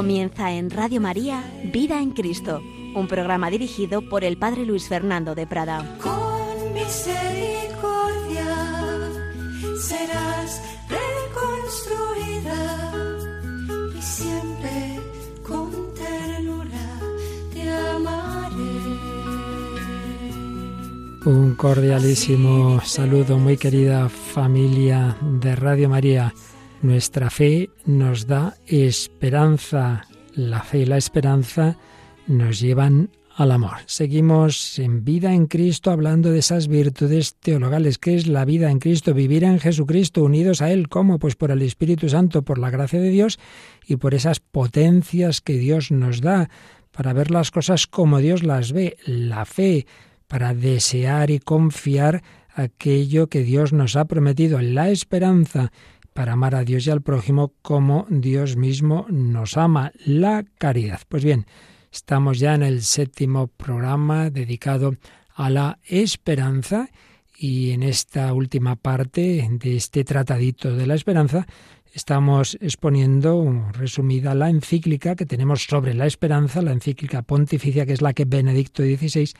Comienza 0.00 0.50
en 0.50 0.70
Radio 0.70 0.98
María 0.98 1.44
Vida 1.62 2.00
en 2.00 2.12
Cristo, 2.12 2.62
un 2.94 3.06
programa 3.06 3.50
dirigido 3.50 4.00
por 4.00 4.24
el 4.24 4.38
Padre 4.38 4.64
Luis 4.64 4.88
Fernando 4.88 5.34
de 5.34 5.46
Prada. 5.46 5.98
Con 6.00 6.72
misericordia 6.72 8.46
serás 9.78 10.62
reconstruida 10.88 12.56
y 13.94 14.00
siempre 14.00 15.00
con 15.46 15.70
ternura 15.92 16.98
te 17.52 17.70
amaré. 17.70 18.56
Un 21.26 21.54
cordialísimo 21.56 22.80
saludo, 22.80 23.36
muy 23.36 23.58
querida 23.58 24.08
familia 24.08 25.18
de 25.20 25.54
Radio 25.56 25.90
María. 25.90 26.32
Nuestra 26.82 27.28
fe 27.28 27.68
nos 27.84 28.26
da 28.26 28.56
esperanza. 28.66 30.06
La 30.34 30.62
fe 30.62 30.80
y 30.80 30.86
la 30.86 30.96
esperanza 30.96 31.76
nos 32.26 32.58
llevan 32.58 33.10
al 33.36 33.52
amor. 33.52 33.76
Seguimos 33.84 34.78
en 34.78 35.04
vida 35.04 35.34
en 35.34 35.46
Cristo 35.46 35.90
hablando 35.90 36.30
de 36.30 36.38
esas 36.38 36.68
virtudes 36.68 37.34
teologales. 37.34 37.98
¿Qué 37.98 38.14
es 38.14 38.26
la 38.26 38.46
vida 38.46 38.70
en 38.70 38.78
Cristo? 38.78 39.12
Vivir 39.12 39.44
en 39.44 39.58
Jesucristo, 39.58 40.24
unidos 40.24 40.62
a 40.62 40.70
Él. 40.70 40.88
¿Cómo? 40.88 41.18
Pues 41.18 41.36
por 41.36 41.50
el 41.50 41.60
Espíritu 41.60 42.08
Santo, 42.08 42.42
por 42.42 42.58
la 42.58 42.70
gracia 42.70 42.98
de 42.98 43.10
Dios 43.10 43.38
y 43.86 43.96
por 43.96 44.14
esas 44.14 44.40
potencias 44.40 45.42
que 45.42 45.58
Dios 45.58 45.90
nos 45.90 46.22
da 46.22 46.48
para 46.92 47.12
ver 47.12 47.30
las 47.30 47.50
cosas 47.50 47.86
como 47.86 48.20
Dios 48.20 48.42
las 48.42 48.72
ve. 48.72 48.96
La 49.04 49.44
fe 49.44 49.86
para 50.28 50.54
desear 50.54 51.30
y 51.30 51.40
confiar 51.40 52.22
aquello 52.54 53.28
que 53.28 53.42
Dios 53.42 53.74
nos 53.74 53.96
ha 53.96 54.06
prometido. 54.06 54.60
La 54.62 54.88
esperanza 54.88 55.72
para 56.20 56.34
amar 56.34 56.54
a 56.54 56.64
Dios 56.64 56.86
y 56.86 56.90
al 56.90 57.00
prójimo 57.00 57.54
como 57.62 58.06
Dios 58.10 58.54
mismo 58.54 59.06
nos 59.08 59.56
ama, 59.56 59.90
la 60.04 60.44
caridad. 60.58 61.00
Pues 61.08 61.24
bien, 61.24 61.46
estamos 61.90 62.38
ya 62.38 62.54
en 62.54 62.62
el 62.62 62.82
séptimo 62.82 63.46
programa 63.46 64.28
dedicado 64.28 64.96
a 65.34 65.48
la 65.48 65.78
esperanza 65.88 66.90
y 67.38 67.70
en 67.70 67.82
esta 67.82 68.34
última 68.34 68.76
parte 68.76 69.48
de 69.50 69.76
este 69.76 70.04
tratadito 70.04 70.76
de 70.76 70.86
la 70.86 70.94
esperanza 70.94 71.46
estamos 71.94 72.58
exponiendo 72.60 73.70
resumida 73.72 74.34
la 74.34 74.50
encíclica 74.50 75.16
que 75.16 75.24
tenemos 75.24 75.64
sobre 75.64 75.94
la 75.94 76.04
esperanza, 76.04 76.60
la 76.60 76.72
encíclica 76.72 77.22
pontificia 77.22 77.86
que 77.86 77.94
es 77.94 78.02
la 78.02 78.12
que 78.12 78.26
Benedicto 78.26 78.82
XVI 78.82 79.32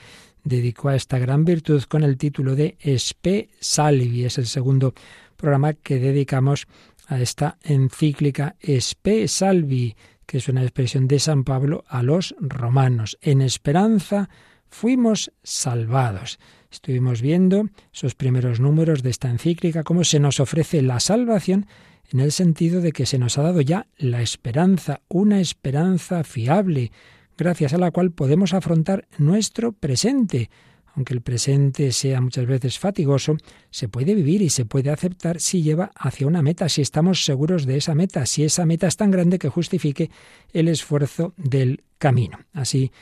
dedicó 0.45 0.89
a 0.89 0.97
esta 0.97 1.19
gran 1.19 1.45
virtud 1.45 1.83
con 1.83 2.05
el 2.05 2.17
título 2.17 2.57
de 2.57 2.79
Espe 2.81 3.51
Salvi, 3.61 4.25
es 4.25 4.39
el 4.39 4.47
segundo 4.47 4.95
programa 5.41 5.73
que 5.75 5.99
dedicamos 5.99 6.67
a 7.07 7.21
esta 7.21 7.59
encíclica 7.63 8.57
Espe 8.61 9.27
Salvi, 9.27 9.97
que 10.27 10.39
es 10.39 10.49
una 10.49 10.63
expresión 10.63 11.09
de 11.09 11.19
San 11.19 11.45
Pablo 11.45 11.85
a 11.89 12.03
los 12.03 12.35
romanos. 12.39 13.19
En 13.21 13.41
esperanza 13.41 14.29
fuimos 14.69 15.33
salvados. 15.43 16.39
Estuvimos 16.71 17.21
viendo 17.21 17.69
esos 17.93 18.15
primeros 18.15 18.61
números 18.61 19.03
de 19.03 19.11
esta 19.11 19.29
encíclica, 19.29 19.83
cómo 19.83 20.05
se 20.05 20.21
nos 20.21 20.39
ofrece 20.39 20.83
la 20.83 21.01
salvación 21.01 21.67
en 22.13 22.21
el 22.21 22.33
sentido 22.33 22.81
de 22.81 22.93
que 22.93 23.07
se 23.07 23.19
nos 23.19 23.39
ha 23.39 23.43
dado 23.43 23.61
ya 23.61 23.87
la 23.97 24.23
esperanza, 24.23 25.01
una 25.09 25.41
esperanza 25.41 26.23
fiable, 26.23 26.93
gracias 27.37 27.73
a 27.73 27.79
la 27.79 27.91
cual 27.91 28.13
podemos 28.13 28.55
afrontar 28.55 29.09
nuestro 29.19 29.73
presente, 29.73 30.51
aunque 30.95 31.15
el 31.15 31.21
presente 31.21 31.93
sea 31.93 32.21
muchas 32.21 32.47
veces 32.47 32.79
fatigoso, 32.79 33.37
se 33.71 33.89
puede 33.89 34.15
vivir 34.15 34.43
y 34.43 34.51
se 34.51 34.65
puede 34.65 34.91
aceptar 34.91 35.41
si 35.41 35.63
lleva 35.63 35.91
hacia 35.95 36.27
una 36.27 36.43
meta, 36.43 36.69
si 36.69 36.83
estamos 36.83 37.25
seguros 37.25 37.67
de 37.67 37.77
esa 37.77 37.95
meta, 37.95 38.27
si 38.27 38.45
esa 38.45 38.67
meta 38.67 38.87
es 38.87 38.97
tan 38.97 39.11
grande 39.11 39.39
que 39.39 39.49
justifique 39.49 40.11
el 40.53 40.69
esfuerzo 40.69 41.35
del 41.37 41.83
camino. 41.99 42.39
Así 42.53 42.93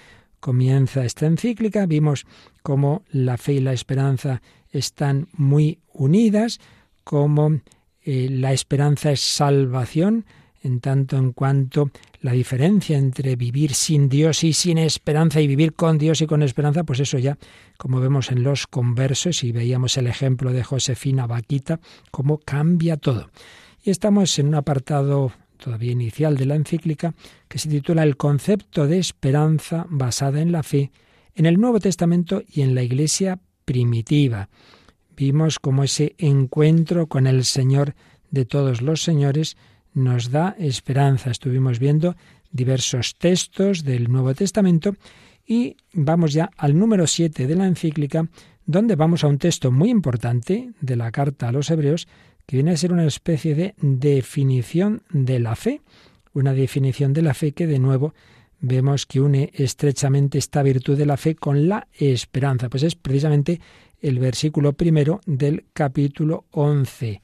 comienza 0.40 1.04
esta 1.04 1.26
encíclica, 1.26 1.86
vimos 1.86 2.26
cómo 2.62 3.02
la 3.10 3.36
fe 3.36 3.54
y 3.54 3.60
la 3.60 3.72
esperanza 3.72 4.42
están 4.70 5.28
muy 5.32 5.78
unidas, 5.92 6.60
cómo 7.04 7.60
eh, 8.02 8.28
la 8.30 8.52
esperanza 8.52 9.10
es 9.10 9.20
salvación, 9.20 10.24
en 10.68 10.80
tanto 10.80 11.16
en 11.16 11.32
cuanto 11.32 11.90
la 12.20 12.32
diferencia 12.32 12.96
entre 12.96 13.34
vivir 13.34 13.74
sin 13.74 14.08
Dios 14.08 14.44
y 14.44 14.52
sin 14.52 14.78
esperanza 14.78 15.40
y 15.40 15.46
vivir 15.46 15.72
con 15.72 15.98
Dios 15.98 16.20
y 16.20 16.26
con 16.26 16.42
esperanza, 16.42 16.84
pues 16.84 17.00
eso 17.00 17.18
ya, 17.18 17.36
como 17.76 18.00
vemos 18.00 18.30
en 18.30 18.42
los 18.44 18.66
conversos 18.66 19.42
y 19.42 19.50
veíamos 19.50 19.96
el 19.96 20.06
ejemplo 20.06 20.52
de 20.52 20.62
Josefina 20.62 21.26
Vaquita, 21.26 21.80
cómo 22.10 22.38
cambia 22.38 22.96
todo. 22.96 23.30
Y 23.82 23.90
estamos 23.90 24.38
en 24.38 24.48
un 24.48 24.54
apartado 24.54 25.32
todavía 25.56 25.92
inicial 25.92 26.36
de 26.36 26.46
la 26.46 26.54
encíclica 26.54 27.14
que 27.48 27.58
se 27.58 27.68
titula 27.68 28.04
El 28.04 28.16
concepto 28.16 28.86
de 28.86 28.98
esperanza 28.98 29.86
basada 29.88 30.40
en 30.40 30.52
la 30.52 30.62
fe 30.62 30.92
en 31.34 31.46
el 31.46 31.60
Nuevo 31.60 31.78
Testamento 31.78 32.42
y 32.52 32.62
en 32.62 32.74
la 32.74 32.82
Iglesia 32.82 33.38
primitiva. 33.64 34.48
Vimos 35.16 35.58
cómo 35.60 35.84
ese 35.84 36.14
encuentro 36.18 37.06
con 37.06 37.26
el 37.26 37.44
Señor 37.44 37.94
de 38.30 38.44
todos 38.44 38.82
los 38.82 39.02
señores 39.02 39.56
nos 39.98 40.30
da 40.30 40.56
esperanza. 40.58 41.30
Estuvimos 41.30 41.78
viendo 41.78 42.16
diversos 42.50 43.16
textos 43.16 43.84
del 43.84 44.10
Nuevo 44.10 44.34
Testamento 44.34 44.94
y 45.46 45.76
vamos 45.92 46.32
ya 46.32 46.50
al 46.56 46.78
número 46.78 47.06
7 47.06 47.46
de 47.46 47.56
la 47.56 47.66
encíclica, 47.66 48.28
donde 48.64 48.96
vamos 48.96 49.24
a 49.24 49.28
un 49.28 49.38
texto 49.38 49.70
muy 49.70 49.90
importante 49.90 50.72
de 50.80 50.96
la 50.96 51.10
carta 51.10 51.48
a 51.48 51.52
los 51.52 51.70
hebreos, 51.70 52.06
que 52.46 52.56
viene 52.56 52.70
a 52.70 52.76
ser 52.76 52.92
una 52.92 53.04
especie 53.04 53.54
de 53.54 53.74
definición 53.80 55.02
de 55.10 55.38
la 55.38 55.56
fe, 55.56 55.82
una 56.32 56.54
definición 56.54 57.12
de 57.12 57.22
la 57.22 57.34
fe 57.34 57.52
que 57.52 57.66
de 57.66 57.78
nuevo 57.78 58.14
vemos 58.60 59.06
que 59.06 59.20
une 59.20 59.50
estrechamente 59.54 60.38
esta 60.38 60.62
virtud 60.62 60.96
de 60.96 61.06
la 61.06 61.16
fe 61.16 61.34
con 61.34 61.68
la 61.68 61.86
esperanza. 61.92 62.68
Pues 62.68 62.82
es 62.82 62.94
precisamente 62.94 63.60
el 64.00 64.18
versículo 64.18 64.72
primero 64.72 65.20
del 65.26 65.66
capítulo 65.72 66.44
11 66.50 67.20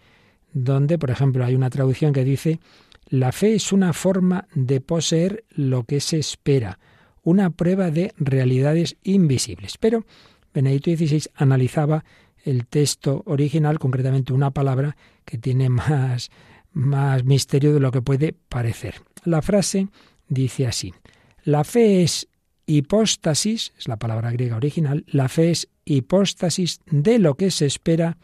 donde, 0.54 0.98
por 0.98 1.10
ejemplo, 1.10 1.44
hay 1.44 1.54
una 1.54 1.68
traducción 1.68 2.14
que 2.14 2.24
dice, 2.24 2.60
la 3.08 3.32
fe 3.32 3.54
es 3.54 3.72
una 3.72 3.92
forma 3.92 4.46
de 4.54 4.80
poseer 4.80 5.44
lo 5.50 5.84
que 5.84 6.00
se 6.00 6.18
espera, 6.18 6.78
una 7.22 7.50
prueba 7.50 7.90
de 7.90 8.14
realidades 8.16 8.96
invisibles. 9.02 9.76
Pero 9.78 10.06
Benedicto 10.54 10.90
XVI 10.92 11.24
analizaba 11.34 12.04
el 12.44 12.66
texto 12.66 13.22
original, 13.26 13.78
concretamente 13.78 14.32
una 14.32 14.52
palabra 14.52 14.96
que 15.24 15.38
tiene 15.38 15.68
más, 15.68 16.30
más 16.72 17.24
misterio 17.24 17.74
de 17.74 17.80
lo 17.80 17.90
que 17.90 18.02
puede 18.02 18.32
parecer. 18.32 19.02
La 19.24 19.42
frase 19.42 19.88
dice 20.28 20.66
así, 20.66 20.94
la 21.42 21.64
fe 21.64 22.02
es 22.02 22.28
hipóstasis, 22.66 23.72
es 23.76 23.88
la 23.88 23.98
palabra 23.98 24.30
griega 24.30 24.56
original, 24.56 25.04
la 25.08 25.28
fe 25.28 25.50
es 25.50 25.68
hipóstasis 25.84 26.80
de 26.86 27.18
lo 27.18 27.34
que 27.34 27.50
se 27.50 27.66
espera 27.66 28.18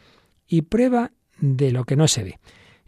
y 0.46 0.62
prueba 0.62 1.12
de 1.40 1.72
lo 1.72 1.84
que 1.84 1.96
no 1.96 2.08
se 2.08 2.24
ve. 2.24 2.38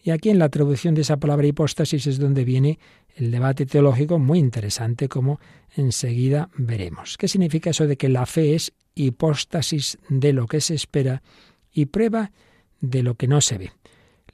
Y 0.05 0.11
aquí 0.11 0.31
en 0.31 0.39
la 0.39 0.49
traducción 0.49 0.95
de 0.95 1.03
esa 1.03 1.19
palabra 1.19 1.47
hipóstasis 1.47 2.07
es 2.07 2.19
donde 2.19 2.45
viene 2.45 2.79
el 3.17 3.31
debate 3.31 3.67
teológico 3.67 4.19
muy 4.19 4.39
interesante, 4.39 5.09
como 5.09 5.39
enseguida 5.77 6.51
veremos. 6.57 7.17
¿Qué 7.17 7.29
significa 7.29 7.71
eso 7.71 7.87
de 7.87 7.97
que 7.97 8.09
la 8.09 8.27
fe 8.27 8.55
es 8.55 8.72
hipóstasis 8.95 9.99
de 10.09 10.33
lo 10.33 10.47
que 10.47 10.60
se 10.60 10.75
espera 10.75 11.22
y 11.72 11.87
prueba 11.87 12.33
de 12.81 13.03
lo 13.03 13.15
que 13.15 13.28
no 13.28 13.41
se 13.41 13.59
ve? 13.59 13.72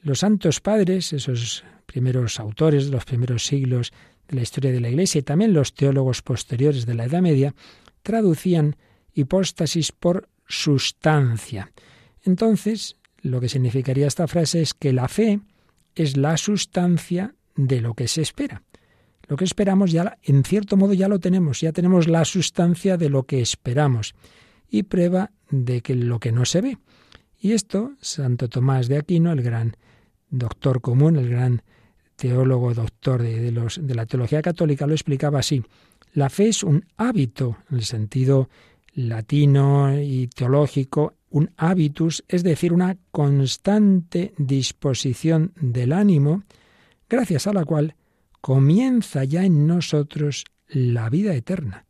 Los 0.00 0.21
santos 0.21 0.61
padres, 0.61 1.12
esos 1.12 1.64
primeros 1.87 2.41
autores 2.41 2.87
de 2.87 2.93
los 2.93 3.05
primeros 3.05 3.44
siglos 3.44 3.93
de 4.29 4.37
la 4.37 4.43
historia 4.43 4.73
de 4.73 4.81
la 4.81 4.88
Iglesia 4.88 5.19
y 5.19 5.23
también 5.23 5.53
los 5.53 5.75
teólogos 5.75 6.23
posteriores 6.23 6.87
de 6.87 6.94
la 6.94 7.05
Edad 7.05 7.21
Media, 7.21 7.55
traducían 8.03 8.76
hipóstasis 9.12 9.93
por 9.93 10.29
sustancia. 10.47 11.73
Entonces, 12.25 12.97
lo 13.28 13.40
que 13.40 13.48
significaría 13.48 14.06
esta 14.06 14.26
frase 14.26 14.62
es 14.62 14.75
que 14.75 14.92
la 14.92 15.08
fe 15.08 15.40
es 15.94 16.16
la 16.16 16.36
sustancia 16.36 17.34
de 17.56 17.80
lo 17.80 17.94
que 17.94 18.08
se 18.08 18.22
espera. 18.22 18.62
Lo 19.26 19.36
que 19.36 19.44
esperamos 19.44 19.92
ya, 19.92 20.16
en 20.22 20.42
cierto 20.44 20.76
modo, 20.76 20.94
ya 20.94 21.08
lo 21.08 21.19
tenemos, 21.19 21.60
ya 21.60 21.72
tenemos 21.72 22.08
la 22.08 22.25
sustancia 22.25 22.96
de 22.96 23.10
lo 23.10 23.25
que 23.25 23.40
esperamos 23.40 24.14
y 24.70 24.84
prueba 24.84 25.30
de 25.50 25.82
que 25.82 25.94
lo 25.94 26.19
que 26.19 26.32
no 26.32 26.44
se 26.44 26.60
ve. 26.60 26.78
Y 27.40 27.52
esto, 27.52 27.92
Santo 28.00 28.48
Tomás 28.48 28.88
de 28.88 28.96
Aquino, 28.96 29.32
el 29.32 29.42
gran 29.42 29.76
doctor 30.30 30.80
común, 30.80 31.16
el 31.16 31.28
gran 31.28 31.62
teólogo 32.16 32.75
doctor 32.75 33.22
de, 33.22 33.52
los, 33.52 33.86
de 33.86 33.94
la 33.94 34.06
teología 34.06 34.42
católica, 34.42 34.86
lo 34.86 34.94
explicaba 34.94 35.38
así. 35.38 35.62
La 36.14 36.30
fe 36.30 36.48
es 36.48 36.62
un 36.62 36.86
hábito, 36.96 37.58
en 37.70 37.76
el 37.76 37.84
sentido 37.84 38.48
latino 38.94 40.00
y 40.00 40.29
teológico, 40.29 41.14
un 41.31 41.50
hábitus, 41.56 42.25
es 42.29 42.43
decir, 42.43 42.73
una 42.73 42.96
constante 43.11 44.32
disposición 44.38 45.52
del 45.61 45.93
ánimo, 45.93 46.44
gracias 47.08 47.46
a 47.46 47.52
la 47.52 47.64
cual 47.64 47.94
comienza 48.40 49.25
ya 49.25 49.44
en 49.44 49.67
nosotros 49.67 50.44
la 50.69 51.11
vida 51.11 51.35
eterna. 51.35 51.85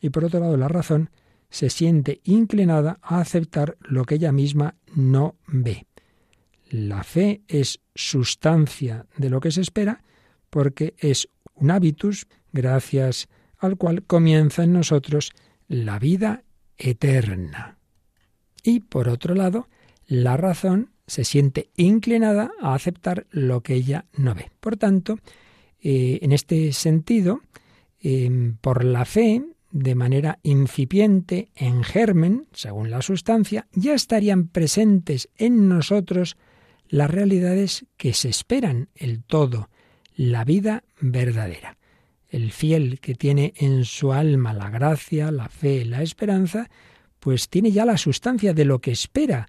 Y 0.00 0.10
por 0.10 0.24
otro 0.24 0.40
lado, 0.40 0.56
la 0.56 0.68
razón 0.68 1.10
se 1.50 1.68
siente 1.68 2.20
inclinada 2.24 2.98
a 3.02 3.20
aceptar 3.20 3.76
lo 3.80 4.04
que 4.04 4.16
ella 4.16 4.32
misma 4.32 4.76
no 4.94 5.36
ve. 5.46 5.86
La 6.70 7.02
fe 7.02 7.42
es 7.48 7.80
sustancia 7.94 9.06
de 9.16 9.28
lo 9.28 9.40
que 9.40 9.50
se 9.50 9.60
espera 9.60 10.02
porque 10.48 10.94
es 10.98 11.28
un 11.54 11.70
hábitus 11.70 12.26
gracias 12.52 13.28
al 13.58 13.76
cual 13.76 14.04
comienza 14.04 14.62
en 14.62 14.72
nosotros 14.72 15.32
la 15.70 16.00
vida 16.00 16.42
eterna. 16.76 17.78
Y 18.64 18.80
por 18.80 19.08
otro 19.08 19.36
lado, 19.36 19.68
la 20.06 20.36
razón 20.36 20.90
se 21.06 21.24
siente 21.24 21.70
inclinada 21.76 22.50
a 22.60 22.74
aceptar 22.74 23.28
lo 23.30 23.62
que 23.62 23.74
ella 23.74 24.06
no 24.16 24.34
ve. 24.34 24.50
Por 24.58 24.76
tanto, 24.76 25.18
eh, 25.80 26.18
en 26.22 26.32
este 26.32 26.72
sentido, 26.72 27.40
em, 28.00 28.56
por 28.56 28.84
la 28.84 29.04
fe, 29.04 29.44
de 29.70 29.94
manera 29.94 30.40
incipiente, 30.42 31.52
en 31.54 31.84
germen, 31.84 32.48
según 32.52 32.90
la 32.90 33.00
sustancia, 33.00 33.68
ya 33.72 33.94
estarían 33.94 34.48
presentes 34.48 35.28
en 35.36 35.68
nosotros 35.68 36.36
las 36.88 37.08
realidades 37.08 37.86
que 37.96 38.12
se 38.12 38.28
esperan, 38.28 38.88
el 38.96 39.22
todo, 39.22 39.70
la 40.16 40.44
vida 40.44 40.82
verdadera. 41.00 41.76
El 42.30 42.52
fiel 42.52 43.00
que 43.00 43.14
tiene 43.14 43.52
en 43.56 43.84
su 43.84 44.12
alma 44.12 44.54
la 44.54 44.70
gracia, 44.70 45.30
la 45.32 45.48
fe, 45.48 45.84
la 45.84 46.02
esperanza, 46.02 46.70
pues 47.18 47.48
tiene 47.48 47.72
ya 47.72 47.84
la 47.84 47.98
sustancia 47.98 48.54
de 48.54 48.64
lo 48.64 48.78
que 48.80 48.92
espera. 48.92 49.48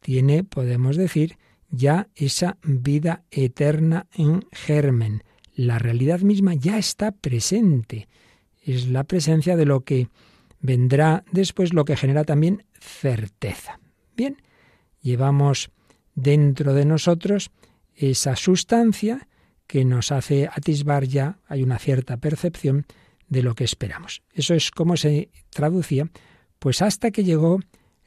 Tiene, 0.00 0.42
podemos 0.42 0.96
decir, 0.96 1.36
ya 1.70 2.08
esa 2.14 2.56
vida 2.62 3.22
eterna 3.30 4.06
en 4.14 4.46
germen. 4.50 5.22
La 5.54 5.78
realidad 5.78 6.20
misma 6.20 6.54
ya 6.54 6.78
está 6.78 7.12
presente. 7.12 8.08
Es 8.62 8.88
la 8.88 9.04
presencia 9.04 9.56
de 9.56 9.66
lo 9.66 9.80
que 9.80 10.08
vendrá 10.60 11.24
después, 11.30 11.74
lo 11.74 11.84
que 11.84 11.96
genera 11.96 12.24
también 12.24 12.64
certeza. 12.80 13.78
Bien, 14.16 14.40
llevamos 15.02 15.70
dentro 16.14 16.72
de 16.72 16.86
nosotros 16.86 17.50
esa 17.94 18.36
sustancia 18.36 19.28
que 19.66 19.84
nos 19.84 20.12
hace 20.12 20.48
atisbar 20.48 21.04
ya, 21.04 21.38
hay 21.46 21.62
una 21.62 21.78
cierta 21.78 22.16
percepción 22.16 22.86
de 23.28 23.42
lo 23.42 23.54
que 23.54 23.64
esperamos. 23.64 24.22
Eso 24.32 24.54
es 24.54 24.70
como 24.70 24.96
se 24.96 25.30
traducía, 25.50 26.10
pues 26.58 26.82
hasta 26.82 27.10
que 27.10 27.24
llegó 27.24 27.60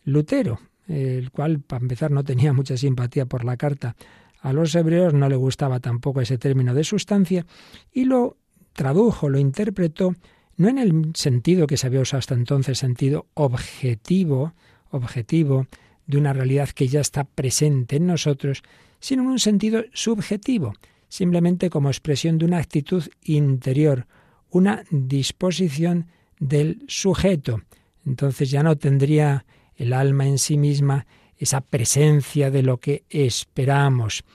Lutero, 0.03 0.59
el 0.87 1.31
cual, 1.31 1.61
para 1.61 1.81
empezar, 1.81 2.11
no 2.11 2.23
tenía 2.23 2.53
mucha 2.53 2.77
simpatía 2.77 3.25
por 3.25 3.43
la 3.43 3.57
carta 3.57 3.95
a 4.39 4.53
los 4.53 4.75
hebreos, 4.75 5.13
no 5.13 5.27
le 5.27 5.35
gustaba 5.35 5.79
tampoco 5.79 6.21
ese 6.21 6.37
término 6.37 6.75
de 6.75 6.83
sustancia, 6.83 7.45
y 7.91 8.05
lo 8.05 8.37
tradujo, 8.73 9.29
lo 9.29 9.39
interpretó, 9.39 10.13
no 10.57 10.69
en 10.69 10.77
el 10.77 11.11
sentido 11.15 11.65
que 11.65 11.77
se 11.77 11.87
había 11.87 12.01
usado 12.01 12.19
hasta 12.19 12.35
entonces, 12.35 12.77
sentido 12.77 13.25
objetivo, 13.33 14.53
objetivo, 14.91 15.65
de 16.05 16.17
una 16.17 16.33
realidad 16.33 16.69
que 16.69 16.87
ya 16.87 17.01
está 17.01 17.23
presente 17.23 17.95
en 17.95 18.05
nosotros, 18.05 18.61
sino 18.99 19.23
en 19.23 19.29
un 19.29 19.39
sentido 19.39 19.83
subjetivo, 19.93 20.73
simplemente 21.15 21.69
como 21.69 21.89
expresión 21.89 22.37
de 22.37 22.43
una 22.43 22.57
actitud 22.57 23.05
interior, 23.23 24.05
una 24.49 24.83
disposición 24.91 26.07
del 26.39 26.83
sujeto. 26.89 27.61
Entonces 28.05 28.51
ya 28.51 28.63
no 28.63 28.75
tendría 28.75 29.45
el 29.77 29.93
alma 29.93 30.27
en 30.27 30.37
sí 30.37 30.57
misma 30.57 31.07
esa 31.37 31.61
presencia 31.61 32.51
de 32.51 32.63
lo 32.63 32.81
que 32.81 33.05
esperamos. 33.09 34.25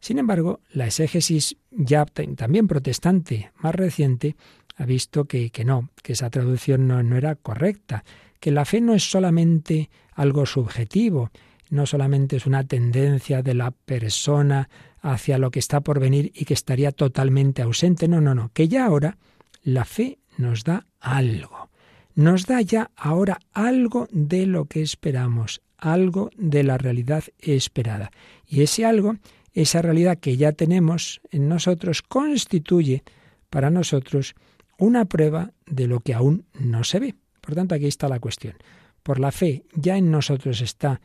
Sin 0.00 0.18
embargo, 0.18 0.60
la 0.70 0.84
exégesis 0.86 1.56
ya 1.70 2.04
también 2.04 2.68
protestante 2.68 3.50
más 3.56 3.74
reciente 3.74 4.36
ha 4.76 4.84
visto 4.84 5.24
que, 5.24 5.48
que 5.48 5.64
no, 5.64 5.88
que 6.02 6.12
esa 6.12 6.28
traducción 6.28 6.86
no, 6.86 7.02
no 7.02 7.16
era 7.16 7.36
correcta, 7.36 8.04
que 8.38 8.50
la 8.50 8.66
fe 8.66 8.82
no 8.82 8.92
es 8.92 9.10
solamente 9.10 9.88
algo 10.12 10.44
subjetivo, 10.44 11.30
no 11.72 11.86
solamente 11.86 12.36
es 12.36 12.44
una 12.44 12.64
tendencia 12.64 13.42
de 13.42 13.54
la 13.54 13.70
persona 13.70 14.68
hacia 15.00 15.38
lo 15.38 15.50
que 15.50 15.58
está 15.58 15.80
por 15.80 16.00
venir 16.00 16.30
y 16.34 16.44
que 16.44 16.52
estaría 16.52 16.92
totalmente 16.92 17.62
ausente, 17.62 18.08
no, 18.08 18.20
no, 18.20 18.34
no, 18.34 18.50
que 18.52 18.68
ya 18.68 18.84
ahora 18.84 19.16
la 19.62 19.86
fe 19.86 20.18
nos 20.36 20.64
da 20.64 20.86
algo, 21.00 21.70
nos 22.14 22.44
da 22.44 22.60
ya 22.60 22.90
ahora 22.94 23.38
algo 23.54 24.06
de 24.12 24.44
lo 24.44 24.66
que 24.66 24.82
esperamos, 24.82 25.62
algo 25.78 26.30
de 26.36 26.62
la 26.62 26.76
realidad 26.76 27.24
esperada. 27.38 28.10
Y 28.46 28.60
ese 28.60 28.84
algo, 28.84 29.16
esa 29.54 29.80
realidad 29.80 30.18
que 30.18 30.36
ya 30.36 30.52
tenemos 30.52 31.22
en 31.30 31.48
nosotros, 31.48 32.02
constituye 32.02 33.02
para 33.48 33.70
nosotros 33.70 34.34
una 34.76 35.06
prueba 35.06 35.52
de 35.64 35.86
lo 35.86 36.00
que 36.00 36.12
aún 36.12 36.44
no 36.52 36.84
se 36.84 37.00
ve. 37.00 37.14
Por 37.40 37.54
tanto, 37.54 37.74
aquí 37.74 37.86
está 37.86 38.10
la 38.10 38.20
cuestión. 38.20 38.56
Por 39.02 39.18
la 39.18 39.32
fe 39.32 39.64
ya 39.74 39.96
en 39.96 40.10
nosotros 40.10 40.60
está, 40.60 41.00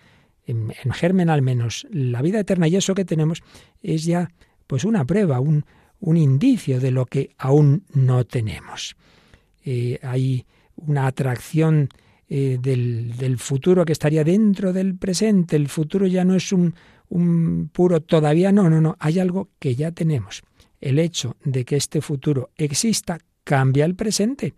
en, 0.47 0.71
germen 0.91 1.29
al 1.29 1.41
menos, 1.41 1.87
la 1.91 2.21
vida 2.21 2.39
eterna 2.39 2.67
y 2.67 2.75
eso 2.75 2.95
que 2.95 3.05
tenemos 3.05 3.43
es 3.81 4.05
ya 4.05 4.29
pues 4.65 4.83
una 4.83 5.05
prueba, 5.05 5.39
un, 5.39 5.65
un 5.99 6.17
indicio 6.17 6.79
de 6.79 6.91
lo 6.91 7.05
que 7.05 7.31
aún 7.37 7.83
no 7.93 8.25
tenemos. 8.25 8.95
Eh, 9.63 9.99
hay 10.01 10.45
una 10.75 11.07
atracción 11.07 11.89
eh, 12.29 12.57
del, 12.59 13.15
del, 13.17 13.37
futuro 13.37 13.85
que 13.85 13.93
estaría 13.93 14.23
dentro 14.23 14.73
del 14.73 14.95
presente. 14.95 15.55
El 15.55 15.69
futuro 15.69 16.07
ya 16.07 16.25
no 16.25 16.35
es 16.35 16.51
un, 16.51 16.73
un 17.09 17.69
puro 17.71 18.01
todavía, 18.01 18.51
no, 18.51 18.69
no, 18.69 18.81
no, 18.81 18.95
hay 18.99 19.19
algo 19.19 19.49
que 19.59 19.75
ya 19.75 19.91
tenemos. 19.91 20.41
El 20.81 20.99
hecho 20.99 21.35
de 21.43 21.65
que 21.65 21.75
este 21.75 22.01
futuro 22.01 22.49
exista 22.57 23.19
cambia 23.43 23.85
el 23.85 23.95
presente 23.95 24.53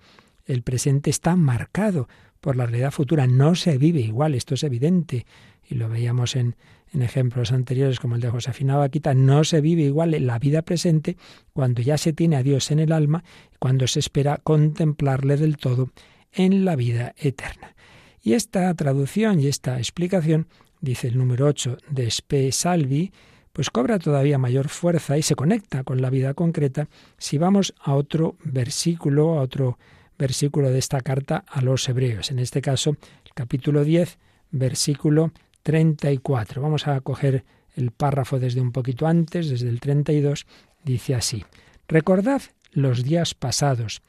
el 0.49 0.63
presente 0.63 1.09
está 1.09 1.35
marcado 1.35 2.09
por 2.41 2.55
la 2.55 2.65
realidad 2.65 2.91
futura, 2.91 3.27
no 3.27 3.53
se 3.55 3.77
vive 3.77 3.99
igual, 3.99 4.33
esto 4.33 4.55
es 4.55 4.63
evidente, 4.63 5.25
y 5.69 5.75
lo 5.75 5.87
veíamos 5.87 6.35
en, 6.35 6.55
ejemplos 6.91 7.51
anteriores 7.51 7.99
como 7.99 8.15
el 8.15 8.21
de 8.21 8.31
Josefina 8.31 8.75
Vaquita, 8.75 9.13
no 9.13 9.43
se 9.43 9.61
vive 9.61 9.83
igual 9.83 10.15
en 10.15 10.25
la 10.25 10.39
vida 10.39 10.63
presente 10.63 11.17
cuando 11.53 11.83
ya 11.83 11.99
se 11.99 12.13
tiene 12.13 12.35
a 12.35 12.43
Dios 12.43 12.71
en 12.71 12.79
el 12.79 12.91
alma, 12.91 13.23
cuando 13.59 13.85
se 13.85 13.99
espera 13.99 14.39
contemplarle 14.43 15.37
del 15.37 15.57
todo 15.57 15.91
en 16.33 16.65
la 16.65 16.75
vida 16.75 17.13
eterna. 17.17 17.75
Y 18.23 18.33
esta 18.33 18.73
traducción 18.73 19.39
y 19.39 19.45
esta 19.45 19.77
explicación, 19.77 20.47
dice 20.81 21.07
el 21.07 21.17
número 21.17 21.45
8 21.45 21.77
de 21.91 22.07
Spe 22.07 22.51
Salvi, 22.51 23.11
pues 23.53 23.69
cobra 23.69 23.99
todavía 23.99 24.39
mayor 24.39 24.67
fuerza 24.67 25.17
y 25.17 25.21
se 25.21 25.35
conecta 25.35 25.83
con 25.83 26.01
la 26.01 26.09
vida 26.09 26.33
concreta 26.33 26.89
si 27.17 27.37
vamos 27.37 27.75
a 27.79 27.93
otro 27.93 28.35
versículo, 28.43 29.37
a 29.37 29.41
otro 29.41 29.77
versículo 30.17 30.71
de 30.71 30.79
esta 30.79 31.01
carta 31.01 31.45
a 31.47 31.61
los 31.61 31.87
hebreos. 31.87 32.31
En 32.31 32.39
este 32.39 32.61
caso, 32.61 32.91
el 33.25 33.33
capítulo 33.35 33.83
10, 33.83 34.17
versículo 34.51 35.31
34. 35.69 36.63
Vamos 36.63 36.87
a 36.87 36.99
coger 37.01 37.45
el 37.75 37.91
párrafo 37.91 38.39
desde 38.39 38.59
un 38.59 38.71
poquito 38.71 39.05
antes, 39.05 39.49
desde 39.49 39.69
el 39.69 39.79
32. 39.79 40.47
Dice 40.83 41.13
así, 41.13 41.45
Recordad 41.87 42.41
los 42.71 43.03
días 43.03 43.35
pasados, 43.35 44.01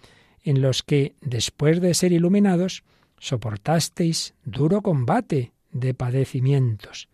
en 0.43 0.62
los 0.62 0.83
que, 0.83 1.17
después 1.21 1.83
de 1.83 1.93
ser 1.93 2.12
iluminados, 2.12 2.83
soportasteis 3.19 4.33
duro 4.43 4.81
combate 4.81 5.52
de 5.71 5.93
padecimientos. 5.93 7.11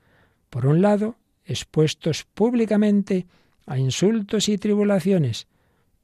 Por 0.49 0.67
un 0.67 0.81
lado, 0.81 1.17
expuestos 1.45 2.25
públicamente 2.33 3.27
a 3.67 3.79
insultos 3.79 4.49
y 4.49 4.59
tribulaciones, 4.59 5.49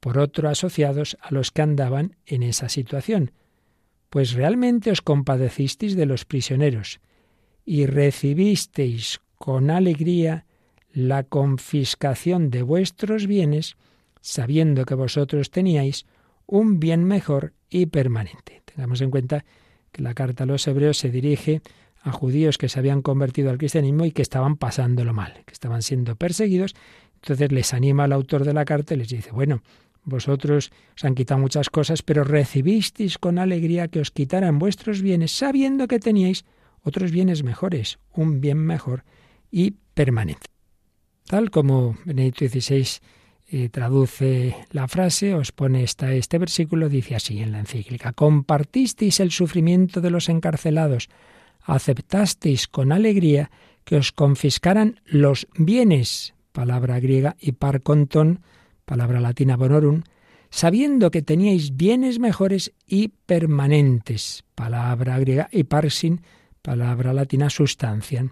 por 0.01 0.17
otro 0.17 0.49
asociados 0.49 1.15
a 1.21 1.33
los 1.33 1.51
que 1.51 1.61
andaban 1.61 2.17
en 2.25 2.43
esa 2.43 2.67
situación, 2.67 3.31
pues 4.09 4.33
realmente 4.33 4.91
os 4.91 5.01
compadecisteis 5.01 5.95
de 5.95 6.05
los 6.05 6.25
prisioneros 6.25 6.99
y 7.65 7.85
recibisteis 7.85 9.21
con 9.37 9.69
alegría 9.69 10.45
la 10.93 11.23
confiscación 11.23 12.49
de 12.49 12.61
vuestros 12.61 13.27
bienes, 13.27 13.77
sabiendo 14.21 14.85
que 14.85 14.95
vosotros 14.95 15.49
teníais 15.49 16.05
un 16.45 16.79
bien 16.79 17.03
mejor 17.03 17.53
y 17.69 17.87
permanente. 17.87 18.61
Tengamos 18.65 19.01
en 19.01 19.11
cuenta 19.11 19.45
que 19.91 20.01
la 20.01 20.13
carta 20.13 20.43
a 20.43 20.47
los 20.47 20.67
hebreos 20.67 20.97
se 20.97 21.09
dirige 21.09 21.61
a 22.01 22.11
judíos 22.11 22.57
que 22.57 22.69
se 22.69 22.79
habían 22.79 23.01
convertido 23.01 23.49
al 23.49 23.57
cristianismo 23.57 24.05
y 24.05 24.11
que 24.11 24.21
estaban 24.21 24.57
pasándolo 24.57 25.13
mal, 25.13 25.43
que 25.45 25.53
estaban 25.53 25.81
siendo 25.81 26.15
perseguidos. 26.15 26.75
Entonces 27.15 27.51
les 27.51 27.73
anima 27.73 28.03
al 28.03 28.13
autor 28.13 28.43
de 28.43 28.53
la 28.53 28.65
carta 28.65 28.93
y 28.93 28.97
les 28.97 29.07
dice, 29.07 29.31
bueno, 29.31 29.61
vosotros 30.03 30.71
os 30.95 31.05
han 31.05 31.15
quitado 31.15 31.39
muchas 31.39 31.69
cosas, 31.69 32.01
pero 32.01 32.23
recibisteis 32.23 33.17
con 33.17 33.39
alegría 33.39 33.87
que 33.87 34.01
os 34.01 34.11
quitaran 34.11 34.59
vuestros 34.59 35.01
bienes, 35.01 35.31
sabiendo 35.31 35.87
que 35.87 35.99
teníais 35.99 36.43
otros 36.83 37.11
bienes 37.11 37.43
mejores, 37.43 37.99
un 38.13 38.41
bien 38.41 38.57
mejor 38.57 39.03
y 39.49 39.75
permanente. 39.93 40.47
Tal 41.25 41.49
como 41.51 41.97
Benedicto 42.05 42.47
XVI 42.47 42.87
eh, 43.47 43.69
traduce 43.69 44.55
la 44.71 44.87
frase, 44.87 45.33
os 45.33 45.51
pone 45.51 45.83
esta, 45.83 46.13
este 46.13 46.37
versículo, 46.37 46.89
dice 46.89 47.15
así 47.15 47.39
en 47.39 47.51
la 47.51 47.59
encíclica, 47.59 48.13
compartisteis 48.13 49.19
el 49.19 49.31
sufrimiento 49.31 50.01
de 50.01 50.09
los 50.09 50.29
encarcelados, 50.29 51.09
aceptasteis 51.61 52.67
con 52.67 52.91
alegría 52.91 53.51
que 53.83 53.97
os 53.97 54.11
confiscaran 54.11 54.99
los 55.05 55.47
bienes, 55.57 56.33
palabra 56.51 56.99
griega, 56.99 57.35
y 57.39 57.53
par 57.53 57.81
contón, 57.81 58.41
palabra 58.85 59.19
latina 59.19 59.55
bonorum, 59.55 60.03
sabiendo 60.49 61.11
que 61.11 61.21
teníais 61.21 61.75
bienes 61.75 62.19
mejores 62.19 62.73
y 62.85 63.09
permanentes, 63.25 64.43
palabra 64.55 65.19
griega, 65.19 65.49
y 65.51 65.63
parsin, 65.63 66.21
palabra 66.63 67.13
latina 67.13 67.51
sustancia. 67.51 68.25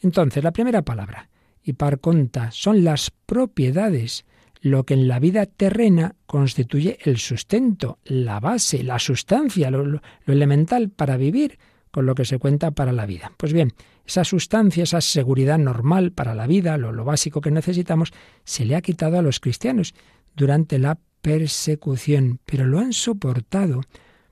Entonces, 0.00 0.44
la 0.44 0.52
primera 0.52 0.82
palabra, 0.82 1.28
y 1.64 1.72
par 1.72 1.98
conta, 1.98 2.52
son 2.52 2.84
las 2.84 3.10
propiedades, 3.10 4.24
lo 4.60 4.84
que 4.84 4.94
en 4.94 5.08
la 5.08 5.18
vida 5.18 5.46
terrena 5.46 6.14
constituye 6.26 6.98
el 7.02 7.18
sustento, 7.18 7.98
la 8.04 8.38
base, 8.38 8.84
la 8.84 8.98
sustancia, 9.00 9.70
lo, 9.70 10.00
elemental 10.26 10.90
para 10.90 11.16
vivir, 11.16 11.58
con 11.90 12.06
lo 12.06 12.14
que 12.14 12.26
se 12.26 12.38
cuenta 12.38 12.70
para 12.70 12.92
la 12.92 13.06
vida. 13.06 13.32
Pues 13.38 13.52
bien, 13.52 13.72
esa 14.06 14.22
sustancia, 14.22 14.82
esa 14.82 15.00
seguridad 15.00 15.58
normal 15.58 16.12
para 16.12 16.34
la 16.34 16.46
vida, 16.46 16.76
lo, 16.76 16.92
lo 16.92 17.04
básico 17.04 17.40
que 17.40 17.50
necesitamos, 17.50 18.12
se 18.44 18.66
le 18.66 18.76
ha 18.76 18.82
quitado 18.82 19.18
a 19.18 19.22
los 19.22 19.40
cristianos 19.40 19.94
durante 20.36 20.78
la 20.78 20.98
persecución, 21.22 22.40
pero 22.44 22.66
lo 22.66 22.78
han 22.78 22.92
soportado 22.92 23.80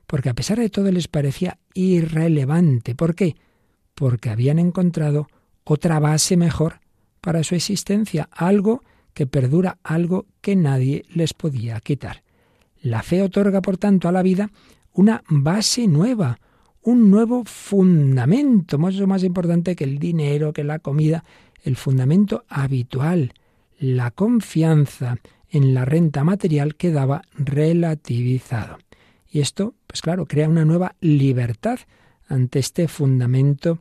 porque 0.06 0.28
a 0.28 0.34
pesar 0.34 0.58
de 0.58 0.70
todo 0.70 0.92
les 0.92 1.08
parecía 1.08 1.58
irrelevante. 1.74 2.94
¿Por 2.94 3.14
qué? 3.14 3.36
Porque 3.96 4.30
habían 4.30 4.60
encontrado 4.60 5.26
otra 5.64 5.98
base 5.98 6.36
mejor 6.36 6.78
para 7.20 7.42
su 7.42 7.56
existencia, 7.56 8.28
algo 8.30 8.84
que 9.12 9.26
perdura, 9.26 9.78
algo 9.82 10.26
que 10.40 10.54
nadie 10.54 11.04
les 11.12 11.34
podía 11.34 11.80
quitar. 11.80 12.22
La 12.80 13.02
fe 13.02 13.22
otorga, 13.22 13.60
por 13.62 13.78
tanto, 13.78 14.08
a 14.08 14.12
la 14.12 14.22
vida 14.22 14.50
una 14.92 15.24
base 15.28 15.88
nueva, 15.88 16.38
un 16.82 17.10
nuevo 17.10 17.42
fundamento, 17.44 18.78
mucho 18.78 19.06
más 19.08 19.24
importante 19.24 19.74
que 19.74 19.84
el 19.84 19.98
dinero, 19.98 20.52
que 20.52 20.62
la 20.62 20.78
comida, 20.78 21.24
el 21.64 21.74
fundamento 21.74 22.44
habitual, 22.48 23.32
la 23.78 24.12
confianza 24.12 25.18
en 25.50 25.74
la 25.74 25.84
renta 25.84 26.22
material 26.22 26.76
quedaba 26.76 27.22
relativizado. 27.36 28.78
Y 29.30 29.40
esto, 29.40 29.74
pues 29.86 30.00
claro, 30.00 30.26
crea 30.26 30.48
una 30.48 30.64
nueva 30.64 30.94
libertad 31.00 31.80
ante 32.28 32.58
este 32.58 32.88
fundamento 32.88 33.78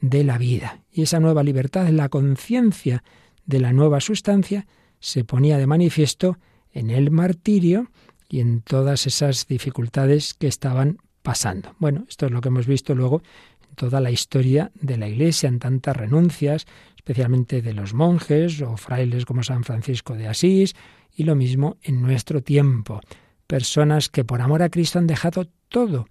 de 0.00 0.24
la 0.24 0.38
vida. 0.38 0.80
Y 0.92 1.02
esa 1.02 1.20
nueva 1.20 1.42
libertad, 1.42 1.88
la 1.88 2.08
conciencia 2.08 3.02
de 3.46 3.60
la 3.60 3.72
nueva 3.72 4.00
sustancia, 4.00 4.66
se 5.00 5.24
ponía 5.24 5.58
de 5.58 5.66
manifiesto 5.66 6.38
en 6.72 6.90
el 6.90 7.10
martirio 7.10 7.90
y 8.28 8.40
en 8.40 8.60
todas 8.60 9.06
esas 9.06 9.46
dificultades 9.46 10.34
que 10.34 10.46
estaban 10.48 10.98
pasando. 11.22 11.74
Bueno, 11.78 12.04
esto 12.08 12.26
es 12.26 12.32
lo 12.32 12.40
que 12.40 12.48
hemos 12.48 12.66
visto 12.66 12.94
luego 12.94 13.22
en 13.68 13.74
toda 13.74 14.00
la 14.00 14.10
historia 14.10 14.70
de 14.74 14.96
la 14.96 15.08
Iglesia, 15.08 15.48
en 15.48 15.58
tantas 15.58 15.96
renuncias, 15.96 16.66
especialmente 16.96 17.62
de 17.62 17.72
los 17.72 17.94
monjes 17.94 18.60
o 18.60 18.76
frailes 18.76 19.24
como 19.24 19.42
San 19.42 19.64
Francisco 19.64 20.14
de 20.14 20.28
Asís, 20.28 20.74
y 21.14 21.24
lo 21.24 21.34
mismo 21.34 21.78
en 21.82 22.02
nuestro 22.02 22.42
tiempo. 22.42 23.00
Personas 23.46 24.08
que 24.08 24.24
por 24.24 24.40
amor 24.40 24.62
a 24.62 24.68
Cristo 24.68 24.98
han 24.98 25.06
dejado 25.06 25.48
todo 25.68 26.06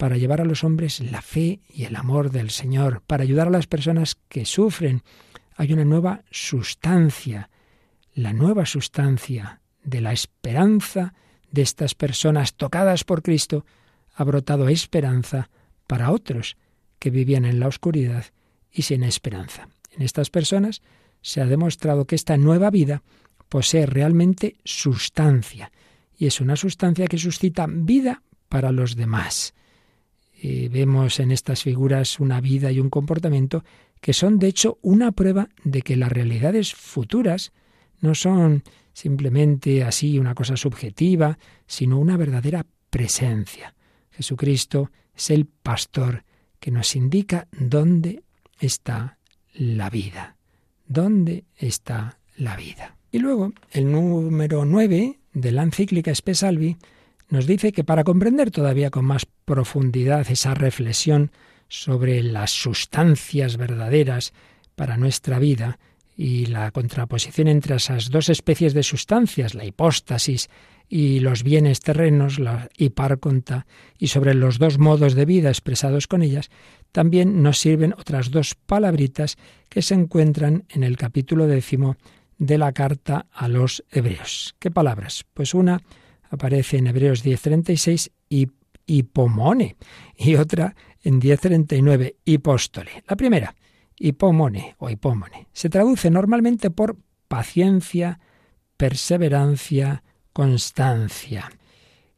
para 0.00 0.16
llevar 0.16 0.40
a 0.40 0.46
los 0.46 0.64
hombres 0.64 1.00
la 1.00 1.20
fe 1.20 1.60
y 1.68 1.84
el 1.84 1.94
amor 1.94 2.30
del 2.30 2.48
Señor, 2.48 3.02
para 3.06 3.22
ayudar 3.22 3.48
a 3.48 3.50
las 3.50 3.66
personas 3.66 4.16
que 4.30 4.46
sufren. 4.46 5.02
Hay 5.56 5.74
una 5.74 5.84
nueva 5.84 6.22
sustancia, 6.30 7.50
la 8.14 8.32
nueva 8.32 8.64
sustancia 8.64 9.60
de 9.84 10.00
la 10.00 10.14
esperanza 10.14 11.12
de 11.50 11.60
estas 11.60 11.94
personas 11.94 12.54
tocadas 12.54 13.04
por 13.04 13.22
Cristo 13.22 13.66
ha 14.14 14.24
brotado 14.24 14.70
esperanza 14.70 15.50
para 15.86 16.12
otros 16.12 16.56
que 16.98 17.10
vivían 17.10 17.44
en 17.44 17.60
la 17.60 17.68
oscuridad 17.68 18.24
y 18.72 18.82
sin 18.82 19.04
esperanza. 19.04 19.68
En 19.90 20.00
estas 20.00 20.30
personas 20.30 20.80
se 21.20 21.42
ha 21.42 21.46
demostrado 21.46 22.06
que 22.06 22.14
esta 22.14 22.38
nueva 22.38 22.70
vida 22.70 23.02
posee 23.50 23.84
realmente 23.84 24.56
sustancia 24.64 25.70
y 26.16 26.26
es 26.26 26.40
una 26.40 26.56
sustancia 26.56 27.06
que 27.06 27.18
suscita 27.18 27.66
vida 27.68 28.22
para 28.48 28.72
los 28.72 28.96
demás 28.96 29.52
vemos 30.42 31.20
en 31.20 31.30
estas 31.32 31.62
figuras 31.62 32.20
una 32.20 32.40
vida 32.40 32.72
y 32.72 32.80
un 32.80 32.90
comportamiento 32.90 33.64
que 34.00 34.12
son 34.12 34.38
de 34.38 34.48
hecho 34.48 34.78
una 34.82 35.12
prueba 35.12 35.48
de 35.64 35.82
que 35.82 35.96
las 35.96 36.10
realidades 36.10 36.74
futuras 36.74 37.52
no 38.00 38.14
son 38.14 38.62
simplemente 38.92 39.84
así 39.84 40.18
una 40.18 40.34
cosa 40.34 40.56
subjetiva, 40.56 41.38
sino 41.66 41.98
una 41.98 42.16
verdadera 42.16 42.66
presencia. 42.90 43.74
Jesucristo 44.10 44.90
es 45.14 45.30
el 45.30 45.46
pastor 45.46 46.24
que 46.58 46.70
nos 46.70 46.96
indica 46.96 47.48
dónde 47.58 48.22
está 48.58 49.18
la 49.54 49.90
vida. 49.90 50.36
¿Dónde 50.86 51.44
está 51.56 52.18
la 52.36 52.56
vida? 52.56 52.96
Y 53.12 53.18
luego, 53.18 53.52
el 53.70 53.90
número 53.90 54.64
9 54.64 55.18
de 55.32 55.52
la 55.52 55.62
encíclica 55.62 56.10
Espesalvi 56.10 56.76
nos 57.30 57.46
dice 57.46 57.72
que 57.72 57.84
para 57.84 58.04
comprender 58.04 58.50
todavía 58.50 58.90
con 58.90 59.04
más 59.04 59.26
profundidad 59.44 60.30
esa 60.30 60.54
reflexión 60.54 61.30
sobre 61.68 62.22
las 62.22 62.50
sustancias 62.50 63.56
verdaderas 63.56 64.32
para 64.74 64.96
nuestra 64.96 65.38
vida 65.38 65.78
y 66.16 66.46
la 66.46 66.70
contraposición 66.72 67.48
entre 67.48 67.76
esas 67.76 68.10
dos 68.10 68.28
especies 68.28 68.74
de 68.74 68.82
sustancias, 68.82 69.54
la 69.54 69.64
hipóstasis 69.64 70.50
y 70.88 71.20
los 71.20 71.44
bienes 71.44 71.80
terrenos, 71.80 72.40
la 72.40 72.68
hiparconta, 72.76 73.64
y 73.96 74.08
sobre 74.08 74.34
los 74.34 74.58
dos 74.58 74.78
modos 74.78 75.14
de 75.14 75.24
vida 75.24 75.48
expresados 75.48 76.08
con 76.08 76.22
ellas, 76.22 76.50
también 76.90 77.42
nos 77.42 77.58
sirven 77.58 77.94
otras 77.96 78.32
dos 78.32 78.56
palabritas 78.56 79.38
que 79.68 79.82
se 79.82 79.94
encuentran 79.94 80.64
en 80.68 80.82
el 80.82 80.96
capítulo 80.96 81.46
décimo 81.46 81.96
de 82.38 82.58
la 82.58 82.72
carta 82.72 83.26
a 83.32 83.46
los 83.46 83.84
hebreos. 83.90 84.56
¿Qué 84.58 84.72
palabras? 84.72 85.24
Pues 85.32 85.54
una 85.54 85.80
aparece 86.30 86.78
en 86.78 86.86
Hebreos 86.86 87.24
10.36 87.24 88.10
y 88.28 88.48
hipomone 88.86 89.76
y 90.16 90.36
otra 90.36 90.74
en 91.02 91.20
10.39 91.20 92.16
hipóstole. 92.24 93.04
La 93.08 93.16
primera, 93.16 93.54
hipomone 93.98 94.76
o 94.78 94.88
hipómone, 94.88 95.48
se 95.52 95.68
traduce 95.68 96.10
normalmente 96.10 96.70
por 96.70 96.96
paciencia, 97.28 98.20
perseverancia, 98.76 100.02
constancia. 100.32 101.50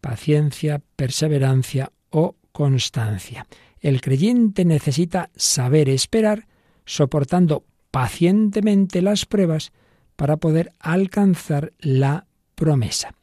Paciencia, 0.00 0.83
perseverancia 0.97 1.92
o 2.11 2.37
constancia. 2.52 3.47
El 3.81 4.00
creyente 4.00 4.64
necesita 4.64 5.31
saber 5.37 5.88
esperar, 5.88 6.47
soportando 6.85 7.64
pacientemente 7.90 9.02
las 9.02 9.26
pruebas 9.26 9.73
para 10.16 10.37
poder 10.37 10.73
alcanzar 10.81 11.73
la 11.78 12.26
promesa 12.54 13.14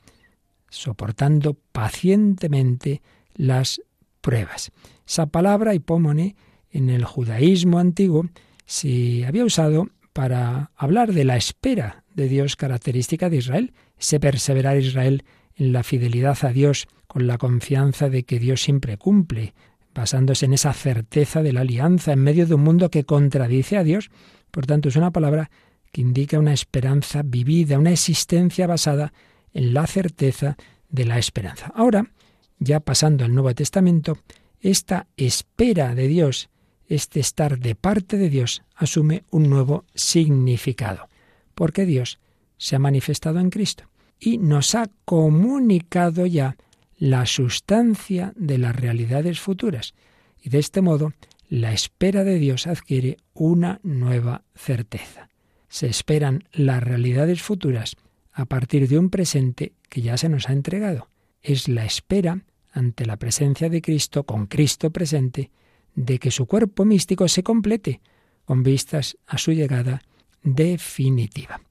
soportando 0.69 1.57
pacientemente 1.71 3.01
las 3.35 3.81
pruebas. 4.21 4.71
Esa 5.07 5.27
palabra, 5.27 5.73
hipómone, 5.73 6.35
en 6.71 6.89
el 6.89 7.05
judaísmo 7.05 7.79
antiguo 7.79 8.27
se 8.65 9.25
había 9.25 9.45
usado 9.45 9.89
para 10.13 10.71
hablar 10.75 11.13
de 11.13 11.25
la 11.25 11.37
espera 11.37 12.03
de 12.13 12.27
Dios 12.27 12.55
característica 12.55 13.29
de 13.29 13.37
Israel, 13.37 13.73
ese 13.97 14.19
perseverar 14.19 14.77
Israel 14.77 15.23
en 15.55 15.73
la 15.73 15.83
fidelidad 15.83 16.37
a 16.43 16.49
Dios 16.49 16.87
con 17.07 17.25
la 17.25 17.37
confianza 17.37 18.09
de 18.09 18.23
que 18.23 18.39
Dios 18.39 18.61
siempre 18.61 18.97
cumple, 18.97 19.53
basándose 19.95 20.45
en 20.45 20.53
esa 20.53 20.73
certeza 20.73 21.41
de 21.41 21.53
la 21.53 21.61
alianza 21.61 22.13
en 22.13 22.19
medio 22.19 22.45
de 22.45 22.53
un 22.53 22.63
mundo 22.63 22.89
que 22.89 23.03
contradice 23.03 23.77
a 23.77 23.83
Dios. 23.83 24.11
Por 24.51 24.65
tanto, 24.65 24.89
es 24.89 24.95
una 24.95 25.11
palabra 25.11 25.49
que 25.91 26.01
indica 26.01 26.37
una 26.37 26.53
esperanza 26.53 27.23
vivida, 27.23 27.79
una 27.79 27.91
existencia 27.91 28.67
basada 28.67 29.11
en 29.53 29.73
la 29.73 29.87
certeza 29.87 30.57
de 30.89 31.05
la 31.05 31.17
esperanza. 31.17 31.71
Ahora, 31.75 32.11
ya 32.59 32.79
pasando 32.79 33.25
al 33.25 33.33
Nuevo 33.33 33.53
Testamento, 33.53 34.17
esta 34.59 35.07
espera 35.15 35.95
de 35.95 36.07
Dios, 36.07 36.49
este 36.87 37.19
estar 37.19 37.59
de 37.59 37.75
parte 37.75 38.17
de 38.17 38.29
Dios, 38.29 38.63
asume 38.75 39.23
un 39.29 39.49
nuevo 39.49 39.85
significado, 39.93 41.07
porque 41.55 41.85
Dios 41.85 42.19
se 42.57 42.75
ha 42.75 42.79
manifestado 42.79 43.39
en 43.39 43.49
Cristo 43.49 43.85
y 44.19 44.37
nos 44.37 44.75
ha 44.75 44.89
comunicado 45.05 46.25
ya 46.25 46.57
la 46.97 47.25
sustancia 47.25 48.33
de 48.35 48.57
las 48.57 48.75
realidades 48.75 49.39
futuras. 49.39 49.93
Y 50.41 50.49
de 50.49 50.59
este 50.59 50.81
modo, 50.81 51.13
la 51.47 51.71
espera 51.71 52.23
de 52.23 52.37
Dios 52.37 52.67
adquiere 52.67 53.17
una 53.33 53.79
nueva 53.83 54.43
certeza. 54.55 55.29
Se 55.69 55.87
esperan 55.87 56.43
las 56.51 56.83
realidades 56.83 57.41
futuras 57.41 57.95
a 58.39 58.45
partir 58.45 58.87
de 58.87 58.97
un 58.97 59.09
presente 59.09 59.73
que 59.89 60.01
ya 60.01 60.17
se 60.17 60.29
nos 60.29 60.47
ha 60.47 60.53
entregado. 60.53 61.09
Es 61.41 61.67
la 61.67 61.85
espera 61.85 62.45
ante 62.71 63.05
la 63.05 63.17
presencia 63.17 63.69
de 63.69 63.81
Cristo, 63.81 64.23
con 64.23 64.47
Cristo 64.47 64.91
presente, 64.91 65.51
de 65.95 66.19
que 66.19 66.31
su 66.31 66.45
cuerpo 66.45 66.85
místico 66.85 67.27
se 67.27 67.43
complete, 67.43 67.99
con 68.45 68.63
vistas 68.63 69.17
a 69.27 69.37
su 69.37 69.51
llegada 69.51 70.01
definitiva. 70.41 71.61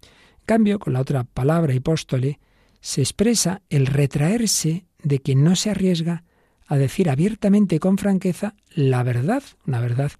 En 0.40 0.44
cambio, 0.44 0.78
con 0.78 0.92
la 0.92 1.00
otra 1.00 1.24
palabra 1.24 1.72
hipóstole, 1.72 2.38
se 2.80 3.00
expresa 3.00 3.62
el 3.70 3.86
retraerse 3.86 4.84
de 5.02 5.20
quien 5.20 5.44
no 5.44 5.56
se 5.56 5.70
arriesga 5.70 6.24
a 6.66 6.76
decir 6.76 7.08
abiertamente 7.08 7.76
y 7.76 7.78
con 7.78 7.96
franqueza 7.96 8.54
la 8.74 9.02
verdad, 9.02 9.42
una 9.66 9.80
verdad 9.80 10.12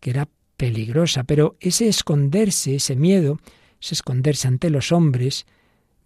que 0.00 0.10
era 0.10 0.28
peligrosa, 0.58 1.24
pero 1.24 1.56
ese 1.60 1.88
esconderse, 1.88 2.74
ese 2.74 2.94
miedo, 2.94 3.38
ese 3.80 3.94
esconderse 3.94 4.48
ante 4.48 4.68
los 4.68 4.92
hombres, 4.92 5.46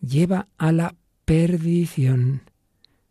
lleva 0.01 0.49
a 0.59 0.73
la 0.73 0.95
perdición. 1.25 2.43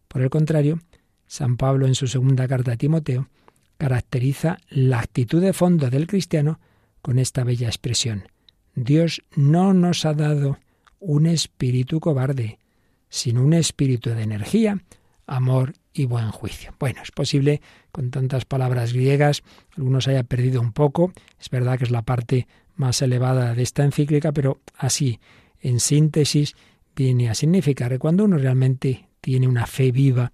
Por 0.08 0.22
el 0.22 0.30
contrario, 0.30 0.80
San 1.28 1.58
Pablo 1.58 1.88
en 1.88 1.96
su 1.96 2.08
segunda 2.08 2.48
carta 2.48 2.74
a 2.74 2.78
Timoteo 2.78 3.30
caracteriza 3.78 4.58
la 4.70 5.00
actitud 5.00 5.42
de 5.42 5.54
fondo 5.54 5.90
del 5.90 6.08
cristiano 6.08 6.60
con 7.02 7.20
esta 7.20 7.44
bella 7.44 7.68
expresión. 7.68 8.30
Dios 8.76 9.24
no 9.36 9.74
nos 9.74 10.06
ha 10.06 10.14
dado 10.14 10.58
un 11.00 11.26
espíritu 11.26 12.00
cobarde, 12.00 12.60
sino 13.10 13.44
un 13.44 13.54
espíritu 13.54 14.10
de 14.12 14.24
energía, 14.24 14.84
amor 15.26 15.74
y 15.94 16.06
buen 16.06 16.32
juicio. 16.32 16.74
Bueno, 16.80 17.02
es 17.04 17.12
posible 17.12 17.62
con 17.92 18.12
tantas 18.12 18.46
palabras 18.46 18.94
griegas, 18.94 19.44
algunos 19.76 20.08
haya 20.08 20.24
perdido 20.24 20.62
un 20.62 20.74
poco, 20.74 21.12
es 21.40 21.50
verdad 21.50 21.78
que 21.78 21.86
es 21.86 21.92
la 21.92 22.04
parte 22.04 22.48
más 22.76 23.02
elevada 23.02 23.54
de 23.54 23.64
esta 23.64 23.84
encíclica, 23.84 24.32
pero 24.32 24.60
así, 24.78 25.20
en 25.60 25.80
síntesis, 25.80 26.56
viene 26.98 27.30
a 27.30 27.36
significar 27.36 27.92
que 27.92 28.00
cuando 28.00 28.26
uno 28.26 28.38
realmente 28.38 29.08
tiene 29.22 29.48
una 29.48 29.68
fe 29.68 29.92
viva 29.92 30.32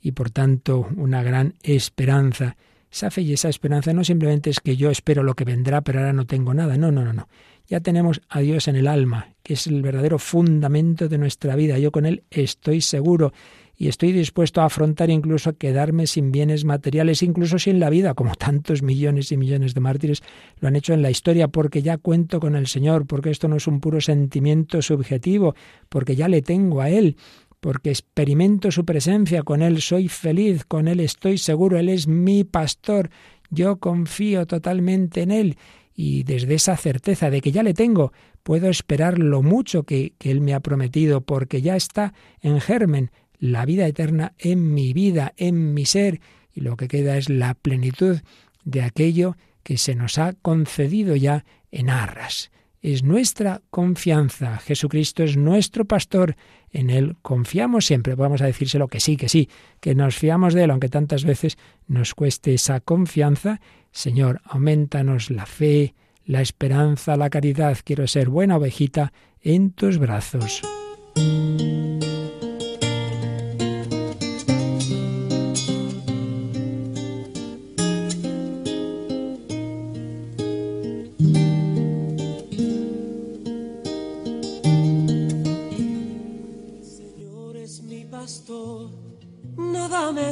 y 0.00 0.12
por 0.12 0.30
tanto 0.30 0.88
una 0.96 1.22
gran 1.22 1.54
esperanza, 1.62 2.56
esa 2.90 3.10
fe 3.10 3.20
y 3.20 3.34
esa 3.34 3.50
esperanza 3.50 3.92
no 3.92 4.02
simplemente 4.02 4.48
es 4.48 4.60
que 4.60 4.76
yo 4.76 4.90
espero 4.90 5.22
lo 5.22 5.34
que 5.34 5.44
vendrá, 5.44 5.82
pero 5.82 6.00
ahora 6.00 6.14
no 6.14 6.26
tengo 6.26 6.54
nada, 6.54 6.78
no, 6.78 6.90
no, 6.90 7.04
no, 7.04 7.12
no. 7.12 7.28
Ya 7.68 7.80
tenemos 7.80 8.22
a 8.30 8.40
Dios 8.40 8.66
en 8.66 8.76
el 8.76 8.88
alma, 8.88 9.34
que 9.42 9.52
es 9.52 9.66
el 9.66 9.82
verdadero 9.82 10.18
fundamento 10.18 11.08
de 11.08 11.18
nuestra 11.18 11.54
vida. 11.54 11.78
Yo 11.78 11.92
con 11.92 12.06
Él 12.06 12.24
estoy 12.30 12.80
seguro 12.80 13.32
y 13.80 13.88
estoy 13.88 14.12
dispuesto 14.12 14.60
a 14.60 14.66
afrontar 14.66 15.08
incluso 15.08 15.56
quedarme 15.56 16.06
sin 16.06 16.32
bienes 16.32 16.66
materiales, 16.66 17.22
incluso 17.22 17.58
sin 17.58 17.80
la 17.80 17.88
vida, 17.88 18.12
como 18.12 18.34
tantos 18.34 18.82
millones 18.82 19.32
y 19.32 19.38
millones 19.38 19.72
de 19.72 19.80
mártires 19.80 20.22
lo 20.58 20.68
han 20.68 20.76
hecho 20.76 20.92
en 20.92 21.00
la 21.00 21.10
historia, 21.10 21.48
porque 21.48 21.80
ya 21.80 21.96
cuento 21.96 22.40
con 22.40 22.56
el 22.56 22.66
Señor, 22.66 23.06
porque 23.06 23.30
esto 23.30 23.48
no 23.48 23.56
es 23.56 23.66
un 23.66 23.80
puro 23.80 24.02
sentimiento 24.02 24.82
subjetivo, 24.82 25.54
porque 25.88 26.14
ya 26.14 26.28
le 26.28 26.42
tengo 26.42 26.82
a 26.82 26.90
Él, 26.90 27.16
porque 27.58 27.88
experimento 27.88 28.70
su 28.70 28.84
presencia, 28.84 29.44
con 29.44 29.62
Él 29.62 29.80
soy 29.80 30.08
feliz, 30.08 30.66
con 30.66 30.86
Él 30.86 31.00
estoy 31.00 31.38
seguro, 31.38 31.78
Él 31.78 31.88
es 31.88 32.06
mi 32.06 32.44
pastor, 32.44 33.08
yo 33.48 33.78
confío 33.78 34.46
totalmente 34.46 35.22
en 35.22 35.30
Él 35.30 35.56
y 35.94 36.24
desde 36.24 36.52
esa 36.52 36.76
certeza 36.76 37.30
de 37.30 37.40
que 37.40 37.50
ya 37.50 37.62
le 37.62 37.72
tengo, 37.72 38.12
puedo 38.42 38.68
esperar 38.68 39.18
lo 39.18 39.40
mucho 39.40 39.84
que, 39.84 40.12
que, 40.18 40.30
Él 40.30 40.42
me 40.42 40.52
ha 40.52 40.60
prometido, 40.60 41.22
porque 41.22 41.62
ya 41.62 41.76
está 41.76 42.12
en 42.42 42.60
germen 42.60 43.10
la 43.40 43.64
vida 43.64 43.86
eterna 43.86 44.34
en 44.38 44.72
mi 44.72 44.92
vida, 44.92 45.32
en 45.36 45.74
mi 45.74 45.86
ser, 45.86 46.20
y 46.52 46.60
lo 46.60 46.76
que 46.76 46.86
queda 46.86 47.16
es 47.16 47.28
la 47.28 47.54
plenitud 47.54 48.20
de 48.64 48.82
aquello 48.82 49.36
que 49.64 49.78
se 49.78 49.94
nos 49.94 50.18
ha 50.18 50.34
concedido 50.34 51.16
ya 51.16 51.44
en 51.72 51.90
arras. 51.90 52.50
Es 52.82 53.02
nuestra 53.02 53.60
confianza. 53.70 54.58
Jesucristo 54.58 55.22
es 55.22 55.36
nuestro 55.36 55.84
pastor. 55.84 56.36
En 56.70 56.88
Él 56.88 57.16
confiamos 57.20 57.84
siempre. 57.84 58.14
Vamos 58.14 58.40
a 58.40 58.46
decírselo 58.46 58.88
que 58.88 59.00
sí, 59.00 59.16
que 59.16 59.28
sí, 59.28 59.50
que 59.80 59.94
nos 59.94 60.16
fiamos 60.16 60.54
de 60.54 60.64
Él, 60.64 60.70
aunque 60.70 60.88
tantas 60.88 61.24
veces 61.24 61.58
nos 61.86 62.14
cueste 62.14 62.54
esa 62.54 62.80
confianza. 62.80 63.60
Señor, 63.92 64.40
aumentanos 64.44 65.30
la 65.30 65.44
fe, 65.44 65.94
la 66.24 66.40
esperanza, 66.40 67.16
la 67.16 67.28
caridad. 67.28 67.76
Quiero 67.84 68.06
ser 68.06 68.30
buena 68.30 68.56
ovejita 68.56 69.12
en 69.42 69.72
tus 69.72 69.98
brazos. 69.98 70.62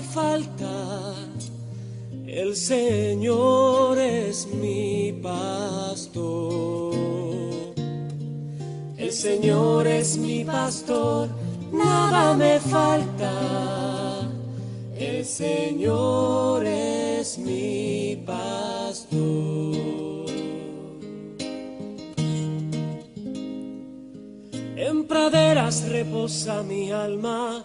Falta. 0.00 1.14
El 2.26 2.56
Señor 2.56 3.98
es 3.98 4.46
mi 4.46 5.12
pastor. 5.22 6.94
El 8.96 9.12
Señor 9.12 9.87
es 9.87 10.18
mi 10.18 10.44
pastor, 10.44 11.28
nada 11.72 12.34
me 12.34 12.61
falta. 12.61 13.32
El 14.98 15.24
Señor 15.24 16.66
es 16.66 17.38
mi 17.38 18.22
pastor. 18.26 19.78
En 24.76 25.06
praderas 25.06 25.88
reposa 25.88 26.62
mi 26.62 26.90
alma 26.90 27.64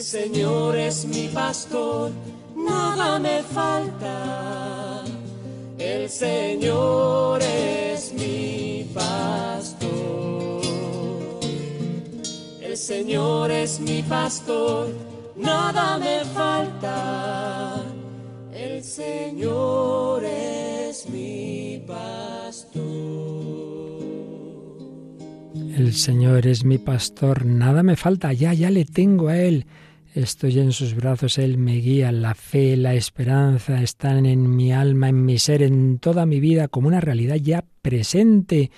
El 0.00 0.06
Señor 0.06 0.78
es 0.78 1.04
mi 1.04 1.28
pastor, 1.28 2.10
nada 2.56 3.18
me 3.18 3.42
falta. 3.42 5.04
El 5.78 6.08
Señor 6.08 7.42
es 7.42 8.14
mi 8.14 8.90
pastor. 8.94 10.62
El 12.62 12.78
Señor 12.78 13.50
es 13.50 13.78
mi 13.78 14.02
pastor, 14.02 14.88
nada 15.36 15.98
me 15.98 16.24
falta. 16.24 17.84
El 18.54 18.82
Señor 18.82 20.24
es 20.24 21.10
mi 21.10 21.84
pastor. 21.86 22.80
El 25.76 25.92
Señor 25.92 26.46
es 26.46 26.64
mi 26.64 26.78
pastor, 26.78 27.44
nada 27.44 27.82
me 27.82 27.96
falta, 27.96 28.32
ya, 28.32 28.54
ya 28.54 28.70
le 28.70 28.86
tengo 28.86 29.28
a 29.28 29.36
Él. 29.36 29.66
Estoy 30.14 30.58
en 30.58 30.72
sus 30.72 30.94
brazos, 30.94 31.38
Él 31.38 31.56
me 31.56 31.76
guía, 31.76 32.10
la 32.10 32.34
fe, 32.34 32.76
la 32.76 32.94
esperanza 32.94 33.80
están 33.80 34.26
en 34.26 34.56
mi 34.56 34.72
alma, 34.72 35.08
en 35.08 35.24
mi 35.24 35.38
ser, 35.38 35.62
en 35.62 36.00
toda 36.00 36.26
mi 36.26 36.40
vida, 36.40 36.66
como 36.66 36.88
una 36.88 37.00
realidad 37.00 37.36
ya 37.36 37.64
presente 37.80 38.72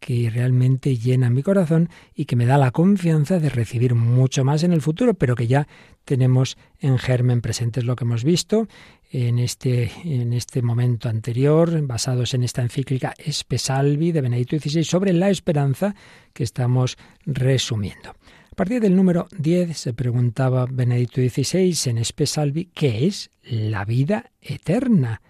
que 0.00 0.28
realmente 0.30 0.96
llena 0.96 1.30
mi 1.30 1.44
corazón 1.44 1.88
y 2.14 2.24
que 2.24 2.34
me 2.34 2.44
da 2.44 2.58
la 2.58 2.72
confianza 2.72 3.38
de 3.38 3.50
recibir 3.50 3.94
mucho 3.94 4.44
más 4.44 4.64
en 4.64 4.72
el 4.72 4.82
futuro, 4.82 5.14
pero 5.14 5.36
que 5.36 5.46
ya 5.46 5.68
tenemos 6.04 6.58
en 6.80 6.98
germen 6.98 7.40
presente. 7.40 7.80
Es 7.80 7.86
lo 7.86 7.94
que 7.94 8.04
hemos 8.04 8.24
visto 8.24 8.66
en 9.12 9.38
este, 9.38 9.92
en 10.04 10.32
este 10.32 10.60
momento 10.60 11.08
anterior, 11.08 11.80
basados 11.86 12.34
en 12.34 12.42
esta 12.42 12.62
encíclica 12.62 13.14
Espesalvi 13.16 14.10
de 14.10 14.22
Benedicto 14.22 14.58
XVI 14.58 14.82
sobre 14.82 15.12
la 15.12 15.30
esperanza 15.30 15.94
que 16.32 16.42
estamos 16.42 16.98
resumiendo. 17.24 18.14
A 18.54 18.56
partir 18.56 18.80
del 18.80 18.94
número 18.94 19.26
10 19.36 19.76
se 19.76 19.94
preguntaba 19.94 20.66
Benedicto 20.70 21.20
XVI 21.20 21.90
en 21.90 21.98
Espesalvi, 21.98 22.66
¿qué 22.66 23.04
es 23.08 23.32
la 23.42 23.84
vida 23.84 24.30
eterna? 24.40 25.22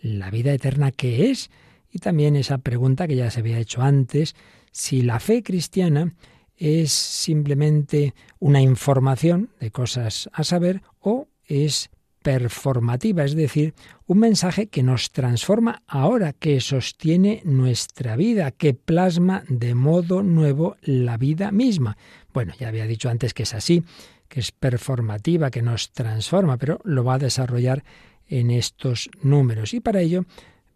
¿La 0.00 0.30
vida 0.30 0.54
eterna 0.54 0.90
qué 0.90 1.30
es? 1.30 1.50
Y 1.90 1.98
también 1.98 2.36
esa 2.36 2.56
pregunta 2.56 3.06
que 3.06 3.16
ya 3.16 3.30
se 3.30 3.40
había 3.40 3.58
hecho 3.58 3.82
antes, 3.82 4.34
si 4.72 5.02
la 5.02 5.20
fe 5.20 5.42
cristiana 5.42 6.14
es 6.56 6.90
simplemente 6.90 8.14
una 8.38 8.62
información 8.62 9.50
de 9.60 9.70
cosas 9.70 10.30
a 10.32 10.42
saber 10.42 10.80
o 11.00 11.28
es 11.44 11.90
performativa, 12.22 13.24
es 13.24 13.34
decir, 13.34 13.74
un 14.06 14.18
mensaje 14.18 14.66
que 14.66 14.82
nos 14.82 15.10
transforma 15.10 15.82
ahora, 15.86 16.32
que 16.32 16.60
sostiene 16.60 17.40
nuestra 17.44 18.16
vida, 18.16 18.50
que 18.50 18.74
plasma 18.74 19.44
de 19.48 19.74
modo 19.74 20.22
nuevo 20.22 20.76
la 20.82 21.16
vida 21.16 21.50
misma. 21.50 21.96
Bueno, 22.32 22.52
ya 22.58 22.68
había 22.68 22.86
dicho 22.86 23.08
antes 23.08 23.34
que 23.34 23.44
es 23.44 23.54
así, 23.54 23.82
que 24.28 24.40
es 24.40 24.52
performativa, 24.52 25.50
que 25.50 25.62
nos 25.62 25.90
transforma, 25.92 26.56
pero 26.56 26.80
lo 26.84 27.04
va 27.04 27.14
a 27.14 27.18
desarrollar 27.18 27.82
en 28.28 28.50
estos 28.50 29.10
números. 29.22 29.74
Y 29.74 29.80
para 29.80 30.00
ello 30.00 30.24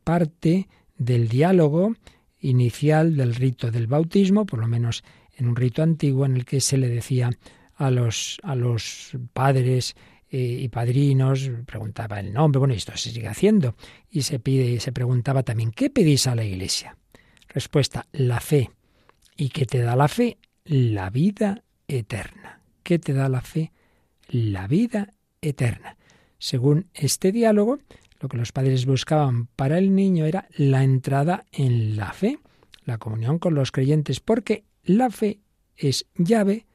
parte 0.02 0.68
del 0.96 1.28
diálogo 1.28 1.94
inicial 2.40 3.16
del 3.16 3.34
rito 3.34 3.70
del 3.70 3.86
bautismo, 3.86 4.44
por 4.44 4.58
lo 4.58 4.66
menos 4.66 5.04
en 5.36 5.48
un 5.48 5.56
rito 5.56 5.82
antiguo 5.82 6.26
en 6.26 6.36
el 6.36 6.44
que 6.44 6.60
se 6.60 6.76
le 6.76 6.88
decía 6.88 7.30
a 7.76 7.90
los, 7.90 8.38
a 8.42 8.54
los 8.54 9.16
padres 9.32 9.96
y 10.36 10.68
padrinos, 10.68 11.50
preguntaba 11.66 12.20
el 12.20 12.32
nombre, 12.32 12.58
bueno, 12.58 12.74
esto 12.74 12.96
se 12.96 13.10
sigue 13.10 13.28
haciendo, 13.28 13.76
y 14.10 14.22
se 14.22 14.38
pide 14.38 14.64
y 14.66 14.80
se 14.80 14.92
preguntaba 14.92 15.42
también, 15.42 15.70
¿qué 15.70 15.90
pedís 15.90 16.26
a 16.26 16.34
la 16.34 16.44
iglesia? 16.44 16.96
Respuesta, 17.48 18.06
la 18.12 18.40
fe. 18.40 18.70
¿Y 19.36 19.50
qué 19.50 19.66
te 19.66 19.78
da 19.78 19.96
la 19.96 20.08
fe? 20.08 20.38
La 20.64 21.10
vida 21.10 21.62
eterna. 21.88 22.60
¿Qué 22.82 22.98
te 22.98 23.12
da 23.12 23.28
la 23.28 23.42
fe? 23.42 23.72
La 24.28 24.66
vida 24.66 25.12
eterna. 25.40 25.96
Según 26.38 26.88
este 26.94 27.32
diálogo, 27.32 27.78
lo 28.20 28.28
que 28.28 28.36
los 28.36 28.52
padres 28.52 28.86
buscaban 28.86 29.46
para 29.46 29.78
el 29.78 29.94
niño 29.94 30.24
era 30.24 30.48
la 30.56 30.82
entrada 30.82 31.44
en 31.52 31.96
la 31.96 32.12
fe, 32.12 32.38
la 32.84 32.98
comunión 32.98 33.38
con 33.38 33.54
los 33.54 33.70
creyentes, 33.70 34.20
porque 34.20 34.64
la 34.82 35.10
fe 35.10 35.40
es 35.76 36.06
llave 36.16 36.66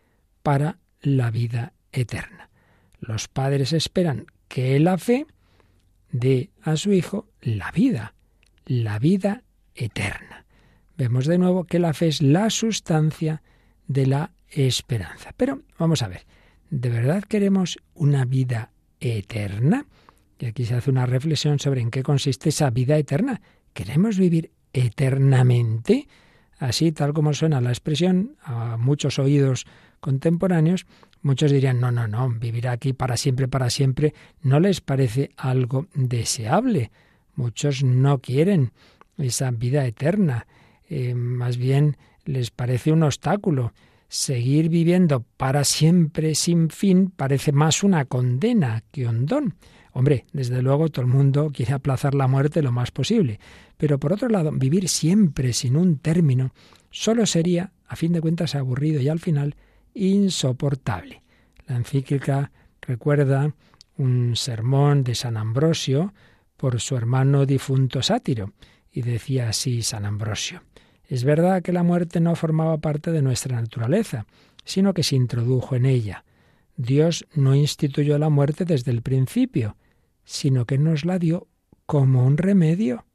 para 0.44 0.80
la 1.02 1.32
vida 1.32 1.74
eterna. 1.92 2.49
Los 3.00 3.28
padres 3.28 3.74
esperan 3.74 4.26
que 4.48 4.80
la 4.80 4.98
fe 4.98 5.26
dé 6.12 6.50
a 6.62 6.76
su 6.76 6.92
hijo 6.92 7.28
la 7.42 7.72
vida, 7.72 8.16
la 8.66 9.00
vida 9.00 9.44
eterna. 9.76 10.46
Vemos 10.98 11.26
de 11.26 11.38
nuevo 11.38 11.64
que 11.64 11.80
la 11.80 11.94
fe 11.94 12.08
es 12.08 12.22
la 12.22 12.50
sustancia 12.50 13.42
de 13.88 14.06
la 14.06 14.32
esperanza. 14.50 15.34
Pero 15.38 15.62
vamos 15.78 16.02
a 16.02 16.08
ver, 16.08 16.26
¿de 16.70 16.90
verdad 16.90 17.24
queremos 17.24 17.80
una 17.94 18.26
vida 18.26 18.72
eterna? 19.00 19.86
Y 20.40 20.46
aquí 20.46 20.66
se 20.66 20.76
hace 20.76 20.90
una 20.90 21.06
reflexión 21.06 21.60
sobre 21.60 21.82
en 21.82 21.92
qué 21.92 22.04
consiste 22.04 22.50
esa 22.50 22.70
vida 22.70 22.98
eterna. 22.98 23.42
¿Queremos 23.74 24.18
vivir 24.18 24.52
eternamente? 24.74 26.08
Así, 26.58 26.92
tal 26.92 27.14
como 27.14 27.34
suena 27.34 27.62
la 27.62 27.70
expresión 27.70 28.36
a 28.44 28.78
muchos 28.78 29.20
oídos 29.20 29.66
contemporáneos, 30.00 30.86
muchos 31.22 31.52
dirían, 31.52 31.80
no, 31.80 31.92
no, 31.92 32.08
no, 32.08 32.30
vivir 32.30 32.68
aquí 32.68 32.94
para 32.94 33.18
siempre, 33.18 33.48
para 33.48 33.70
siempre, 33.70 34.14
no 34.42 34.60
les 34.60 34.82
parece 34.82 35.32
algo 35.38 35.88
deseable. 35.94 36.92
Muchos 37.36 37.84
no 37.84 38.20
quieren 38.20 38.72
esa 39.18 39.52
vida 39.52 39.86
eterna, 39.86 40.48
eh, 40.90 41.14
más 41.14 41.58
bien 41.58 41.98
les 42.26 42.52
parece 42.52 42.92
un 42.92 43.04
obstáculo. 43.04 43.74
Seguir 44.08 44.70
viviendo 44.70 45.24
para 45.38 45.64
siempre 45.64 46.34
sin 46.34 46.70
fin 46.70 47.12
parece 47.16 47.52
más 47.52 47.84
una 47.84 48.06
condena 48.06 48.84
que 48.92 49.06
un 49.06 49.26
don. 49.26 49.56
Hombre, 49.94 50.26
desde 50.34 50.62
luego 50.62 50.90
todo 50.90 51.06
el 51.06 51.12
mundo 51.12 51.52
quiere 51.54 51.74
aplazar 51.74 52.16
la 52.16 52.28
muerte 52.28 52.62
lo 52.62 52.72
más 52.72 52.92
posible, 52.92 53.40
pero 53.78 54.00
por 54.00 54.14
otro 54.14 54.30
lado, 54.30 54.52
vivir 54.52 54.88
siempre 54.88 55.54
sin 55.54 55.76
un 55.76 55.98
término 55.98 56.54
solo 56.92 57.26
sería, 57.26 57.72
a 57.88 57.96
fin 57.96 58.14
de 58.14 58.22
cuentas, 58.22 58.56
aburrido 58.56 59.02
y 59.02 59.10
al 59.10 59.20
final 59.20 59.56
insoportable. 59.94 61.22
La 61.68 61.76
encíclica 61.76 62.52
recuerda 62.82 63.54
un 63.98 64.36
sermón 64.36 65.04
de 65.04 65.16
San 65.16 65.38
Ambrosio 65.38 66.14
por 66.58 66.80
su 66.80 66.96
hermano 66.96 67.46
difunto 67.46 68.02
sátiro, 68.02 68.54
y 68.92 69.02
decía 69.02 69.50
así 69.50 69.82
San 69.82 70.06
Ambrosio. 70.06 70.64
Es 71.08 71.24
verdad 71.24 71.62
que 71.62 71.74
la 71.74 71.84
muerte 71.84 72.20
no 72.20 72.36
formaba 72.36 72.78
parte 72.78 73.12
de 73.12 73.22
nuestra 73.22 73.60
naturaleza, 73.60 74.26
sino 74.64 74.94
que 74.94 75.04
se 75.04 75.16
introdujo 75.16 75.76
en 75.76 75.86
ella. 75.86 76.24
Dios 76.76 77.26
no 77.34 77.56
instituyó 77.56 78.18
la 78.18 78.30
muerte 78.30 78.66
desde 78.66 78.92
el 78.92 79.02
principio, 79.02 79.76
sino 80.24 80.66
que 80.66 80.78
nos 80.78 81.06
la 81.06 81.20
dio 81.20 81.48
como 81.86 82.26
un 82.26 82.38
remedio. 82.38 83.06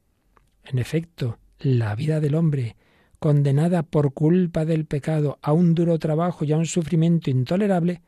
En 0.63 0.79
efecto, 0.79 1.39
la 1.59 1.95
vida 1.95 2.19
del 2.19 2.35
hombre, 2.35 2.75
condenada 3.19 3.83
por 3.83 4.13
culpa 4.13 4.65
del 4.65 4.85
pecado 4.85 5.39
a 5.41 5.53
un 5.53 5.75
duro 5.75 5.99
trabajo 5.99 6.45
y 6.45 6.51
a 6.51 6.57
un 6.57 6.65
sufrimiento 6.65 7.29
intolerable, 7.29 8.01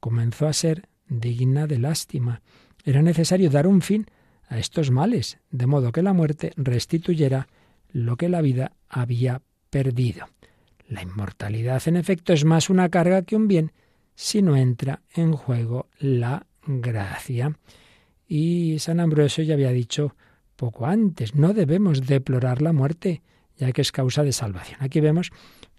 comenzó 0.00 0.46
a 0.46 0.52
ser 0.52 0.88
digna 1.08 1.66
de 1.66 1.78
lástima. 1.78 2.42
Era 2.84 3.02
necesario 3.02 3.50
dar 3.50 3.66
un 3.66 3.82
fin 3.82 4.06
a 4.48 4.58
estos 4.58 4.90
males, 4.90 5.38
de 5.50 5.66
modo 5.66 5.92
que 5.92 6.02
la 6.02 6.12
muerte 6.12 6.52
restituyera 6.56 7.48
lo 7.90 8.16
que 8.16 8.28
la 8.28 8.40
vida 8.40 8.72
había 8.88 9.42
perdido. 9.70 10.26
La 10.88 11.02
inmortalidad, 11.02 11.82
en 11.86 11.96
efecto, 11.96 12.32
es 12.32 12.44
más 12.44 12.68
una 12.68 12.88
carga 12.88 13.22
que 13.22 13.36
un 13.36 13.48
bien, 13.48 13.72
si 14.14 14.42
no 14.42 14.56
entra 14.56 15.02
en 15.14 15.32
juego 15.32 15.88
la 15.98 16.46
gracia. 16.66 17.58
Y 18.28 18.78
San 18.78 19.00
Ambrosio 19.00 19.44
ya 19.44 19.54
había 19.54 19.70
dicho 19.70 20.14
poco 20.56 20.86
antes, 20.86 21.34
no 21.34 21.52
debemos 21.52 22.06
deplorar 22.06 22.62
la 22.62 22.72
muerte, 22.72 23.22
ya 23.56 23.72
que 23.72 23.82
es 23.82 23.92
causa 23.92 24.22
de 24.22 24.32
salvación. 24.32 24.78
Aquí 24.80 25.00
vemos, 25.00 25.30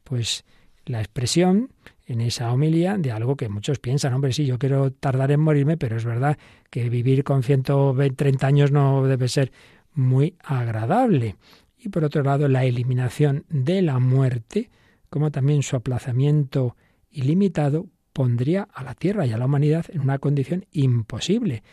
pues, 0.04 0.46
la 0.86 1.00
expresión 1.00 1.70
en 2.06 2.22
esa 2.22 2.52
homilía 2.52 2.98
de 2.98 3.12
algo 3.12 3.36
que 3.36 3.50
muchos 3.50 3.80
piensan, 3.80 4.14
hombre, 4.14 4.32
sí, 4.32 4.46
yo 4.46 4.60
quiero 4.60 4.92
tardar 4.92 5.32
en 5.32 5.40
morirme, 5.40 5.78
pero 5.78 5.98
es 5.98 6.06
verdad 6.06 6.38
que 6.70 6.90
vivir 6.90 7.24
con 7.24 7.42
130 7.42 8.46
años 8.46 8.72
no 8.72 9.06
debe 9.08 9.28
ser 9.28 9.52
muy 9.94 10.36
agradable. 10.44 11.36
Y 11.78 11.90
por 11.90 12.04
otro 12.04 12.24
lado, 12.24 12.48
la 12.48 12.66
eliminación 12.66 13.46
de 13.50 13.82
la 13.82 14.00
muerte, 14.00 14.70
como 15.10 15.32
también 15.32 15.64
su 15.64 15.76
aplazamiento 15.76 16.76
ilimitado, 17.10 17.88
pondría 18.14 18.68
a 18.74 18.84
la 18.84 18.94
Tierra 18.94 19.26
y 19.26 19.34
a 19.34 19.38
la 19.38 19.46
humanidad 19.46 19.86
en 19.90 20.02
una 20.02 20.20
condición 20.20 20.66
imposible. 20.72 21.64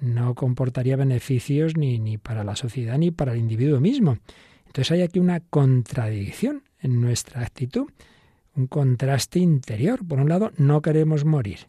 No 0.00 0.34
comportaría 0.34 0.96
beneficios 0.96 1.76
ni, 1.76 1.98
ni 1.98 2.18
para 2.18 2.44
la 2.44 2.56
sociedad 2.56 2.98
ni 2.98 3.10
para 3.10 3.32
el 3.32 3.38
individuo 3.38 3.78
mismo. 3.78 4.18
Entonces 4.72 4.92
hay 4.92 5.02
aquí 5.02 5.18
una 5.18 5.40
contradicción 5.40 6.62
en 6.80 7.02
nuestra 7.02 7.42
actitud, 7.42 7.90
un 8.56 8.68
contraste 8.68 9.38
interior. 9.38 10.00
Por 10.02 10.18
un 10.18 10.30
lado, 10.30 10.50
no 10.56 10.80
queremos 10.80 11.26
morir 11.26 11.68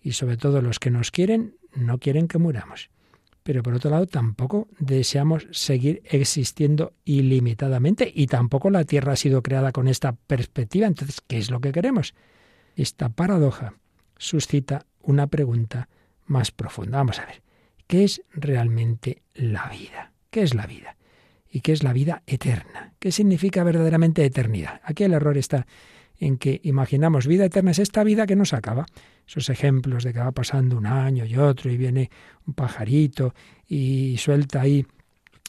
y 0.00 0.12
sobre 0.12 0.38
todo 0.38 0.62
los 0.62 0.78
que 0.78 0.90
nos 0.90 1.10
quieren 1.10 1.56
no 1.74 1.98
quieren 1.98 2.26
que 2.26 2.38
muramos. 2.38 2.88
Pero 3.42 3.62
por 3.62 3.74
otro 3.74 3.90
lado, 3.90 4.06
tampoco 4.06 4.66
deseamos 4.78 5.46
seguir 5.50 6.00
existiendo 6.06 6.94
ilimitadamente 7.04 8.10
y 8.14 8.28
tampoco 8.28 8.70
la 8.70 8.84
Tierra 8.84 9.12
ha 9.12 9.16
sido 9.16 9.42
creada 9.42 9.70
con 9.70 9.86
esta 9.86 10.12
perspectiva. 10.12 10.86
Entonces, 10.86 11.20
¿qué 11.26 11.36
es 11.36 11.50
lo 11.50 11.60
que 11.60 11.72
queremos? 11.72 12.14
Esta 12.76 13.10
paradoja 13.10 13.74
suscita 14.16 14.86
una 15.02 15.26
pregunta 15.26 15.90
más 16.24 16.50
profunda. 16.50 16.96
Vamos 16.96 17.18
a 17.18 17.26
ver, 17.26 17.42
¿qué 17.86 18.04
es 18.04 18.22
realmente 18.32 19.20
la 19.34 19.68
vida? 19.68 20.12
¿Qué 20.30 20.44
es 20.44 20.54
la 20.54 20.66
vida? 20.66 20.97
¿Y 21.50 21.60
qué 21.60 21.72
es 21.72 21.82
la 21.82 21.92
vida 21.92 22.22
eterna? 22.26 22.92
¿Qué 22.98 23.12
significa 23.12 23.64
verdaderamente 23.64 24.24
eternidad? 24.24 24.80
Aquí 24.84 25.04
el 25.04 25.14
error 25.14 25.38
está 25.38 25.66
en 26.20 26.36
que 26.36 26.60
imaginamos 26.64 27.26
vida 27.26 27.44
eterna 27.44 27.70
es 27.70 27.78
esta 27.78 28.04
vida 28.04 28.26
que 28.26 28.36
no 28.36 28.44
se 28.44 28.56
acaba. 28.56 28.86
Esos 29.26 29.48
ejemplos 29.50 30.04
de 30.04 30.12
que 30.12 30.18
va 30.18 30.32
pasando 30.32 30.76
un 30.76 30.86
año 30.86 31.24
y 31.24 31.36
otro 31.36 31.70
y 31.70 31.76
viene 31.76 32.10
un 32.46 32.54
pajarito 32.54 33.34
y 33.68 34.16
suelta 34.18 34.62
ahí 34.62 34.86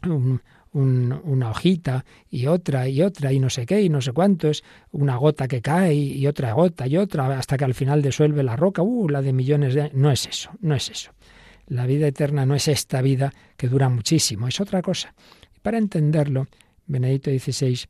un, 0.06 0.42
una 0.72 1.50
hojita 1.50 2.06
y 2.30 2.46
otra 2.48 2.88
y 2.88 3.02
otra 3.02 3.34
y 3.34 3.40
no 3.40 3.50
sé 3.50 3.66
qué 3.66 3.82
y 3.82 3.90
no 3.90 4.02
sé 4.02 4.12
cuántos, 4.12 4.64
una 4.92 5.16
gota 5.16 5.48
que 5.48 5.62
cae 5.62 5.94
y 5.94 6.28
otra 6.28 6.54
gota 6.54 6.88
y 6.88 6.98
otra 6.98 7.38
hasta 7.38 7.58
que 7.58 7.66
al 7.66 7.74
final 7.74 8.02
disuelve 8.02 8.44
la 8.44 8.56
roca, 8.56 8.82
uh, 8.82 9.10
la 9.10 9.22
de 9.22 9.34
millones 9.34 9.74
de 9.74 9.82
años. 9.82 9.96
No 9.96 10.12
es 10.12 10.28
eso, 10.28 10.52
no 10.62 10.76
es 10.76 10.90
eso. 10.90 11.12
La 11.68 11.86
vida 11.86 12.08
eterna 12.08 12.46
no 12.46 12.56
es 12.56 12.68
esta 12.68 13.02
vida 13.02 13.32
que 13.56 13.68
dura 13.68 13.90
muchísimo, 13.90 14.48
es 14.48 14.60
otra 14.60 14.82
cosa. 14.82 15.14
Para 15.70 15.78
entenderlo, 15.78 16.48
Benedicto 16.88 17.30
XVI 17.30 17.82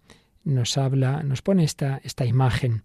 nos 0.44 0.78
habla, 0.78 1.24
nos 1.24 1.42
pone 1.42 1.64
esta, 1.64 2.02
esta 2.04 2.26
imagen 2.26 2.84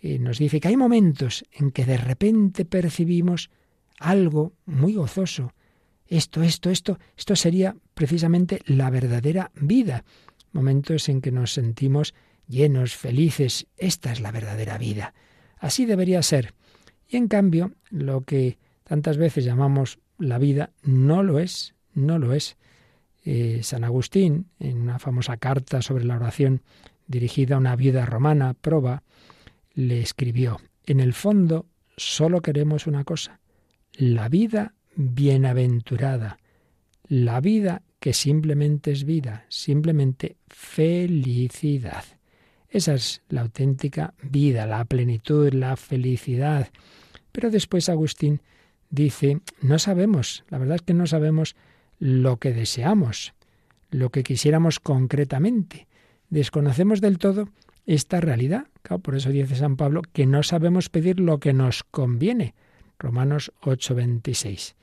y 0.00 0.18
nos 0.18 0.38
dice 0.38 0.58
que 0.58 0.66
hay 0.66 0.76
momentos 0.76 1.44
en 1.52 1.70
que 1.70 1.84
de 1.84 1.96
repente 1.96 2.64
percibimos 2.64 3.50
algo 4.00 4.54
muy 4.66 4.94
gozoso, 4.94 5.52
esto, 6.08 6.42
esto, 6.42 6.70
esto, 6.70 6.98
esto 7.16 7.36
sería 7.36 7.76
precisamente 7.94 8.62
la 8.66 8.90
verdadera 8.90 9.52
vida. 9.54 10.02
Momentos 10.50 11.08
en 11.08 11.20
que 11.20 11.30
nos 11.30 11.52
sentimos 11.52 12.12
llenos, 12.48 12.96
felices. 12.96 13.68
Esta 13.76 14.10
es 14.10 14.18
la 14.18 14.32
verdadera 14.32 14.76
vida. 14.76 15.14
Así 15.56 15.86
debería 15.86 16.20
ser. 16.20 16.52
Y 17.08 17.16
en 17.16 17.28
cambio, 17.28 17.74
lo 17.90 18.22
que 18.22 18.58
tantas 18.82 19.18
veces 19.18 19.44
llamamos 19.44 20.00
la 20.18 20.38
vida 20.38 20.72
no 20.82 21.22
lo 21.22 21.38
es, 21.38 21.76
no 21.94 22.18
lo 22.18 22.34
es. 22.34 22.56
Eh, 23.24 23.60
San 23.62 23.84
Agustín, 23.84 24.46
en 24.58 24.80
una 24.80 24.98
famosa 24.98 25.36
carta 25.36 25.80
sobre 25.80 26.04
la 26.04 26.16
oración 26.16 26.62
dirigida 27.06 27.54
a 27.54 27.58
una 27.58 27.76
viuda 27.76 28.04
romana, 28.04 28.54
Proba, 28.54 29.02
le 29.74 30.00
escribió, 30.00 30.60
en 30.86 31.00
el 31.00 31.12
fondo 31.12 31.66
solo 31.96 32.40
queremos 32.42 32.86
una 32.86 33.04
cosa, 33.04 33.40
la 33.92 34.28
vida 34.28 34.74
bienaventurada, 34.96 36.38
la 37.08 37.40
vida 37.40 37.82
que 38.00 38.12
simplemente 38.12 38.90
es 38.90 39.04
vida, 39.04 39.44
simplemente 39.48 40.36
felicidad. 40.48 42.04
Esa 42.68 42.94
es 42.94 43.22
la 43.28 43.42
auténtica 43.42 44.14
vida, 44.22 44.66
la 44.66 44.84
plenitud, 44.84 45.52
la 45.52 45.76
felicidad. 45.76 46.70
Pero 47.30 47.50
después 47.50 47.88
Agustín 47.88 48.40
dice, 48.90 49.40
no 49.60 49.78
sabemos, 49.78 50.44
la 50.48 50.58
verdad 50.58 50.76
es 50.76 50.82
que 50.82 50.94
no 50.94 51.06
sabemos 51.06 51.54
lo 52.02 52.38
que 52.38 52.52
deseamos, 52.52 53.32
lo 53.92 54.10
que 54.10 54.24
quisiéramos 54.24 54.80
concretamente. 54.80 55.86
Desconocemos 56.30 57.00
del 57.00 57.18
todo 57.18 57.48
esta 57.86 58.20
realidad. 58.20 58.66
por 59.02 59.14
eso 59.14 59.30
dice 59.30 59.54
San 59.54 59.76
Pablo 59.76 60.02
que 60.12 60.26
no 60.26 60.42
sabemos 60.42 60.88
pedir 60.88 61.20
lo 61.20 61.38
que 61.38 61.52
nos 61.52 61.84
conviene. 61.84 62.56
Romanos 62.98 63.52
8:26. 63.62 64.74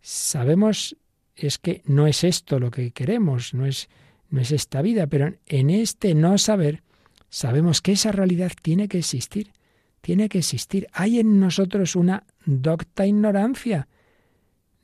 Sabemos 0.00 0.96
es 1.34 1.58
que 1.58 1.82
no 1.84 2.06
es 2.06 2.24
esto 2.24 2.58
lo 2.58 2.70
que 2.70 2.90
queremos, 2.90 3.52
no 3.52 3.66
es, 3.66 3.90
no 4.30 4.40
es 4.40 4.50
esta 4.50 4.80
vida, 4.80 5.08
pero 5.08 5.34
en 5.44 5.68
este 5.68 6.14
no 6.14 6.38
saber 6.38 6.82
sabemos 7.28 7.82
que 7.82 7.92
esa 7.92 8.12
realidad 8.12 8.52
tiene 8.62 8.88
que 8.88 9.00
existir, 9.00 9.52
tiene 10.00 10.30
que 10.30 10.38
existir. 10.38 10.86
Hay 10.94 11.20
en 11.20 11.38
nosotros 11.38 11.96
una 11.96 12.24
docta 12.46 13.06
ignorancia. 13.06 13.88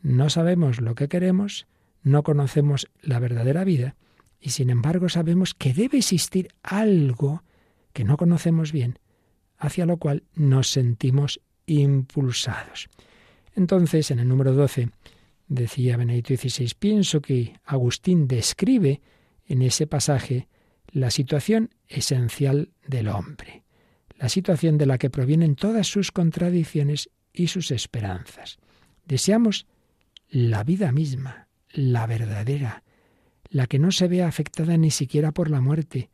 No 0.03 0.31
sabemos 0.31 0.81
lo 0.81 0.95
que 0.95 1.09
queremos, 1.09 1.67
no 2.03 2.23
conocemos 2.23 2.91
la 3.01 3.21
verdadera 3.21 3.65
vida 3.65 3.97
y 4.41 4.51
sin 4.51 4.71
embargo 4.71 5.09
sabemos 5.09 5.55
que 5.55 5.73
debe 5.73 5.99
existir 5.99 6.49
algo 6.63 7.45
que 7.93 8.05
no 8.05 8.17
conocemos 8.17 8.73
bien, 8.73 8.99
hacia 9.57 9.87
lo 9.87 9.99
cual 9.99 10.25
nos 10.35 10.69
sentimos 10.69 11.41
impulsados. 11.67 12.89
Entonces, 13.55 14.11
en 14.11 14.19
el 14.19 14.29
número 14.29 14.53
12, 14.53 14.89
decía 15.47 15.97
Benedicto 15.97 16.35
XVI, 16.35 16.73
pienso 16.79 17.21
que 17.21 17.61
Agustín 17.65 18.27
describe 18.27 19.01
en 19.47 19.63
ese 19.63 19.87
pasaje 19.87 20.49
la 20.91 21.11
situación 21.11 21.71
esencial 21.87 22.71
del 22.87 23.09
hombre, 23.09 23.63
la 24.19 24.29
situación 24.29 24.79
de 24.79 24.87
la 24.87 24.99
que 24.99 25.11
provienen 25.11 25.55
todas 25.55 25.87
sus 25.87 26.11
contradicciones 26.11 27.11
y 27.33 27.47
sus 27.47 27.71
esperanzas. 27.71 28.59
Deseamos 29.07 29.67
la 30.33 30.65
vida 30.65 30.93
misma, 30.93 31.49
la 31.75 32.07
verdadera, 32.07 32.85
la 33.51 33.67
que 33.67 33.79
no 33.79 33.93
se 33.93 34.09
vea 34.09 34.27
afectada 34.27 34.79
ni 34.79 34.91
siquiera 34.91 35.33
por 35.33 35.51
la 35.51 35.61
muerte, 35.61 36.09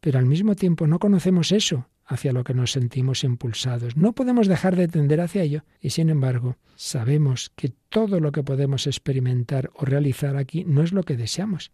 pero 0.00 0.18
al 0.18 0.24
mismo 0.24 0.56
tiempo 0.56 0.86
no 0.86 0.98
conocemos 0.98 1.52
eso 1.52 1.86
hacia 2.06 2.32
lo 2.32 2.44
que 2.44 2.54
nos 2.54 2.72
sentimos 2.72 3.24
impulsados. 3.24 3.94
No 3.94 4.14
podemos 4.14 4.48
dejar 4.48 4.74
de 4.74 4.88
tender 4.88 5.20
hacia 5.20 5.42
ello 5.42 5.64
y 5.82 5.90
sin 5.90 6.08
embargo 6.08 6.56
sabemos 6.76 7.52
que 7.54 7.74
todo 7.90 8.20
lo 8.20 8.32
que 8.32 8.42
podemos 8.42 8.86
experimentar 8.86 9.70
o 9.74 9.84
realizar 9.84 10.38
aquí 10.38 10.64
no 10.64 10.82
es 10.82 10.92
lo 10.92 11.02
que 11.02 11.18
deseamos. 11.18 11.72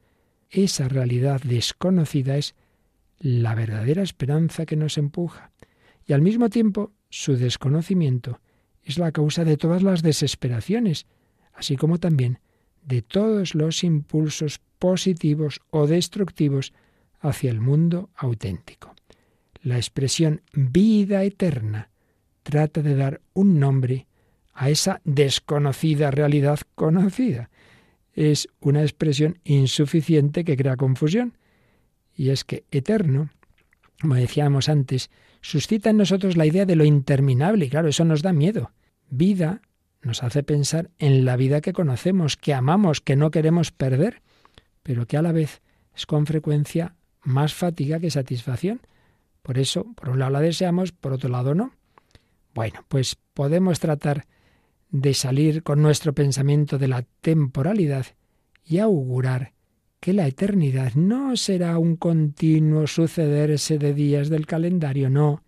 Esa 0.51 0.89
realidad 0.89 1.41
desconocida 1.43 2.39
es 2.39 2.57
la 3.21 3.55
verdadera 3.55 4.03
esperanza 4.03 4.67
que 4.67 4.77
nos 4.77 4.99
empuja 4.99 5.53
y 6.05 6.13
al 6.13 6.23
mismo 6.23 6.51
tiempo 6.51 6.91
su 7.09 7.37
desconocimiento 7.37 8.41
es 8.83 8.99
la 8.99 9.13
causa 9.13 9.45
de 9.45 9.57
todas 9.57 9.85
las 9.85 10.03
desesperaciones, 10.03 11.07
así 11.59 11.77
como 11.77 11.99
también 11.99 12.39
de 12.83 13.03
todos 13.03 13.55
los 13.55 13.85
impulsos 13.85 14.61
positivos 14.79 15.61
o 15.71 15.87
destructivos 15.87 16.73
hacia 17.21 17.51
el 17.51 17.61
mundo 17.61 18.11
auténtico. 18.17 18.95
La 19.63 19.77
expresión 19.77 20.41
vida 20.53 21.25
eterna 21.25 21.91
trata 22.45 22.81
de 22.81 22.95
dar 22.95 23.21
un 23.35 23.59
nombre 23.59 24.07
a 24.55 24.71
esa 24.71 25.01
desconocida 25.05 26.11
realidad 26.11 26.61
conocida. 26.75 27.51
Es 28.15 28.49
una 28.61 28.83
expresión 28.83 29.39
insuficiente 29.45 30.45
que 30.45 30.57
crea 30.57 30.77
confusión. 30.77 31.37
Y 32.17 32.31
es 32.31 32.45
que 32.45 32.65
eterno, 32.71 33.31
como 34.01 34.15
decíamos 34.15 34.69
antes, 34.69 35.11
suscita 35.41 35.91
en 35.91 35.99
nosotros 35.99 36.37
la 36.37 36.47
idea 36.47 36.67
de 36.67 36.77
lo 36.77 36.85
interminable, 36.85 37.67
y 37.67 37.69
claro, 37.69 37.89
eso 37.89 38.05
nos 38.05 38.23
da 38.23 38.33
miedo. 38.33 38.73
Vida 39.11 39.61
nos 40.03 40.23
hace 40.23 40.43
pensar 40.43 40.91
en 40.99 41.25
la 41.25 41.37
vida 41.37 41.61
que 41.61 41.73
conocemos, 41.73 42.37
que 42.37 42.55
amamos, 42.55 43.01
que 43.01 43.17
no 43.17 43.31
queremos 43.31 43.73
perder, 43.73 44.23
pero 44.83 45.07
que 45.07 45.17
a 45.17 45.23
la 45.23 45.33
vez 45.33 45.61
es 45.95 46.07
con 46.07 46.27
frecuencia 46.27 46.95
más 47.23 47.55
fatiga 47.55 47.99
que 47.99 48.11
satisfacción. 48.11 48.81
Por 49.43 49.59
eso, 49.59 49.85
por 49.95 50.11
un 50.11 50.19
lado 50.19 50.33
la 50.33 50.41
deseamos, 50.41 50.93
por 50.93 51.13
otro 51.13 51.29
lado 51.29 51.55
no. 51.55 51.73
Bueno, 52.55 52.85
pues 52.89 53.17
podemos 53.35 53.81
tratar 53.81 54.27
de 54.91 55.15
salir 55.15 55.63
con 55.63 55.83
nuestro 55.83 56.13
pensamiento 56.13 56.79
de 56.79 56.89
la 56.89 57.05
temporalidad 57.21 58.07
y 58.65 58.79
augurar 58.79 59.53
que 60.01 60.13
la 60.13 60.27
eternidad 60.27 60.95
no 60.95 61.37
será 61.37 61.79
un 61.79 61.97
continuo 61.97 62.87
sucederse 62.87 63.79
de 63.79 63.95
días 63.95 64.29
del 64.29 64.47
calendario, 64.47 65.11
no, 65.11 65.43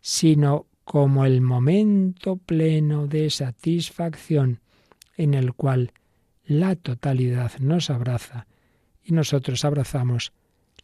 sino 0.00 0.66
como 0.90 1.24
el 1.24 1.40
momento 1.40 2.34
pleno 2.34 3.06
de 3.06 3.30
satisfacción 3.30 4.58
en 5.16 5.34
el 5.34 5.54
cual 5.54 5.92
la 6.44 6.74
totalidad 6.74 7.52
nos 7.60 7.90
abraza 7.90 8.48
y 9.04 9.12
nosotros 9.12 9.64
abrazamos 9.64 10.32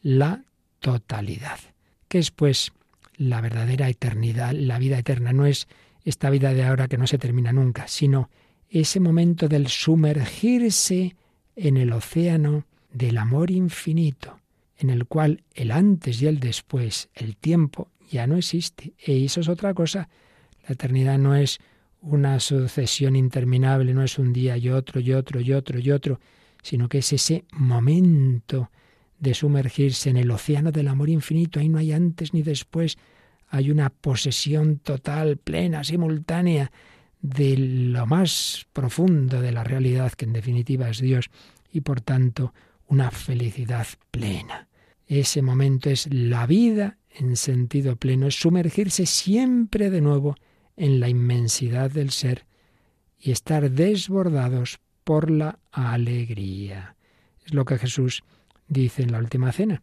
la 0.02 0.44
totalidad. 0.78 1.58
que 2.06 2.20
es 2.20 2.30
pues 2.30 2.70
la 3.16 3.40
verdadera 3.40 3.88
eternidad, 3.88 4.52
la 4.52 4.78
vida 4.78 4.96
eterna? 4.96 5.32
No 5.32 5.44
es 5.44 5.66
esta 6.04 6.30
vida 6.30 6.54
de 6.54 6.62
ahora 6.62 6.86
que 6.86 6.98
no 6.98 7.08
se 7.08 7.18
termina 7.18 7.52
nunca, 7.52 7.88
sino 7.88 8.30
ese 8.70 9.00
momento 9.00 9.48
del 9.48 9.66
sumergirse 9.66 11.16
en 11.56 11.76
el 11.76 11.92
océano 11.92 12.64
del 12.92 13.18
amor 13.18 13.50
infinito, 13.50 14.38
en 14.78 14.90
el 14.90 15.06
cual 15.06 15.42
el 15.52 15.72
antes 15.72 16.22
y 16.22 16.28
el 16.28 16.38
después, 16.38 17.08
el 17.12 17.36
tiempo, 17.36 17.90
ya 18.10 18.26
no 18.26 18.36
existe. 18.36 18.94
E 18.98 19.24
eso 19.24 19.40
es 19.40 19.48
otra 19.48 19.74
cosa. 19.74 20.08
La 20.66 20.74
eternidad 20.74 21.18
no 21.18 21.34
es 21.34 21.58
una 22.00 22.38
sucesión 22.40 23.16
interminable, 23.16 23.94
no 23.94 24.02
es 24.02 24.18
un 24.18 24.32
día 24.32 24.56
y 24.56 24.68
otro 24.68 25.00
y 25.00 25.12
otro 25.12 25.40
y 25.40 25.52
otro 25.52 25.78
y 25.78 25.90
otro, 25.90 26.20
sino 26.62 26.88
que 26.88 26.98
es 26.98 27.12
ese 27.12 27.44
momento 27.52 28.70
de 29.18 29.34
sumergirse 29.34 30.10
en 30.10 30.16
el 30.16 30.30
océano 30.30 30.72
del 30.72 30.88
amor 30.88 31.08
infinito. 31.08 31.58
Ahí 31.58 31.68
no 31.68 31.78
hay 31.78 31.92
antes 31.92 32.34
ni 32.34 32.42
después. 32.42 32.98
Hay 33.48 33.70
una 33.70 33.90
posesión 33.90 34.78
total, 34.78 35.36
plena, 35.36 35.84
simultánea 35.84 36.70
de 37.22 37.56
lo 37.56 38.06
más 38.06 38.66
profundo 38.72 39.40
de 39.40 39.52
la 39.52 39.64
realidad, 39.64 40.12
que 40.12 40.26
en 40.26 40.32
definitiva 40.32 40.88
es 40.88 41.00
Dios, 41.00 41.30
y 41.72 41.80
por 41.80 42.00
tanto 42.00 42.52
una 42.88 43.10
felicidad 43.10 43.86
plena. 44.10 44.68
Ese 45.06 45.42
momento 45.42 45.90
es 45.90 46.12
la 46.12 46.46
vida 46.46 46.98
en 47.18 47.36
sentido 47.36 47.96
pleno, 47.96 48.26
es 48.26 48.36
sumergirse 48.36 49.06
siempre 49.06 49.90
de 49.90 50.00
nuevo 50.00 50.36
en 50.76 51.00
la 51.00 51.08
inmensidad 51.08 51.90
del 51.90 52.10
ser 52.10 52.46
y 53.18 53.30
estar 53.30 53.70
desbordados 53.70 54.80
por 55.04 55.30
la 55.30 55.58
alegría. 55.70 56.96
Es 57.44 57.54
lo 57.54 57.64
que 57.64 57.78
Jesús 57.78 58.24
dice 58.68 59.02
en 59.02 59.12
la 59.12 59.18
última 59.18 59.52
cena. 59.52 59.82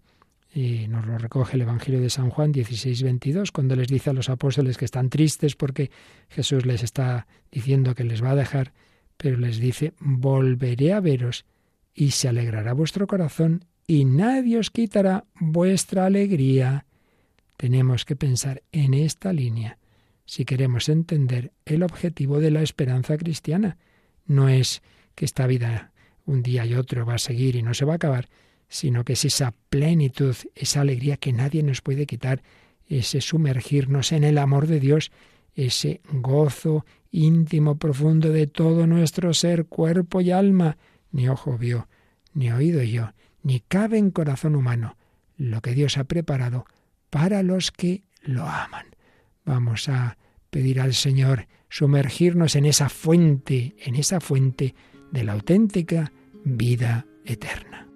Y 0.53 0.87
nos 0.87 1.07
lo 1.07 1.17
recoge 1.17 1.55
el 1.55 1.63
Evangelio 1.63 1.99
de 1.99 2.11
San 2.11 2.29
Juan 2.29 2.51
16, 2.51 3.01
22, 3.01 3.51
cuando 3.51 3.75
les 3.75 3.87
dice 3.87 4.11
a 4.11 4.13
los 4.13 4.29
apóstoles 4.29 4.77
que 4.77 4.85
están 4.85 5.09
tristes 5.09 5.55
porque 5.55 5.89
Jesús 6.29 6.65
les 6.65 6.83
está 6.83 7.25
diciendo 7.51 7.95
que 7.95 8.03
les 8.03 8.23
va 8.23 8.31
a 8.31 8.35
dejar, 8.35 8.71
pero 9.17 9.37
les 9.37 9.57
dice, 9.57 9.93
volveré 9.99 10.93
a 10.93 10.99
veros 10.99 11.45
y 11.95 12.11
se 12.11 12.27
alegrará 12.27 12.73
vuestro 12.73 13.07
corazón 13.07 13.65
y 13.87 14.05
nadie 14.05 14.59
os 14.59 14.69
quitará 14.69 15.25
vuestra 15.39 16.05
alegría. 16.05 16.85
Tenemos 17.63 18.03
que 18.03 18.17
pensar 18.17 18.61
en 18.73 18.93
esta 18.93 19.31
línea 19.31 19.77
si 20.25 20.43
queremos 20.43 20.89
entender 20.89 21.53
el 21.63 21.83
objetivo 21.83 22.41
de 22.41 22.51
la 22.51 22.61
esperanza 22.61 23.17
cristiana. 23.17 23.77
No 24.25 24.49
es 24.49 24.81
que 25.15 25.23
esta 25.23 25.47
vida 25.47 25.93
un 26.25 26.43
día 26.43 26.65
y 26.65 26.75
otro 26.75 27.05
va 27.05 27.13
a 27.13 27.19
seguir 27.19 27.55
y 27.55 27.63
no 27.63 27.73
se 27.73 27.85
va 27.85 27.93
a 27.93 27.95
acabar, 27.95 28.27
sino 28.67 29.05
que 29.05 29.13
es 29.13 29.23
esa 29.23 29.53
plenitud, 29.69 30.35
esa 30.55 30.81
alegría 30.81 31.15
que 31.15 31.31
nadie 31.31 31.63
nos 31.63 31.79
puede 31.79 32.05
quitar, 32.05 32.43
ese 32.85 33.21
sumergirnos 33.21 34.11
en 34.11 34.25
el 34.25 34.39
amor 34.39 34.67
de 34.67 34.81
Dios, 34.81 35.13
ese 35.55 36.01
gozo 36.11 36.85
íntimo, 37.11 37.77
profundo 37.77 38.27
de 38.27 38.45
todo 38.45 38.87
nuestro 38.87 39.33
ser, 39.33 39.67
cuerpo 39.67 40.19
y 40.19 40.31
alma, 40.31 40.75
ni 41.13 41.29
ojo 41.29 41.57
vio, 41.57 41.87
ni 42.33 42.51
oído 42.51 42.83
yo, 42.83 43.13
ni 43.41 43.61
cabe 43.61 43.99
en 43.99 44.11
corazón 44.11 44.53
humano 44.53 44.97
lo 45.37 45.61
que 45.61 45.73
Dios 45.73 45.97
ha 45.97 46.03
preparado 46.03 46.65
para 47.13 47.43
los 47.43 47.69
que 47.71 48.03
lo 48.23 48.41
aman. 48.47 48.87
Vamos 49.45 49.87
a 49.87 50.17
pedir 50.49 50.81
al 50.81 50.95
Señor 50.95 51.47
sumergirnos 51.69 52.55
en 52.55 52.65
esa 52.65 52.89
fuente, 52.89 53.75
en 53.77 53.93
esa 53.95 54.19
fuente 54.19 54.73
de 55.11 55.23
la 55.23 55.33
auténtica 55.33 56.11
vida 56.43 57.05
eterna. 57.23 57.87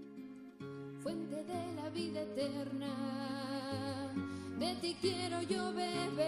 de 4.60 4.76
ti 4.82 4.96
quiero 5.02 5.42
yo 5.44 5.74
beber. 5.74 6.28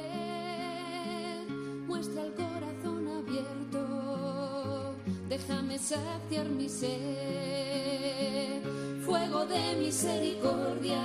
Muestra 1.88 2.24
el 2.24 2.34
corazón 2.34 3.08
abierto, 3.08 4.96
déjame 5.28 5.78
saciar 5.78 6.50
mi 6.50 6.70
sed. 6.70 8.64
Fuego 9.06 9.46
de 9.46 9.76
misericordia, 9.78 11.02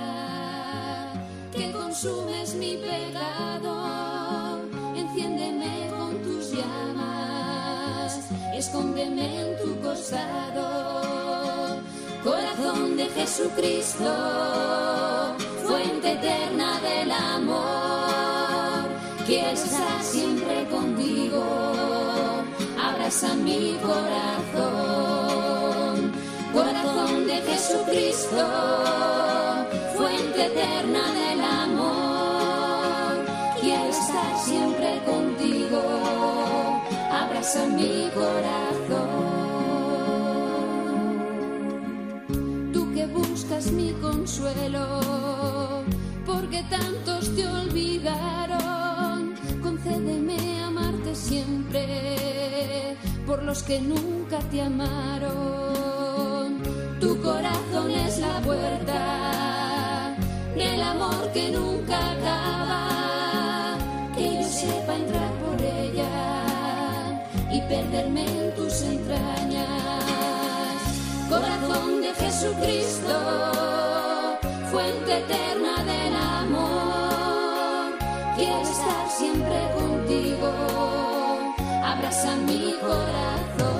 que 1.55 1.71
consumes 1.71 2.55
mi 2.55 2.77
pecado. 2.77 4.59
Enciéndeme 4.95 5.89
con 5.97 6.21
tus 6.23 6.51
llamas, 6.51 8.19
escóndeme 8.53 9.41
en 9.41 9.57
tu 9.57 9.79
costado. 9.81 11.81
Corazón 12.23 12.97
de 12.97 13.09
Jesucristo 13.09 14.05
fuente 15.65 16.13
eterna 16.13 16.79
del 16.79 17.11
amor. 17.11 18.85
Quiero 19.25 19.51
estar 19.51 20.01
siempre 20.03 20.65
contigo, 20.69 21.43
abraza 22.81 23.35
mi 23.35 23.77
corazón. 23.81 25.03
Corazón 26.53 27.27
de 27.27 27.41
Jesucristo, 27.41 28.47
fuente 29.97 30.45
eterna 30.45 30.99
del 30.99 31.17
amor. 31.17 31.24
Estar 34.01 34.37
siempre 34.37 35.01
contigo, 35.05 35.81
abraza 37.11 37.65
mi 37.67 38.09
corazón. 38.13 39.35
Tú 42.73 42.93
que 42.93 43.05
buscas 43.07 43.71
mi 43.71 43.93
consuelo 43.93 44.85
porque 46.25 46.63
tantos 46.69 47.33
te 47.35 47.47
olvidaron. 47.47 49.33
Concédeme 49.61 50.63
amarte 50.63 51.15
siempre 51.15 52.97
por 53.25 53.43
los 53.43 53.63
que 53.63 53.79
nunca 53.79 54.39
te 54.51 54.61
amaron. 54.61 56.61
Tu 56.99 57.21
corazón 57.21 57.91
es 57.91 58.19
la 58.19 58.41
puerta 58.41 60.15
del 60.55 60.81
amor 60.81 61.31
que 61.33 61.51
nunca 61.51 62.11
acaba. 62.11 63.14
Sepa 64.65 64.95
entrar 64.95 65.31
por 65.43 65.61
ella 65.61 66.09
y 67.51 67.61
perderme 67.61 68.25
en 68.25 68.55
tus 68.55 68.81
entrañas. 68.81 69.69
Corazón 71.29 72.01
de 72.01 72.13
Jesucristo 72.13 73.55
fuente 74.75 75.19
eterna 75.19 75.83
del 75.83 76.15
amor. 76.41 77.97
Quiero 78.35 78.61
estar 78.61 79.09
siempre 79.09 79.57
contigo, 79.77 80.51
abraza 81.83 82.35
mi 82.47 82.73
corazón. 82.81 83.74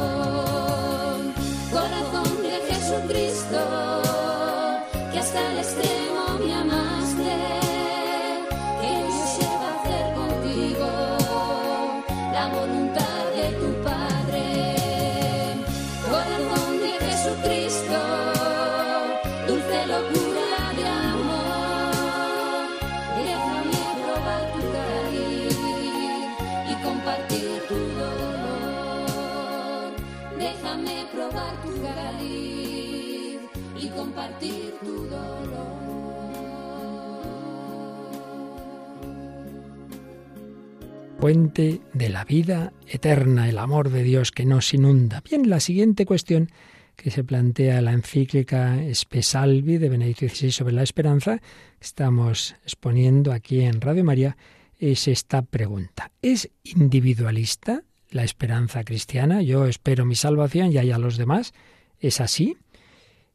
De 41.26 42.10
la 42.10 42.24
vida 42.24 42.72
eterna, 42.88 43.50
el 43.50 43.58
amor 43.58 43.90
de 43.90 44.04
Dios 44.04 44.30
que 44.30 44.46
nos 44.46 44.72
inunda. 44.76 45.24
Bien, 45.28 45.50
la 45.50 45.60
siguiente 45.60 46.06
cuestión 46.06 46.52
que 46.96 47.10
se 47.10 47.24
plantea 47.24 47.82
la 47.82 47.94
encíclica 47.94 48.80
Espesalvi 48.84 49.80
de 49.80 49.90
Benedicto 49.90 50.30
XVI 50.30 50.52
sobre 50.52 50.76
la 50.76 50.84
esperanza, 50.84 51.40
que 51.40 51.46
estamos 51.84 52.56
exponiendo 52.62 53.32
aquí 53.32 53.62
en 53.62 53.82
Radio 53.82 54.04
María, 54.04 54.38
es 54.78 55.08
esta 55.08 55.42
pregunta. 55.42 56.12
¿Es 56.22 56.52
individualista 56.64 57.82
la 58.12 58.24
esperanza 58.24 58.84
cristiana? 58.84 59.42
Yo 59.42 59.66
espero 59.66 60.06
mi 60.06 60.14
salvación 60.14 60.72
y 60.72 60.78
hay 60.78 60.92
a 60.92 61.00
los 61.00 61.18
demás. 61.18 61.56
¿Es 62.00 62.22
así? 62.22 62.56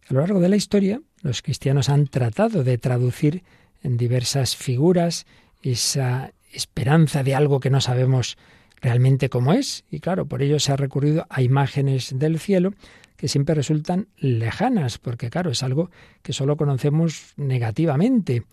A 0.08 0.14
lo 0.14 0.20
largo 0.20 0.38
de 0.38 0.48
la 0.48 0.54
historia, 0.54 1.02
los 1.22 1.42
cristianos 1.42 1.88
han 1.88 2.06
tratado 2.06 2.62
de 2.62 2.78
traducir 2.78 3.42
en 3.82 3.96
diversas 3.96 4.54
figuras 4.54 5.26
esa 5.62 6.32
esperanza 6.52 7.22
de 7.22 7.34
algo 7.34 7.60
que 7.60 7.70
no 7.70 7.80
sabemos 7.80 8.36
realmente 8.80 9.28
cómo 9.28 9.52
es. 9.52 9.84
Y 9.90 10.00
claro, 10.00 10.26
por 10.26 10.42
ello 10.42 10.58
se 10.58 10.72
ha 10.72 10.76
recurrido 10.76 11.26
a 11.28 11.42
imágenes 11.42 12.18
del 12.18 12.38
cielo 12.38 12.72
que 13.16 13.28
siempre 13.28 13.54
resultan 13.54 14.08
lejanas, 14.16 14.98
porque 14.98 15.28
claro, 15.28 15.50
es 15.50 15.62
algo 15.62 15.90
que 16.22 16.32
solo 16.32 16.56
conocemos 16.56 17.34
negativamente. 17.36 18.44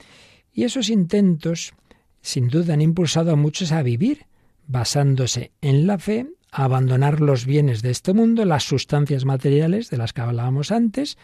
Y 0.52 0.66
esos 0.66 0.90
intentos, 0.90 1.74
sin 2.22 2.50
duda, 2.50 2.74
han 2.74 2.82
impulsado 2.82 3.32
a 3.32 3.38
muchos 3.38 3.72
a 3.72 3.82
vivir, 3.82 4.26
basándose 4.68 5.52
en 5.62 5.88
la 5.88 5.98
fe, 6.00 6.28
a 6.52 6.66
abandonar 6.66 7.22
los 7.22 7.46
bienes 7.46 7.82
de 7.82 7.92
este 7.92 8.12
mundo, 8.12 8.44
las 8.44 8.64
sustancias 8.64 9.24
materiales 9.24 9.90
de 9.90 9.98
las 9.98 10.12
que 10.12 10.22
hablábamos 10.22 10.72
antes, 10.72 11.18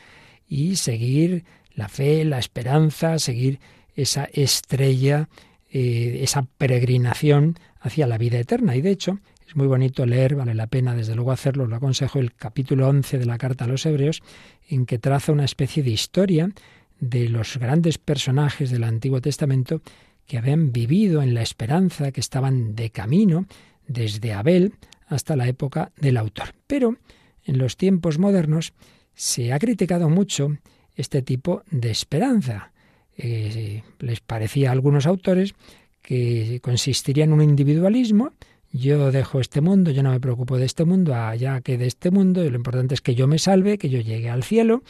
y 0.47 0.77
seguir 0.77 1.43
la 1.75 1.89
fe, 1.89 2.23
la 2.23 2.39
esperanza, 2.39 3.19
seguir 3.19 3.59
esa 3.95 4.25
estrella, 4.31 5.27
eh, 5.75 6.19
esa 6.21 6.43
peregrinación 6.59 7.57
hacia 7.79 8.05
la 8.05 8.19
vida 8.19 8.37
eterna. 8.37 8.75
Y 8.75 8.81
de 8.81 8.91
hecho, 8.91 9.17
es 9.47 9.55
muy 9.55 9.65
bonito 9.65 10.05
leer, 10.05 10.35
vale 10.35 10.53
la 10.53 10.67
pena 10.67 10.93
desde 10.93 11.15
luego 11.15 11.31
hacerlo, 11.31 11.65
lo 11.65 11.75
aconsejo, 11.75 12.19
el 12.19 12.35
capítulo 12.35 12.87
11 12.89 13.17
de 13.17 13.25
la 13.25 13.39
carta 13.39 13.65
a 13.65 13.67
los 13.67 13.83
Hebreos, 13.87 14.21
en 14.69 14.85
que 14.85 14.99
traza 14.99 15.31
una 15.31 15.45
especie 15.45 15.81
de 15.81 15.89
historia 15.89 16.51
de 16.99 17.27
los 17.27 17.57
grandes 17.57 17.97
personajes 17.97 18.69
del 18.69 18.83
Antiguo 18.83 19.19
Testamento 19.19 19.81
que 20.27 20.37
habían 20.37 20.71
vivido 20.71 21.23
en 21.23 21.33
la 21.33 21.41
esperanza, 21.41 22.11
que 22.11 22.21
estaban 22.21 22.75
de 22.75 22.91
camino 22.91 23.47
desde 23.87 24.31
Abel 24.31 24.75
hasta 25.07 25.35
la 25.35 25.47
época 25.47 25.91
del 25.97 26.17
autor. 26.17 26.53
Pero 26.67 26.97
en 27.45 27.57
los 27.57 27.77
tiempos 27.77 28.19
modernos 28.19 28.73
se 29.15 29.51
ha 29.51 29.57
criticado 29.57 30.07
mucho 30.07 30.55
este 30.95 31.23
tipo 31.23 31.63
de 31.71 31.89
esperanza. 31.89 32.72
Eh, 33.17 33.83
les 33.99 34.19
parecía 34.21 34.69
a 34.69 34.71
algunos 34.71 35.05
autores 35.05 35.53
que 36.01 36.59
consistiría 36.61 37.23
en 37.23 37.33
un 37.33 37.41
individualismo, 37.41 38.31
yo 38.75 39.11
dejo 39.11 39.39
este 39.39 39.61
mundo, 39.61 39.91
yo 39.91 40.01
no 40.01 40.09
me 40.09 40.19
preocupo 40.19 40.57
de 40.57 40.65
este 40.65 40.83
mundo, 40.83 41.13
allá 41.13 41.61
que 41.61 41.77
de 41.77 41.85
este 41.85 42.09
mundo, 42.09 42.43
y 42.43 42.49
lo 42.49 42.55
importante 42.57 42.95
es 42.95 43.01
que 43.01 43.13
yo 43.13 43.27
me 43.27 43.37
salve, 43.37 43.77
que 43.77 43.87
yo 43.87 44.01
llegue 44.01 44.31
al 44.31 44.43
cielo, 44.43 44.81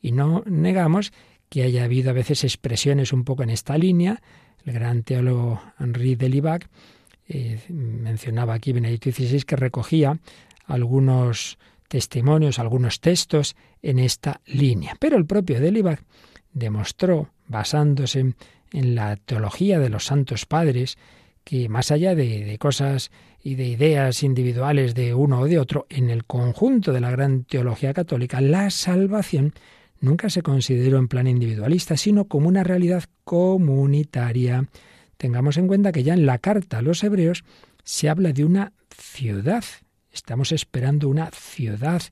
y 0.00 0.12
no 0.12 0.44
negamos 0.46 1.12
que 1.48 1.64
haya 1.64 1.84
habido 1.84 2.10
a 2.10 2.14
veces 2.14 2.44
expresiones 2.44 3.12
un 3.12 3.24
poco 3.24 3.42
en 3.42 3.50
esta 3.50 3.76
línea. 3.76 4.22
El 4.64 4.74
gran 4.74 5.02
teólogo 5.02 5.60
Henri 5.78 6.14
de 6.14 6.28
Libac 6.28 6.68
eh, 7.28 7.60
mencionaba 7.68 8.54
aquí 8.54 8.72
Benedicto 8.72 9.10
XVI 9.10 9.42
que 9.42 9.56
recogía 9.56 10.18
algunos 10.66 11.58
testimonios, 11.88 12.60
algunos 12.60 13.00
textos 13.00 13.56
en 13.82 13.98
esta 13.98 14.40
línea. 14.46 14.96
Pero 15.00 15.16
el 15.16 15.26
propio 15.26 15.60
de 15.60 15.72
Libac 15.72 16.02
demostró, 16.54 17.30
basándose 17.52 18.34
en 18.72 18.94
la 18.96 19.14
teología 19.16 19.78
de 19.78 19.88
los 19.88 20.06
santos 20.06 20.46
padres, 20.46 20.98
que 21.44 21.68
más 21.68 21.90
allá 21.90 22.14
de, 22.14 22.56
cosas 22.58 23.10
y 23.42 23.54
de 23.54 23.66
ideas 23.66 24.22
individuales 24.22 24.94
de 24.94 25.14
uno 25.14 25.40
o 25.40 25.46
de 25.46 25.58
otro, 25.58 25.86
en 25.88 26.10
el 26.10 26.24
conjunto 26.24 26.92
de 26.92 27.00
la 27.00 27.10
gran 27.10 27.44
teología 27.44 27.92
católica, 27.92 28.40
la 28.40 28.70
salvación 28.70 29.52
nunca 30.00 30.30
se 30.30 30.42
consideró 30.42 30.98
en 30.98 31.08
plan 31.08 31.26
individualista, 31.26 31.96
sino 31.96 32.26
como 32.26 32.48
una 32.48 32.64
realidad 32.64 33.04
comunitaria. 33.24 34.68
Tengamos 35.16 35.56
en 35.56 35.68
cuenta 35.68 35.92
que 35.92 36.02
ya 36.02 36.14
en 36.14 36.26
la 36.26 36.38
carta 36.38 36.78
a 36.78 36.82
los 36.82 37.02
hebreos 37.04 37.44
se 37.84 38.08
habla 38.08 38.32
de 38.32 38.44
una 38.44 38.72
ciudad. 38.96 39.64
Estamos 40.10 40.52
esperando 40.52 41.08
una 41.08 41.30
ciudad, 41.30 42.02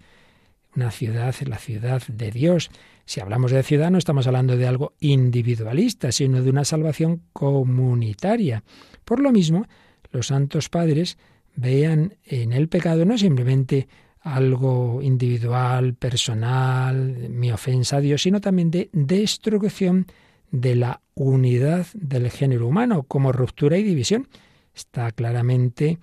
una 0.74 0.90
ciudad, 0.90 1.34
la 1.46 1.58
ciudad 1.58 2.02
de 2.06 2.30
Dios. 2.30 2.70
Si 3.04 3.20
hablamos 3.20 3.50
de 3.50 3.62
ciudad 3.62 3.90
no 3.90 3.98
estamos 3.98 4.26
hablando 4.26 4.56
de 4.56 4.66
algo 4.66 4.94
individualista, 5.00 6.12
sino 6.12 6.42
de 6.42 6.50
una 6.50 6.64
salvación 6.64 7.22
comunitaria. 7.32 8.62
Por 9.04 9.20
lo 9.20 9.32
mismo, 9.32 9.66
los 10.12 10.28
santos 10.28 10.68
padres 10.68 11.18
vean 11.56 12.16
en 12.24 12.52
el 12.52 12.68
pecado 12.68 13.04
no 13.04 13.18
simplemente 13.18 13.88
algo 14.20 15.00
individual, 15.02 15.94
personal, 15.94 17.28
mi 17.30 17.50
ofensa 17.50 17.96
a 17.96 18.00
Dios, 18.00 18.22
sino 18.22 18.40
también 18.40 18.70
de 18.70 18.90
destrucción 18.92 20.06
de 20.50 20.76
la 20.76 21.00
unidad 21.14 21.86
del 21.94 22.30
género 22.30 22.66
humano 22.66 23.04
como 23.04 23.32
ruptura 23.32 23.78
y 23.78 23.82
división. 23.82 24.28
Está 24.74 25.10
claramente 25.12 25.98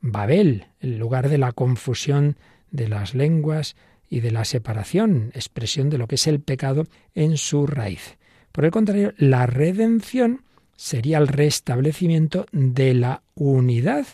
Babel, 0.00 0.66
el 0.80 0.98
lugar 0.98 1.28
de 1.28 1.38
la 1.38 1.52
confusión 1.52 2.36
de 2.70 2.88
las 2.88 3.14
lenguas 3.14 3.76
y 4.12 4.20
de 4.20 4.30
la 4.30 4.44
separación, 4.44 5.30
expresión 5.32 5.88
de 5.88 5.96
lo 5.96 6.06
que 6.06 6.16
es 6.16 6.26
el 6.26 6.38
pecado 6.38 6.84
en 7.14 7.38
su 7.38 7.66
raíz. 7.66 8.18
Por 8.52 8.66
el 8.66 8.70
contrario, 8.70 9.14
la 9.16 9.46
redención 9.46 10.42
sería 10.76 11.16
el 11.16 11.28
restablecimiento 11.28 12.44
de 12.52 12.92
la 12.92 13.22
unidad 13.34 14.06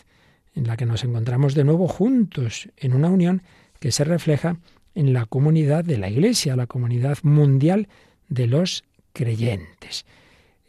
en 0.55 0.67
la 0.67 0.77
que 0.77 0.85
nos 0.85 1.03
encontramos 1.03 1.53
de 1.53 1.65
nuevo 1.65 1.89
juntos, 1.89 2.69
en 2.77 2.93
una 2.93 3.09
unión 3.09 3.43
que 3.81 3.91
se 3.91 4.05
refleja 4.05 4.55
en 4.95 5.11
la 5.11 5.25
comunidad 5.25 5.83
de 5.83 5.97
la 5.97 6.09
Iglesia, 6.09 6.55
la 6.55 6.67
comunidad 6.67 7.17
mundial 7.23 7.89
de 8.29 8.47
los 8.47 8.85
creyentes. 9.11 10.05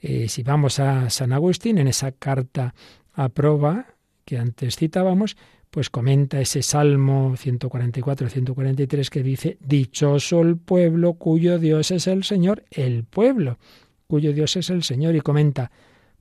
Eh, 0.03 0.28
si 0.28 0.43
vamos 0.43 0.81
a 0.81 1.09
San 1.09 1.33
Agustín, 1.33 1.78
en 1.78 1.87
esa 1.87 2.11
carta 2.11 2.74
a 3.12 3.28
proba 3.28 3.95
que 4.24 4.39
antes 4.39 4.74
citábamos, 4.74 5.37
pues 5.71 5.89
comenta 5.89 6.41
ese 6.41 6.62
Salmo 6.62 7.37
144-143 7.37 9.09
que 9.09 9.23
dice, 9.23 9.57
Dichoso 9.61 10.41
el 10.41 10.57
pueblo 10.57 11.14
cuyo 11.14 11.59
Dios 11.59 11.91
es 11.91 12.07
el 12.07 12.25
Señor, 12.25 12.64
el 12.71 13.05
pueblo 13.05 13.59
cuyo 14.07 14.33
Dios 14.33 14.57
es 14.57 14.71
el 14.71 14.83
Señor, 14.83 15.14
y 15.14 15.21
comenta, 15.21 15.71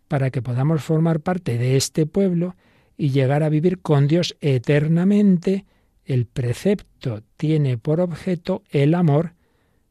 para 0.08 0.30
que 0.30 0.42
podamos 0.42 0.84
formar 0.84 1.20
parte 1.22 1.58
de 1.58 1.76
este 1.76 2.06
pueblo 2.06 2.56
y 2.98 3.10
llegar 3.10 3.42
a 3.44 3.50
vivir 3.50 3.80
con 3.80 4.08
Dios 4.08 4.38
eternamente, 4.42 5.66
el 6.06 6.26
precepto 6.26 7.24
tiene 7.38 7.78
por 7.78 8.02
objeto 8.02 8.64
el 8.70 8.94
amor 8.94 9.34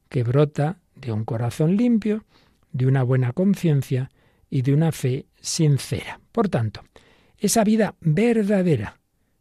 que 0.08 0.22
brota 0.22 0.78
de 0.94 1.12
un 1.12 1.24
corazón 1.24 1.76
limpio, 1.76 2.24
de 2.72 2.86
una 2.86 3.02
buena 3.02 3.32
conciencia 3.32 4.10
y 4.50 4.62
de 4.62 4.74
una 4.74 4.92
fe 4.92 5.26
sincera. 5.40 6.20
Por 6.32 6.48
tanto, 6.48 6.82
esa 7.38 7.64
vida 7.64 7.94
verdadera, 8.00 8.97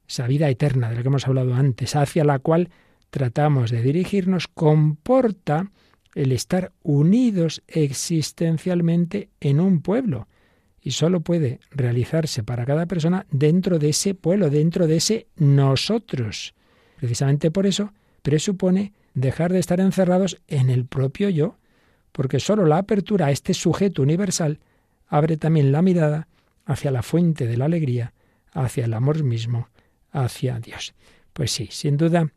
esa 0.08 0.28
vida 0.28 0.50
eterna 0.50 0.90
de 0.90 0.96
la 0.96 1.02
que 1.02 1.08
hemos 1.08 1.28
hablado 1.28 1.54
antes, 1.54 1.96
hacia 1.96 2.24
la 2.24 2.40
cual 2.40 2.70
tratamos 3.10 3.72
de 3.72 3.82
dirigirnos, 3.82 4.48
comporta 4.48 5.72
el 6.16 6.32
estar 6.32 6.72
unidos 6.84 7.62
existencialmente 7.68 9.30
en 9.40 9.60
un 9.60 9.82
pueblo. 9.82 10.28
Y 10.82 10.92
solo 10.92 11.20
puede 11.20 11.60
realizarse 11.70 12.44
para 12.44 12.66
cada 12.66 12.86
persona 12.86 13.26
dentro 13.30 13.78
de 13.78 13.90
ese 13.90 14.16
pueblo, 14.16 14.50
dentro 14.50 14.88
de 14.88 14.98
ese 14.98 15.28
nosotros. 15.36 16.56
Precisamente 16.98 17.52
por 17.52 17.66
eso 17.66 17.92
presupone 18.22 18.94
dejar 19.14 19.52
de 19.52 19.60
estar 19.60 19.80
encerrados 19.80 20.40
en 20.48 20.70
el 20.70 20.86
propio 20.86 21.30
yo, 21.30 21.58
porque 22.12 22.40
sólo 22.40 22.66
la 22.66 22.80
apertura 22.80 23.28
a 23.28 23.32
este 23.32 23.54
sujeto 23.54 24.02
universal 24.02 24.60
abre 25.08 25.38
también 25.38 25.72
la 25.72 25.82
mirada 25.82 26.28
hacia 26.66 26.92
la 26.92 27.04
fuente 27.04 27.48
de 27.48 27.58
la 27.58 27.66
alegría, 27.66 28.14
hacia 28.54 28.86
el 28.86 28.94
amor 28.94 29.24
mismo, 29.24 29.70
hacia 30.24 30.60
Dios. 30.60 30.94
Pues 31.34 31.52
sí, 31.52 31.68
sin 31.72 31.98
duda, 31.98 32.32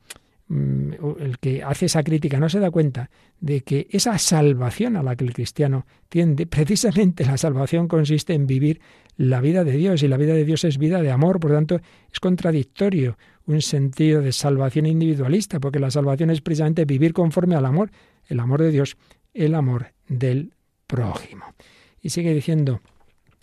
mm, 0.49 0.93
el 1.21 1.39
que 1.39 1.63
hace 1.63 1.87
esa 1.87 2.03
crítica 2.03 2.39
no 2.39 2.49
se 2.49 2.61
da 2.61 2.71
cuenta 2.71 3.11
de 3.41 3.63
que 3.63 3.89
esa 3.91 4.19
salvación 4.19 4.97
a 4.97 5.03
la 5.03 5.17
que 5.17 5.25
el 5.25 5.33
cristiano 5.33 5.87
tiende, 6.09 6.47
precisamente 6.47 7.25
la 7.25 7.37
salvación 7.37 7.89
consiste 7.89 8.35
en 8.35 8.47
vivir 8.47 8.81
la 9.17 9.41
vida 9.41 9.65
de 9.65 9.73
Dios 9.73 10.03
y 10.03 10.09
la 10.09 10.17
vida 10.17 10.35
de 10.35 10.45
Dios 10.45 10.65
es 10.65 10.79
vida 10.79 11.03
de 11.03 11.11
amor, 11.11 11.41
por 11.41 11.51
lo 11.51 11.57
tanto 11.57 11.81
es 12.13 12.21
contradictorio 12.21 13.17
un 13.47 13.63
sentido 13.63 14.23
de 14.23 14.33
salvación 14.33 14.87
individualista, 14.87 15.61
porque 15.61 15.79
la 15.79 15.91
salvación 15.91 16.31
es 16.31 16.41
precisamente 16.41 16.85
vivir 16.85 17.13
conforme 17.13 17.55
al 17.55 17.67
amor, 17.67 17.91
el 18.29 18.41
amor 18.41 18.63
de 18.63 18.71
Dios, 18.71 18.97
el 19.35 19.55
amor 19.55 19.93
del 20.09 20.53
prójimo. 20.87 21.45
Y 22.01 22.11
sigue 22.11 22.33
diciendo 22.33 22.81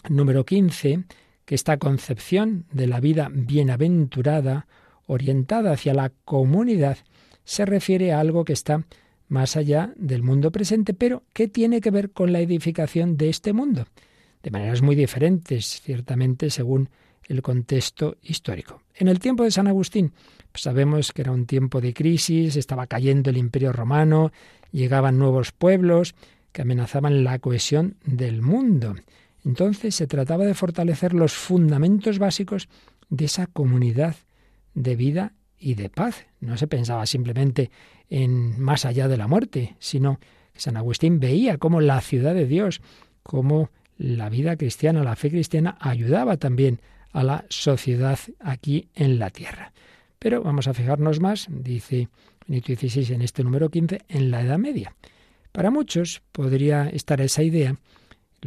número 0.09 0.45
15 0.45 1.03
que 1.47 1.55
esta 1.55 1.77
concepción 1.77 2.65
de 2.73 2.87
la 2.87 2.99
vida 2.99 3.29
bienaventurada, 3.31 4.67
orientada 5.05 5.71
hacia 5.71 5.93
la 5.93 6.11
comunidad, 6.25 6.97
se 7.45 7.65
refiere 7.65 8.11
a 8.11 8.19
algo 8.19 8.43
que 8.43 8.51
está 8.51 8.85
más 9.29 9.55
allá 9.55 9.93
del 9.95 10.23
mundo 10.23 10.51
presente, 10.51 10.93
pero 10.93 11.23
que 11.31 11.47
tiene 11.47 11.79
que 11.79 11.89
ver 11.89 12.11
con 12.11 12.33
la 12.33 12.41
edificación 12.41 13.15
de 13.15 13.29
este 13.29 13.53
mundo, 13.53 13.85
de 14.43 14.51
maneras 14.51 14.81
muy 14.81 14.93
diferentes, 14.93 15.79
ciertamente, 15.81 16.49
según 16.49 16.89
el 17.29 17.41
contexto 17.41 18.17
histórico. 18.21 18.81
En 18.93 19.07
el 19.07 19.19
tiempo 19.19 19.45
de 19.45 19.51
San 19.51 19.67
Agustín, 19.67 20.11
pues 20.51 20.63
sabemos 20.63 21.13
que 21.13 21.21
era 21.21 21.31
un 21.31 21.45
tiempo 21.45 21.79
de 21.79 21.93
crisis, 21.93 22.57
estaba 22.57 22.87
cayendo 22.87 23.29
el 23.29 23.37
imperio 23.37 23.71
romano, 23.71 24.33
llegaban 24.73 25.17
nuevos 25.17 25.53
pueblos 25.53 26.13
que 26.51 26.63
amenazaban 26.63 27.23
la 27.23 27.39
cohesión 27.39 27.95
del 28.03 28.41
mundo. 28.41 28.95
Entonces 29.47 29.95
se 29.95 30.07
trataba 30.07 30.43
de 30.43 30.53
fortalecer 30.53 31.13
los 31.13 31.31
fundamentos 31.31 32.19
básicos 32.19 32.67
de 33.07 33.25
esa 33.25 33.47
comunidad 33.47 34.17
de 34.73 34.97
vida 34.97 35.35
y 35.57 35.75
de 35.75 35.89
paz. 35.89 36.25
No 36.41 36.57
se 36.57 36.67
pensaba 36.67 37.05
simplemente 37.05 37.71
en 38.09 38.59
más 38.59 38.83
allá 38.83 39.07
de 39.07 39.15
la 39.15 39.27
muerte, 39.27 39.77
sino 39.79 40.19
que 40.51 40.59
San 40.59 40.75
Agustín 40.75 41.21
veía 41.21 41.57
cómo 41.59 41.79
la 41.79 42.01
ciudad 42.01 42.35
de 42.35 42.45
Dios, 42.45 42.81
cómo 43.23 43.69
la 43.97 44.27
vida 44.27 44.57
cristiana, 44.57 45.01
la 45.01 45.15
fe 45.15 45.29
cristiana 45.29 45.77
ayudaba 45.79 46.35
también 46.35 46.81
a 47.13 47.23
la 47.23 47.45
sociedad 47.47 48.19
aquí 48.41 48.89
en 48.95 49.17
la 49.17 49.29
tierra. 49.29 49.71
Pero 50.19 50.43
vamos 50.43 50.67
a 50.67 50.73
fijarnos 50.73 51.21
más, 51.21 51.47
dice 51.49 52.09
Benito 52.47 52.73
XVI 52.75 53.13
en 53.13 53.21
este 53.21 53.45
número 53.45 53.69
15, 53.69 54.01
en 54.09 54.29
la 54.29 54.41
Edad 54.41 54.57
Media. 54.57 54.93
Para 55.53 55.71
muchos 55.71 56.21
podría 56.33 56.89
estar 56.89 57.21
esa 57.21 57.43
idea, 57.43 57.77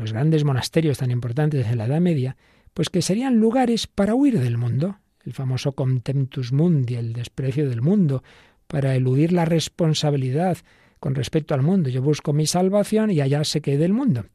los 0.01 0.13
grandes 0.13 0.45
monasterios 0.45 0.99
tan 0.99 1.11
importantes 1.11 1.69
de 1.69 1.77
la 1.77 1.87
Edad 1.87 2.01
Media, 2.01 2.37
pues 2.75 2.89
que 2.89 3.03
serían 3.03 3.37
lugares 3.37 3.87
para 3.87 4.15
huir 4.15 4.39
del 4.41 4.59
mundo, 4.59 4.99
el 5.25 5.33
famoso 5.33 5.73
contemptus 5.73 6.53
mundi, 6.53 6.95
el 6.95 7.13
desprecio 7.13 7.69
del 7.69 7.83
mundo, 7.83 8.23
para 8.67 8.95
eludir 8.95 9.33
la 9.33 9.45
responsabilidad 9.45 10.59
con 10.99 11.15
respecto 11.15 11.55
al 11.55 11.63
mundo. 11.63 11.91
Yo 11.91 12.03
busco 12.03 12.33
mi 12.33 12.47
salvación 12.47 13.11
y 13.11 13.21
allá 13.21 13.45
se 13.45 13.61
quede 13.61 13.85
el 13.85 13.93
mundo. 13.93 14.27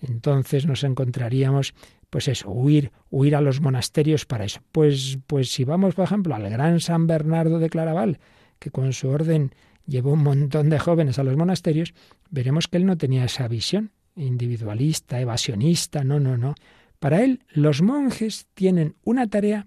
Entonces 0.00 0.66
nos 0.66 0.84
encontraríamos 0.84 1.74
pues 2.10 2.28
eso, 2.28 2.50
huir, 2.50 2.92
huir 3.10 3.36
a 3.36 3.40
los 3.40 3.60
monasterios 3.60 4.26
para 4.26 4.44
eso. 4.44 4.60
Pues, 4.72 5.18
pues 5.26 5.50
si 5.50 5.64
vamos, 5.64 5.94
por 5.94 6.04
ejemplo, 6.04 6.34
al 6.34 6.48
gran 6.48 6.80
San 6.80 7.06
Bernardo 7.06 7.58
de 7.58 7.68
Claraval, 7.68 8.18
que 8.58 8.70
con 8.70 8.92
su 8.92 9.08
orden 9.08 9.52
llevó 9.86 10.12
un 10.12 10.22
montón 10.22 10.70
de 10.70 10.78
jóvenes 10.78 11.18
a 11.18 11.24
los 11.24 11.36
monasterios, 11.36 11.94
veremos 12.30 12.68
que 12.68 12.78
él 12.78 12.86
no 12.86 12.96
tenía 12.96 13.24
esa 13.24 13.48
visión 13.48 13.90
individualista, 14.16 15.20
evasionista, 15.20 16.04
no, 16.04 16.18
no, 16.18 16.36
no. 16.36 16.54
Para 16.98 17.22
él, 17.22 17.44
los 17.50 17.82
monjes 17.82 18.46
tienen 18.54 18.96
una 19.04 19.26
tarea 19.28 19.66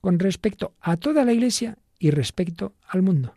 con 0.00 0.18
respecto 0.18 0.74
a 0.80 0.96
toda 0.96 1.24
la 1.24 1.32
Iglesia 1.32 1.78
y 1.98 2.10
respecto 2.10 2.74
al 2.86 3.02
mundo. 3.02 3.34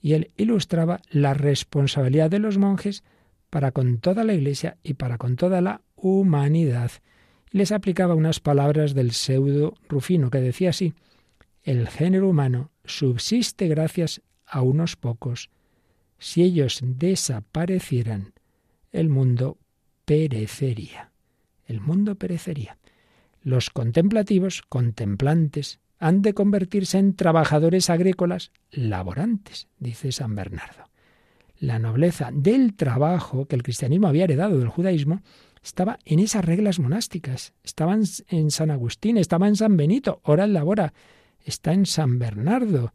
Y 0.00 0.12
él 0.12 0.30
ilustraba 0.36 1.00
la 1.10 1.34
responsabilidad 1.34 2.30
de 2.30 2.38
los 2.38 2.58
monjes 2.58 3.02
para 3.50 3.72
con 3.72 3.98
toda 3.98 4.22
la 4.24 4.34
Iglesia 4.34 4.76
y 4.82 4.94
para 4.94 5.18
con 5.18 5.36
toda 5.36 5.60
la 5.60 5.80
humanidad 5.96 6.90
les 7.50 7.72
aplicaba 7.72 8.14
unas 8.14 8.38
palabras 8.38 8.94
del 8.94 9.12
pseudo 9.12 9.74
Rufino 9.88 10.30
que 10.30 10.40
decía 10.40 10.70
así, 10.70 10.92
el 11.62 11.88
género 11.88 12.28
humano 12.28 12.70
subsiste 12.84 13.66
gracias 13.68 14.20
a 14.44 14.60
unos 14.60 14.96
pocos. 14.96 15.50
Si 16.18 16.42
ellos 16.42 16.80
desaparecieran, 16.82 18.34
el 18.92 19.08
mundo 19.08 19.58
perecería. 20.06 21.10
El 21.66 21.82
mundo 21.82 22.14
perecería. 22.14 22.78
Los 23.42 23.68
contemplativos, 23.70 24.62
contemplantes, 24.62 25.80
han 25.98 26.22
de 26.22 26.32
convertirse 26.32 26.98
en 26.98 27.14
trabajadores 27.14 27.90
agrícolas 27.90 28.52
laborantes, 28.70 29.68
dice 29.78 30.12
San 30.12 30.34
Bernardo. 30.34 30.84
La 31.58 31.78
nobleza 31.78 32.30
del 32.32 32.74
trabajo 32.74 33.46
que 33.46 33.56
el 33.56 33.62
cristianismo 33.62 34.08
había 34.08 34.24
heredado 34.24 34.58
del 34.58 34.68
judaísmo 34.68 35.22
estaba 35.62 35.98
en 36.04 36.20
esas 36.20 36.44
reglas 36.44 36.78
monásticas, 36.78 37.54
estaban 37.64 38.04
en 38.28 38.50
San 38.50 38.70
Agustín, 38.70 39.16
estaba 39.16 39.48
en 39.48 39.56
San 39.56 39.76
Benito, 39.76 40.20
ora 40.22 40.44
en 40.44 40.52
labora, 40.52 40.92
está 41.44 41.72
en 41.72 41.86
San 41.86 42.18
Bernardo. 42.18 42.92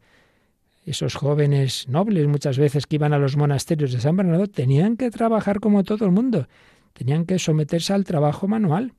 Esos 0.86 1.14
jóvenes 1.14 1.88
nobles 1.88 2.26
muchas 2.28 2.58
veces 2.58 2.86
que 2.86 2.96
iban 2.96 3.12
a 3.12 3.18
los 3.18 3.36
monasterios 3.36 3.92
de 3.92 4.00
San 4.00 4.16
Bernardo 4.16 4.46
tenían 4.46 4.96
que 4.96 5.10
trabajar 5.10 5.60
como 5.60 5.84
todo 5.84 6.04
el 6.06 6.12
mundo, 6.12 6.46
tenían 6.92 7.26
que 7.26 7.38
someterse 7.38 7.92
al 7.92 8.04
trabajo 8.04 8.48
manual. 8.48 8.94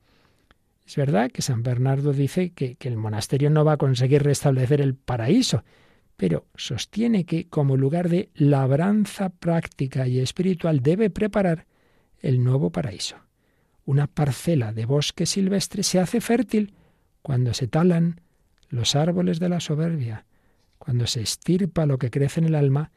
Es 0.86 0.96
verdad 0.96 1.30
que 1.30 1.42
San 1.42 1.62
Bernardo 1.62 2.12
dice 2.12 2.50
que, 2.50 2.76
el 2.80 2.96
monasterio 2.96 3.50
no 3.50 3.64
va 3.64 3.72
a 3.72 3.76
conseguir 3.78 4.22
restablecer 4.22 4.80
el 4.80 4.94
paraíso, 4.94 5.64
pero 6.16 6.46
sostiene 6.54 7.24
que 7.24 7.48
como 7.48 7.76
lugar 7.76 8.08
de 8.08 8.30
labranza 8.34 9.30
práctica 9.30 10.06
y 10.06 10.20
espiritual 10.20 10.80
debe 10.80 11.10
preparar 11.10 11.66
el 12.20 12.44
nuevo 12.44 12.70
paraíso. 12.70 13.16
Una 13.86 14.06
parcela 14.06 14.72
de 14.72 14.86
bosque 14.86 15.26
silvestre 15.26 15.82
se 15.82 16.00
hace 16.00 16.20
fértil 16.20 16.74
cuando 17.22 17.54
se 17.54 17.66
talan 17.66 18.20
los 18.68 18.94
árboles 18.94 19.40
de 19.40 19.48
la 19.48 19.60
soberbia, 19.60 20.26
cuando 20.78 21.06
se 21.06 21.22
estirpa 21.22 21.86
lo 21.86 21.98
que 21.98 22.10
crece 22.10 22.40
en 22.40 22.46
el 22.46 22.54
alma 22.54 22.90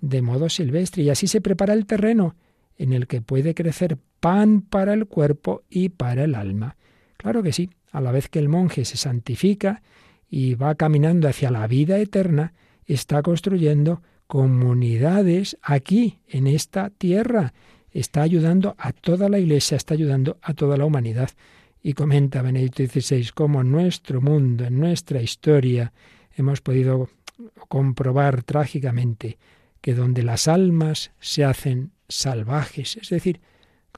de 0.00 0.22
modo 0.22 0.48
silvestre 0.48 1.02
y 1.02 1.10
así 1.10 1.26
se 1.26 1.40
prepara 1.40 1.74
el 1.74 1.86
terreno 1.86 2.36
en 2.76 2.92
el 2.92 3.06
que 3.06 3.20
puede 3.20 3.54
crecer 3.54 3.98
pan 4.20 4.60
para 4.60 4.92
el 4.94 5.06
cuerpo 5.06 5.64
y 5.68 5.88
para 5.88 6.24
el 6.24 6.34
alma. 6.34 6.76
Claro 7.16 7.42
que 7.42 7.52
sí, 7.52 7.70
a 7.90 8.00
la 8.00 8.12
vez 8.12 8.28
que 8.28 8.38
el 8.38 8.48
monje 8.48 8.84
se 8.84 8.96
santifica 8.96 9.82
y 10.28 10.54
va 10.54 10.74
caminando 10.74 11.28
hacia 11.28 11.50
la 11.50 11.66
vida 11.66 11.98
eterna, 11.98 12.52
está 12.86 13.22
construyendo 13.22 14.02
comunidades 14.26 15.56
aquí, 15.60 16.20
en 16.28 16.46
esta 16.46 16.90
tierra. 16.90 17.52
Está 17.90 18.22
ayudando 18.22 18.76
a 18.78 18.92
toda 18.92 19.28
la 19.28 19.40
Iglesia, 19.40 19.76
está 19.76 19.94
ayudando 19.94 20.38
a 20.42 20.54
toda 20.54 20.76
la 20.76 20.84
humanidad. 20.84 21.30
Y 21.82 21.94
comenta 21.94 22.42
Benedicto 22.42 22.84
XVI 22.84 23.30
cómo 23.34 23.62
en 23.62 23.72
nuestro 23.72 24.20
mundo, 24.20 24.64
en 24.64 24.78
nuestra 24.78 25.20
historia, 25.20 25.92
hemos 26.36 26.60
podido 26.60 27.08
comprobar 27.68 28.44
trágicamente 28.44 29.38
que 29.80 29.94
donde 29.94 30.22
las 30.22 30.46
almas 30.46 31.10
se 31.18 31.44
hacen 31.44 31.90
salvajes, 32.08 32.98
es 32.98 33.08
decir, 33.08 33.40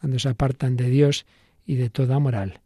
cuando 0.02 0.18
se 0.18 0.28
apartan 0.30 0.74
de 0.76 0.90
Dios 0.90 1.26
y 1.64 1.76
de 1.76 1.88
toda 1.88 2.18
moral, 2.18 2.60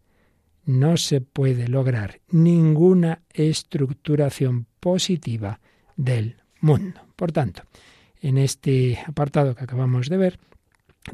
no 0.64 0.96
se 0.96 1.20
puede 1.20 1.68
lograr 1.68 2.22
ninguna 2.30 3.20
estructuración 3.30 4.64
positiva 4.80 5.60
del 5.96 6.36
mundo. 6.62 7.02
Por 7.14 7.32
tanto, 7.32 7.64
en 8.22 8.38
este 8.38 8.98
apartado 9.06 9.54
que 9.54 9.64
acabamos 9.64 10.08
de 10.08 10.16
ver, 10.16 10.38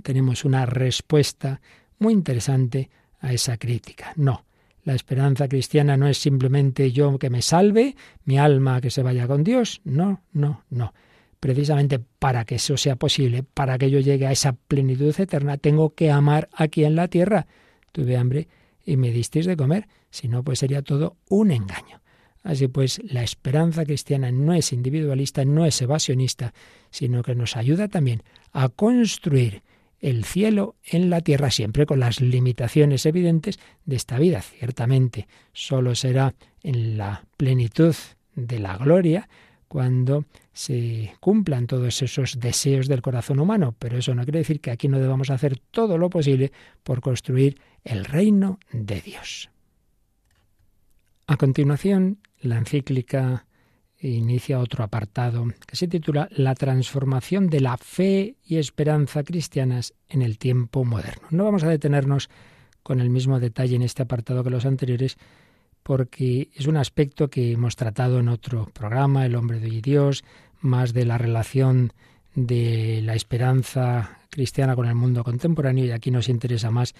tenemos 0.04 0.44
una 0.44 0.64
respuesta 0.64 1.60
muy 1.98 2.12
interesante 2.12 2.88
a 3.18 3.32
esa 3.32 3.56
crítica. 3.56 4.12
No, 4.14 4.44
la 4.84 4.94
esperanza 4.94 5.48
cristiana 5.48 5.96
no 5.96 6.06
es 6.06 6.18
simplemente 6.18 6.92
yo 6.92 7.18
que 7.18 7.30
me 7.30 7.42
salve, 7.42 7.96
mi 8.26 8.38
alma 8.38 8.80
que 8.80 8.90
se 8.90 9.02
vaya 9.02 9.26
con 9.26 9.42
Dios. 9.42 9.80
No, 9.82 10.22
no, 10.32 10.62
no. 10.70 10.94
Precisamente 11.42 11.98
para 11.98 12.44
que 12.44 12.54
eso 12.54 12.76
sea 12.76 12.94
posible, 12.94 13.42
para 13.42 13.76
que 13.76 13.90
yo 13.90 13.98
llegue 13.98 14.28
a 14.28 14.30
esa 14.30 14.52
plenitud 14.52 15.12
eterna, 15.18 15.56
tengo 15.56 15.92
que 15.92 16.08
amar 16.08 16.48
aquí 16.52 16.84
en 16.84 16.94
la 16.94 17.08
tierra. 17.08 17.48
Tuve 17.90 18.16
hambre 18.16 18.46
y 18.86 18.96
me 18.96 19.10
disteis 19.10 19.46
de 19.46 19.56
comer, 19.56 19.88
si 20.08 20.28
no, 20.28 20.44
pues 20.44 20.60
sería 20.60 20.82
todo 20.82 21.16
un 21.28 21.50
engaño. 21.50 22.00
Así 22.44 22.68
pues, 22.68 23.00
la 23.02 23.24
esperanza 23.24 23.84
cristiana 23.84 24.30
no 24.30 24.54
es 24.54 24.72
individualista, 24.72 25.44
no 25.44 25.66
es 25.66 25.82
evasionista, 25.82 26.54
sino 26.92 27.24
que 27.24 27.34
nos 27.34 27.56
ayuda 27.56 27.88
también 27.88 28.22
a 28.52 28.68
construir 28.68 29.64
el 29.98 30.24
cielo 30.24 30.76
en 30.84 31.10
la 31.10 31.22
tierra, 31.22 31.50
siempre 31.50 31.86
con 31.86 31.98
las 31.98 32.20
limitaciones 32.20 33.04
evidentes 33.04 33.58
de 33.84 33.96
esta 33.96 34.16
vida. 34.20 34.42
Ciertamente, 34.42 35.26
solo 35.52 35.96
será 35.96 36.36
en 36.62 36.96
la 36.96 37.24
plenitud 37.36 37.96
de 38.36 38.60
la 38.60 38.76
gloria 38.76 39.28
cuando 39.72 40.26
se 40.52 41.14
cumplan 41.18 41.66
todos 41.66 42.02
esos 42.02 42.38
deseos 42.38 42.88
del 42.88 43.00
corazón 43.00 43.40
humano, 43.40 43.74
pero 43.78 43.96
eso 43.96 44.14
no 44.14 44.22
quiere 44.24 44.40
decir 44.40 44.60
que 44.60 44.70
aquí 44.70 44.86
no 44.86 45.00
debamos 45.00 45.30
hacer 45.30 45.58
todo 45.70 45.96
lo 45.96 46.10
posible 46.10 46.52
por 46.82 47.00
construir 47.00 47.58
el 47.82 48.04
reino 48.04 48.60
de 48.70 49.00
Dios. 49.00 49.48
A 51.26 51.38
continuación, 51.38 52.18
la 52.38 52.58
encíclica 52.58 53.46
inicia 53.98 54.58
otro 54.58 54.84
apartado 54.84 55.46
que 55.66 55.76
se 55.76 55.88
titula 55.88 56.28
La 56.32 56.54
transformación 56.54 57.48
de 57.48 57.60
la 57.60 57.78
fe 57.78 58.36
y 58.44 58.58
esperanza 58.58 59.22
cristianas 59.22 59.94
en 60.10 60.20
el 60.20 60.36
tiempo 60.36 60.84
moderno. 60.84 61.28
No 61.30 61.44
vamos 61.44 61.64
a 61.64 61.70
detenernos 61.70 62.28
con 62.82 63.00
el 63.00 63.08
mismo 63.08 63.40
detalle 63.40 63.76
en 63.76 63.82
este 63.82 64.02
apartado 64.02 64.44
que 64.44 64.50
los 64.50 64.66
anteriores, 64.66 65.16
porque 65.82 66.48
es 66.54 66.66
un 66.66 66.76
aspecto 66.76 67.28
que 67.28 67.52
hemos 67.52 67.76
tratado 67.76 68.18
en 68.18 68.28
otro 68.28 68.68
programa, 68.72 69.26
El 69.26 69.36
hombre 69.36 69.60
de 69.60 69.80
Dios, 69.80 70.24
más 70.60 70.92
de 70.92 71.04
la 71.04 71.18
relación 71.18 71.92
de 72.34 73.00
la 73.02 73.14
esperanza 73.14 74.20
cristiana 74.30 74.74
con 74.74 74.86
el 74.86 74.94
mundo 74.94 75.24
contemporáneo 75.24 75.84
y 75.84 75.90
aquí 75.90 76.10
nos 76.10 76.28
interesa 76.28 76.70
más 76.70 76.94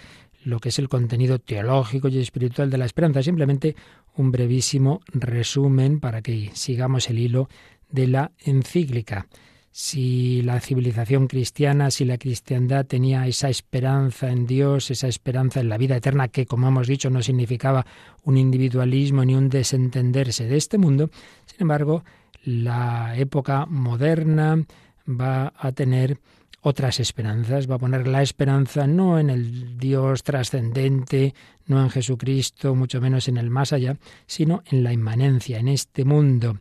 lo 0.44 0.58
que 0.58 0.68
es 0.68 0.78
el 0.78 0.88
contenido 0.88 1.38
teológico 1.38 2.08
y 2.08 2.18
espiritual 2.18 2.70
de 2.70 2.78
la 2.78 2.84
esperanza. 2.84 3.22
Simplemente 3.22 3.74
un 4.16 4.30
brevísimo 4.30 5.00
resumen 5.12 6.00
para 6.00 6.20
que 6.20 6.50
sigamos 6.52 7.08
el 7.08 7.18
hilo 7.18 7.48
de 7.90 8.08
la 8.08 8.32
encíclica. 8.44 9.26
Si 9.74 10.42
la 10.42 10.60
civilización 10.60 11.28
cristiana, 11.28 11.90
si 11.90 12.04
la 12.04 12.18
cristiandad 12.18 12.84
tenía 12.84 13.26
esa 13.26 13.48
esperanza 13.48 14.30
en 14.30 14.46
Dios, 14.46 14.90
esa 14.90 15.08
esperanza 15.08 15.60
en 15.60 15.70
la 15.70 15.78
vida 15.78 15.96
eterna, 15.96 16.28
que 16.28 16.44
como 16.44 16.68
hemos 16.68 16.86
dicho 16.86 17.08
no 17.08 17.22
significaba 17.22 17.86
un 18.22 18.36
individualismo 18.36 19.24
ni 19.24 19.34
un 19.34 19.48
desentenderse 19.48 20.46
de 20.46 20.58
este 20.58 20.76
mundo, 20.76 21.10
sin 21.46 21.62
embargo, 21.62 22.04
la 22.44 23.16
época 23.16 23.64
moderna 23.64 24.62
va 25.08 25.54
a 25.56 25.72
tener 25.72 26.18
otras 26.60 27.00
esperanzas, 27.00 27.68
va 27.68 27.76
a 27.76 27.78
poner 27.78 28.06
la 28.06 28.20
esperanza 28.20 28.86
no 28.86 29.18
en 29.18 29.30
el 29.30 29.78
Dios 29.78 30.22
trascendente, 30.22 31.34
no 31.66 31.82
en 31.82 31.88
Jesucristo, 31.88 32.74
mucho 32.74 33.00
menos 33.00 33.26
en 33.28 33.38
el 33.38 33.48
más 33.48 33.72
allá, 33.72 33.96
sino 34.26 34.62
en 34.70 34.84
la 34.84 34.92
inmanencia, 34.92 35.58
en 35.58 35.68
este 35.68 36.04
mundo. 36.04 36.58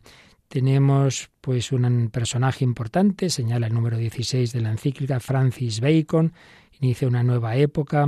Tenemos 0.52 1.30
pues 1.40 1.72
un 1.72 2.10
personaje 2.10 2.62
importante, 2.62 3.30
señala 3.30 3.68
el 3.68 3.72
número 3.72 3.96
16 3.96 4.52
de 4.52 4.60
la 4.60 4.70
encíclica, 4.70 5.18
Francis 5.18 5.80
Bacon, 5.80 6.34
inicia 6.78 7.08
una 7.08 7.22
nueva 7.22 7.56
época, 7.56 8.06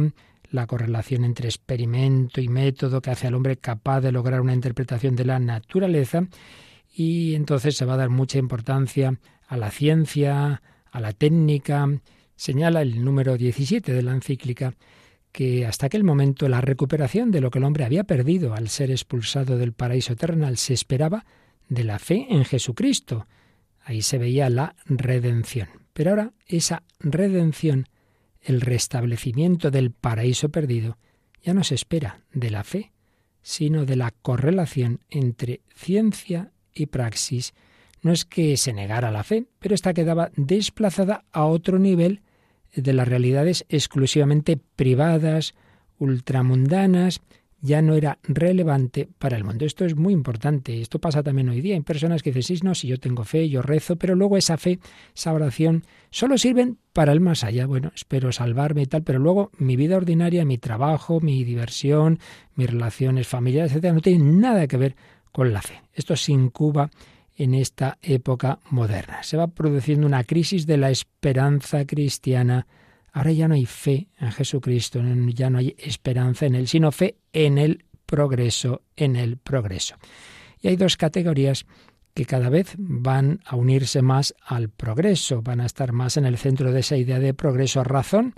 la 0.50 0.66
correlación 0.66 1.24
entre 1.24 1.48
experimento 1.48 2.42
y 2.42 2.48
método 2.48 3.00
que 3.00 3.10
hace 3.10 3.28
al 3.28 3.34
hombre 3.34 3.56
capaz 3.56 4.02
de 4.02 4.12
lograr 4.12 4.42
una 4.42 4.52
interpretación 4.52 5.16
de 5.16 5.24
la 5.24 5.38
naturaleza 5.38 6.28
y 6.94 7.34
entonces 7.34 7.78
se 7.78 7.86
va 7.86 7.94
a 7.94 7.96
dar 7.96 8.10
mucha 8.10 8.36
importancia 8.36 9.18
a 9.48 9.56
la 9.56 9.70
ciencia, 9.70 10.60
a 10.90 11.00
la 11.00 11.14
técnica. 11.14 11.88
Señala 12.36 12.82
el 12.82 13.02
número 13.02 13.38
17 13.38 13.90
de 13.90 14.02
la 14.02 14.12
encíclica 14.12 14.74
que 15.32 15.64
hasta 15.64 15.86
aquel 15.86 16.04
momento 16.04 16.46
la 16.50 16.60
recuperación 16.60 17.30
de 17.30 17.40
lo 17.40 17.50
que 17.50 17.58
el 17.58 17.64
hombre 17.64 17.86
había 17.86 18.04
perdido 18.04 18.52
al 18.52 18.68
ser 18.68 18.90
expulsado 18.90 19.56
del 19.56 19.72
paraíso 19.72 20.12
eternal 20.12 20.58
se 20.58 20.74
esperaba 20.74 21.24
de 21.68 21.84
la 21.84 21.98
fe 21.98 22.26
en 22.30 22.44
Jesucristo. 22.44 23.26
Ahí 23.84 24.02
se 24.02 24.18
veía 24.18 24.48
la 24.50 24.76
redención. 24.86 25.68
Pero 25.92 26.10
ahora 26.10 26.32
esa 26.46 26.82
redención, 27.00 27.88
el 28.40 28.60
restablecimiento 28.60 29.70
del 29.70 29.90
paraíso 29.90 30.48
perdido, 30.48 30.98
ya 31.42 31.54
no 31.54 31.64
se 31.64 31.74
espera 31.74 32.22
de 32.32 32.50
la 32.50 32.64
fe, 32.64 32.92
sino 33.42 33.84
de 33.84 33.96
la 33.96 34.10
correlación 34.10 35.00
entre 35.10 35.60
ciencia 35.74 36.52
y 36.74 36.86
praxis 36.86 37.54
no 38.04 38.12
es 38.12 38.26
que 38.26 38.56
se 38.58 38.74
negara 38.74 39.10
la 39.10 39.24
fe, 39.24 39.46
pero 39.58 39.74
esta 39.74 39.94
quedaba 39.94 40.30
desplazada 40.36 41.24
a 41.32 41.46
otro 41.46 41.78
nivel 41.78 42.20
de 42.76 42.92
las 42.92 43.08
realidades 43.08 43.64
exclusivamente 43.70 44.58
privadas, 44.58 45.54
ultramundanas, 45.98 47.22
ya 47.64 47.80
no 47.80 47.94
era 47.94 48.18
relevante 48.24 49.08
para 49.18 49.38
el 49.38 49.44
mundo. 49.44 49.64
Esto 49.64 49.86
es 49.86 49.96
muy 49.96 50.12
importante. 50.12 50.82
Esto 50.82 50.98
pasa 50.98 51.22
también 51.22 51.48
hoy 51.48 51.62
día. 51.62 51.76
Hay 51.76 51.80
personas 51.80 52.22
que 52.22 52.30
dicen, 52.30 52.58
sí, 52.58 52.62
no, 52.62 52.74
si 52.74 52.88
yo 52.88 53.00
tengo 53.00 53.24
fe, 53.24 53.48
yo 53.48 53.62
rezo, 53.62 53.96
pero 53.96 54.14
luego 54.14 54.36
esa 54.36 54.58
fe, 54.58 54.80
esa 55.16 55.32
oración, 55.32 55.82
solo 56.10 56.36
sirven 56.36 56.76
para 56.92 57.12
el 57.12 57.20
más 57.20 57.42
allá. 57.42 57.64
Bueno, 57.64 57.90
espero 57.94 58.32
salvarme 58.32 58.82
y 58.82 58.86
tal, 58.86 59.02
pero 59.02 59.18
luego 59.18 59.50
mi 59.56 59.76
vida 59.76 59.96
ordinaria, 59.96 60.44
mi 60.44 60.58
trabajo, 60.58 61.20
mi 61.20 61.42
diversión, 61.42 62.18
mis 62.54 62.68
relaciones 62.68 63.28
familiares, 63.28 63.72
etcétera, 63.72 63.94
no 63.94 64.02
tienen 64.02 64.40
nada 64.40 64.66
que 64.66 64.76
ver 64.76 64.94
con 65.32 65.54
la 65.54 65.62
fe. 65.62 65.80
Esto 65.94 66.16
se 66.16 66.32
incuba 66.32 66.90
en 67.34 67.54
esta 67.54 67.96
época 68.02 68.58
moderna. 68.68 69.22
Se 69.22 69.38
va 69.38 69.46
produciendo 69.46 70.06
una 70.06 70.24
crisis 70.24 70.66
de 70.66 70.76
la 70.76 70.90
esperanza 70.90 71.86
cristiana. 71.86 72.66
Ahora 73.14 73.30
ya 73.30 73.46
no 73.46 73.54
hay 73.54 73.64
fe 73.64 74.08
en 74.18 74.32
Jesucristo, 74.32 75.00
ya 75.28 75.48
no 75.48 75.58
hay 75.58 75.76
esperanza 75.78 76.46
en 76.46 76.56
Él, 76.56 76.66
sino 76.66 76.90
fe 76.90 77.16
en 77.32 77.58
el 77.58 77.84
progreso, 78.06 78.82
en 78.96 79.14
el 79.14 79.36
progreso. 79.36 79.94
Y 80.60 80.66
hay 80.66 80.74
dos 80.74 80.96
categorías 80.96 81.64
que 82.12 82.24
cada 82.24 82.48
vez 82.48 82.74
van 82.76 83.38
a 83.46 83.54
unirse 83.54 84.02
más 84.02 84.34
al 84.44 84.68
progreso, 84.68 85.42
van 85.42 85.60
a 85.60 85.66
estar 85.66 85.92
más 85.92 86.16
en 86.16 86.26
el 86.26 86.38
centro 86.38 86.72
de 86.72 86.80
esa 86.80 86.96
idea 86.96 87.20
de 87.20 87.34
progreso, 87.34 87.84
razón 87.84 88.34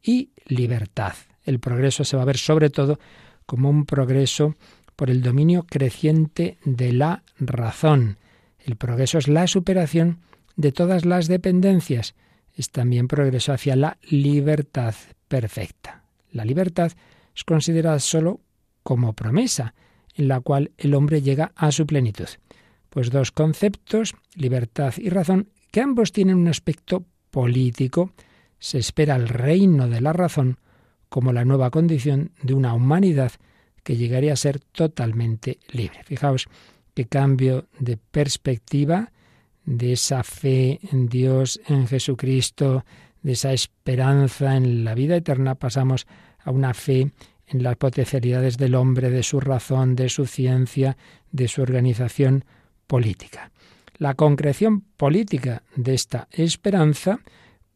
y 0.00 0.30
libertad. 0.46 1.14
El 1.42 1.58
progreso 1.58 2.04
se 2.04 2.16
va 2.16 2.22
a 2.22 2.26
ver 2.26 2.38
sobre 2.38 2.70
todo 2.70 3.00
como 3.46 3.68
un 3.68 3.84
progreso 3.84 4.54
por 4.94 5.10
el 5.10 5.22
dominio 5.22 5.64
creciente 5.64 6.56
de 6.64 6.92
la 6.92 7.24
razón. 7.40 8.18
El 8.64 8.76
progreso 8.76 9.18
es 9.18 9.26
la 9.26 9.48
superación 9.48 10.20
de 10.54 10.70
todas 10.70 11.04
las 11.04 11.26
dependencias. 11.26 12.14
Es 12.60 12.68
también 12.68 13.08
progreso 13.08 13.54
hacia 13.54 13.74
la 13.74 13.96
libertad 14.10 14.94
perfecta. 15.28 16.04
La 16.30 16.44
libertad 16.44 16.92
es 17.34 17.42
considerada 17.42 17.98
sólo 18.00 18.42
como 18.82 19.14
promesa, 19.14 19.72
en 20.14 20.28
la 20.28 20.42
cual 20.42 20.70
el 20.76 20.92
hombre 20.92 21.22
llega 21.22 21.52
a 21.56 21.72
su 21.72 21.86
plenitud. 21.86 22.28
Pues 22.90 23.10
dos 23.10 23.32
conceptos, 23.32 24.14
libertad 24.34 24.92
y 24.98 25.08
razón, 25.08 25.48
que 25.70 25.80
ambos 25.80 26.12
tienen 26.12 26.36
un 26.36 26.48
aspecto 26.48 27.06
político. 27.30 28.12
Se 28.58 28.76
espera 28.76 29.16
el 29.16 29.28
reino 29.28 29.88
de 29.88 30.02
la 30.02 30.12
razón 30.12 30.58
como 31.08 31.32
la 31.32 31.46
nueva 31.46 31.70
condición 31.70 32.32
de 32.42 32.52
una 32.52 32.74
humanidad 32.74 33.32
que 33.82 33.96
llegaría 33.96 34.34
a 34.34 34.36
ser 34.36 34.60
totalmente 34.60 35.60
libre. 35.70 36.02
Fijaos 36.04 36.46
qué 36.92 37.06
cambio 37.06 37.68
de 37.78 37.96
perspectiva 37.96 39.12
de 39.64 39.92
esa 39.92 40.22
fe 40.22 40.80
en 40.90 41.08
Dios, 41.08 41.60
en 41.66 41.86
Jesucristo, 41.86 42.84
de 43.22 43.32
esa 43.32 43.52
esperanza 43.52 44.56
en 44.56 44.84
la 44.84 44.94
vida 44.94 45.16
eterna, 45.16 45.54
pasamos 45.54 46.06
a 46.38 46.50
una 46.50 46.74
fe 46.74 47.12
en 47.46 47.62
las 47.62 47.76
potencialidades 47.76 48.56
del 48.56 48.74
hombre, 48.74 49.10
de 49.10 49.22
su 49.22 49.40
razón, 49.40 49.96
de 49.96 50.08
su 50.08 50.26
ciencia, 50.26 50.96
de 51.32 51.48
su 51.48 51.62
organización 51.62 52.44
política. 52.86 53.50
La 53.98 54.14
concreción 54.14 54.82
política 54.96 55.62
de 55.76 55.94
esta 55.94 56.28
esperanza 56.30 57.20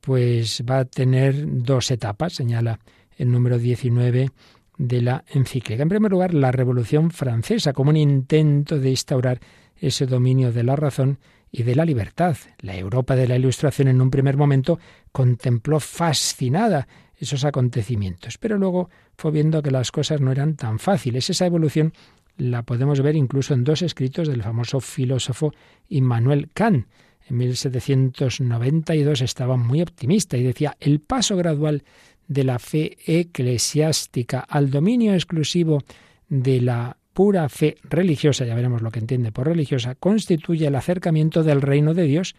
pues 0.00 0.62
va 0.68 0.80
a 0.80 0.84
tener 0.84 1.44
dos 1.46 1.90
etapas, 1.90 2.34
señala 2.34 2.78
el 3.16 3.30
número 3.30 3.58
19 3.58 4.30
de 4.76 5.02
la 5.02 5.24
encíclica. 5.32 5.82
En 5.82 5.88
primer 5.88 6.10
lugar, 6.10 6.34
la 6.34 6.52
Revolución 6.52 7.10
Francesa 7.10 7.72
como 7.72 7.90
un 7.90 7.96
intento 7.96 8.78
de 8.78 8.90
instaurar 8.90 9.40
ese 9.76 10.06
dominio 10.06 10.52
de 10.52 10.62
la 10.62 10.76
razón 10.76 11.18
y 11.56 11.62
de 11.62 11.76
la 11.76 11.84
libertad. 11.84 12.36
La 12.58 12.76
Europa 12.76 13.14
de 13.14 13.28
la 13.28 13.36
Ilustración 13.36 13.86
en 13.86 14.00
un 14.00 14.10
primer 14.10 14.36
momento 14.36 14.80
contempló 15.12 15.78
fascinada 15.78 16.88
esos 17.16 17.44
acontecimientos, 17.44 18.38
pero 18.38 18.58
luego 18.58 18.90
fue 19.16 19.30
viendo 19.30 19.62
que 19.62 19.70
las 19.70 19.92
cosas 19.92 20.20
no 20.20 20.32
eran 20.32 20.56
tan 20.56 20.80
fáciles. 20.80 21.30
Esa 21.30 21.46
evolución 21.46 21.92
la 22.36 22.64
podemos 22.64 23.00
ver 23.02 23.14
incluso 23.14 23.54
en 23.54 23.62
dos 23.62 23.82
escritos 23.82 24.26
del 24.26 24.42
famoso 24.42 24.80
filósofo 24.80 25.54
Immanuel 25.88 26.50
Kant. 26.52 26.88
En 27.28 27.36
1792 27.36 29.20
estaba 29.20 29.56
muy 29.56 29.80
optimista 29.80 30.36
y 30.36 30.42
decía, 30.42 30.76
el 30.80 30.98
paso 30.98 31.36
gradual 31.36 31.84
de 32.26 32.42
la 32.42 32.58
fe 32.58 32.98
eclesiástica 33.06 34.40
al 34.40 34.70
dominio 34.70 35.14
exclusivo 35.14 35.84
de 36.28 36.60
la 36.60 36.96
pura 37.14 37.48
fe 37.48 37.76
religiosa, 37.84 38.44
ya 38.44 38.54
veremos 38.54 38.82
lo 38.82 38.90
que 38.90 38.98
entiende 38.98 39.32
por 39.32 39.46
religiosa, 39.46 39.94
constituye 39.94 40.66
el 40.66 40.74
acercamiento 40.74 41.42
del 41.42 41.62
reino 41.62 41.94
de 41.94 42.02
Dios. 42.02 42.34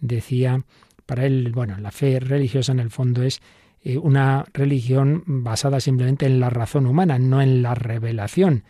Decía, 0.00 0.64
para 1.06 1.24
él, 1.24 1.52
bueno, 1.54 1.78
la 1.78 1.90
fe 1.90 2.20
religiosa 2.20 2.72
en 2.72 2.80
el 2.80 2.90
fondo 2.90 3.22
es 3.22 3.40
eh, 3.82 3.96
una 3.96 4.44
religión 4.52 5.22
basada 5.26 5.80
simplemente 5.80 6.26
en 6.26 6.40
la 6.40 6.50
razón 6.50 6.86
humana, 6.86 7.18
no 7.18 7.40
en 7.40 7.62
la 7.62 7.74
revelación, 7.74 8.64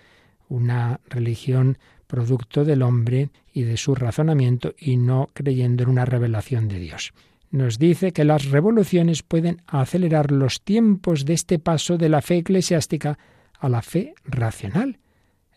una 0.49 1.01
religión 1.09 1.79
producto 2.07 2.65
del 2.65 2.83
hombre 2.83 3.31
y 3.53 3.63
de 3.63 3.77
su 3.77 3.97
razonamiento 3.97 4.75
y 4.79 4.97
no 4.97 5.31
creyendo 5.33 5.83
en 5.83 5.89
una 5.89 6.05
revelación 6.05 6.69
de 6.69 6.79
Dios 6.79 7.13
nos 7.51 7.79
dice 7.79 8.13
que 8.13 8.25
las 8.25 8.47
revoluciones 8.51 9.23
pueden 9.23 9.63
acelerar 9.67 10.31
los 10.31 10.63
tiempos 10.63 11.25
de 11.25 11.35
este 11.35 11.59
paso 11.59 11.97
de 11.97 12.09
la 12.09 12.23
fe 12.23 12.39
eclesiástica 12.39 13.19
a 13.59 13.69
la 13.69 13.83
fe 13.83 14.15
racional. 14.25 14.99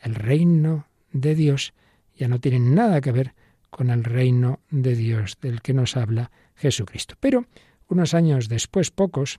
El 0.02 0.16
reino 0.16 0.88
de 1.12 1.36
Dios 1.36 1.74
ya 2.16 2.28
no 2.28 2.40
tiene 2.40 2.60
nada 2.60 3.02
que 3.02 3.12
ver 3.12 3.34
con 3.70 3.90
el 3.90 4.04
reino 4.04 4.60
de 4.70 4.96
Dios 4.96 5.38
del 5.42 5.62
que 5.62 5.74
nos 5.74 5.96
habla 5.96 6.32
Jesucristo. 6.56 7.16
Pero 7.20 7.46
unos 7.88 8.14
años 8.14 8.50
después, 8.50 8.92
pocos, 8.92 9.38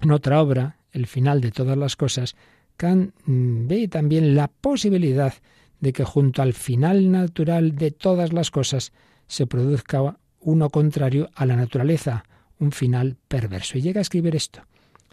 en 0.00 0.10
otra 0.10 0.40
obra, 0.40 0.78
El 0.92 1.06
final 1.06 1.42
de 1.42 1.50
todas 1.50 1.76
las 1.76 1.94
cosas, 1.94 2.36
Kant 2.78 3.12
ve 3.26 3.86
también 3.86 4.34
la 4.34 4.48
posibilidad 4.48 5.34
de 5.80 5.92
que 5.92 6.04
junto 6.04 6.40
al 6.40 6.54
final 6.54 7.10
natural 7.10 7.76
de 7.76 7.90
todas 7.90 8.32
las 8.32 8.50
cosas 8.50 8.92
se 9.26 9.46
produzca 9.46 10.16
uno 10.40 10.70
contrario 10.70 11.28
a 11.34 11.44
la 11.44 11.56
naturaleza, 11.56 12.24
un 12.58 12.72
final 12.72 13.16
perverso. 13.28 13.76
Y 13.76 13.82
llega 13.82 14.00
a 14.00 14.02
escribir 14.02 14.36
esto. 14.36 14.62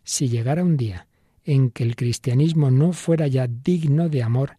Si 0.03 0.29
llegara 0.29 0.63
un 0.63 0.77
día 0.77 1.07
en 1.43 1.69
que 1.69 1.83
el 1.83 1.97
cristianismo 1.97 2.71
no 2.71 2.93
fuera 2.93 3.27
ya 3.27 3.47
digno 3.47 4.07
de 4.07 4.23
amor, 4.23 4.57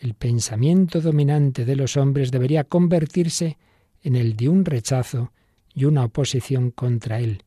el 0.00 0.14
pensamiento 0.14 1.00
dominante 1.00 1.64
de 1.64 1.76
los 1.76 1.96
hombres 1.96 2.30
debería 2.30 2.64
convertirse 2.64 3.58
en 4.02 4.14
el 4.16 4.36
de 4.36 4.48
un 4.48 4.64
rechazo 4.64 5.32
y 5.74 5.84
una 5.84 6.04
oposición 6.04 6.70
contra 6.70 7.20
él, 7.20 7.44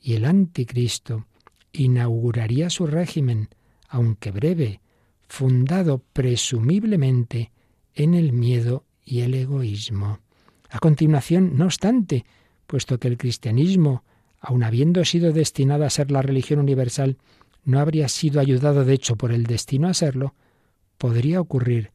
y 0.00 0.14
el 0.14 0.24
anticristo 0.24 1.26
inauguraría 1.72 2.70
su 2.70 2.86
régimen, 2.86 3.48
aunque 3.88 4.30
breve, 4.30 4.80
fundado 5.28 6.02
presumiblemente 6.12 7.52
en 7.94 8.14
el 8.14 8.32
miedo 8.32 8.84
y 9.04 9.20
el 9.20 9.34
egoísmo. 9.34 10.18
A 10.70 10.78
continuación, 10.78 11.56
no 11.56 11.66
obstante, 11.66 12.24
puesto 12.66 12.98
que 12.98 13.08
el 13.08 13.16
cristianismo, 13.16 14.04
aun 14.40 14.64
habiendo 14.64 15.04
sido 15.04 15.32
destinado 15.32 15.84
a 15.84 15.90
ser 15.90 16.10
la 16.10 16.22
religión 16.22 16.58
universal, 16.58 17.16
no 17.64 17.78
habría 17.78 18.08
sido 18.08 18.40
ayudado 18.40 18.84
de 18.84 18.94
hecho 18.94 19.16
por 19.16 19.32
el 19.32 19.44
destino 19.44 19.88
a 19.88 19.94
serlo, 19.94 20.34
podría 21.02 21.40
ocurrir 21.40 21.90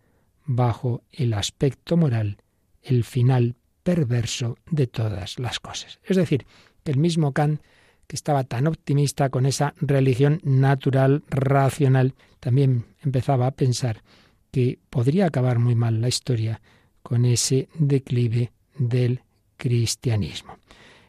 bajo 0.46 1.02
el 1.14 1.34
aspecto 1.34 1.96
moral 1.96 2.40
el 2.84 3.06
final 3.06 3.56
perverso 3.82 4.58
de 4.70 4.86
todas 4.86 5.40
las 5.40 5.62
cosas. 5.62 6.02
Es 6.04 6.18
decir, 6.18 6.46
que 6.84 6.92
el 6.92 6.98
mismo 6.98 7.32
Kant, 7.32 7.62
que 8.06 8.18
estaba 8.18 8.44
tan 8.44 8.68
optimista 8.68 9.30
con 9.30 9.46
esa 9.46 9.74
religión 9.80 10.42
natural, 10.44 11.24
racional, 11.30 12.16
también 12.42 12.84
empezaba 13.02 13.48
a 13.48 13.52
pensar 13.52 14.04
que 14.52 14.78
podría 14.90 15.28
acabar 15.28 15.58
muy 15.58 15.76
mal 15.76 16.02
la 16.02 16.10
historia 16.10 16.60
con 17.02 17.24
ese 17.24 17.70
declive 17.76 18.52
del 18.78 19.22
cristianismo. 19.56 20.58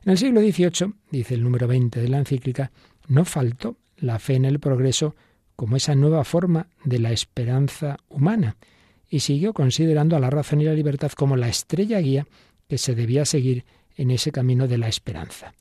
En 0.04 0.12
el 0.12 0.18
siglo 0.18 0.40
XVIII, 0.40 0.94
dice 1.10 1.34
el 1.34 1.42
número 1.42 1.66
20 1.66 2.00
de 2.00 2.08
la 2.08 2.18
encíclica, 2.18 2.70
no 3.08 3.24
faltó 3.24 3.76
la 3.96 4.20
fe 4.20 4.34
en 4.34 4.44
el 4.44 4.60
progreso 4.60 5.16
como 5.58 5.74
esa 5.74 5.96
nueva 5.96 6.22
forma 6.22 6.68
de 6.84 7.00
la 7.00 7.10
esperanza 7.10 7.96
humana, 8.08 8.56
y 9.10 9.18
siguió 9.18 9.52
considerando 9.52 10.14
a 10.14 10.20
la 10.20 10.30
razón 10.30 10.60
y 10.60 10.66
la 10.66 10.72
libertad 10.72 11.10
como 11.10 11.34
la 11.34 11.48
estrella 11.48 11.98
guía 11.98 12.28
que 12.68 12.78
se 12.78 12.94
debía 12.94 13.24
seguir 13.24 13.64
en 13.96 14.12
ese 14.12 14.30
camino 14.30 14.68
de 14.68 14.78
la 14.78 14.86
esperanza. 14.86 15.54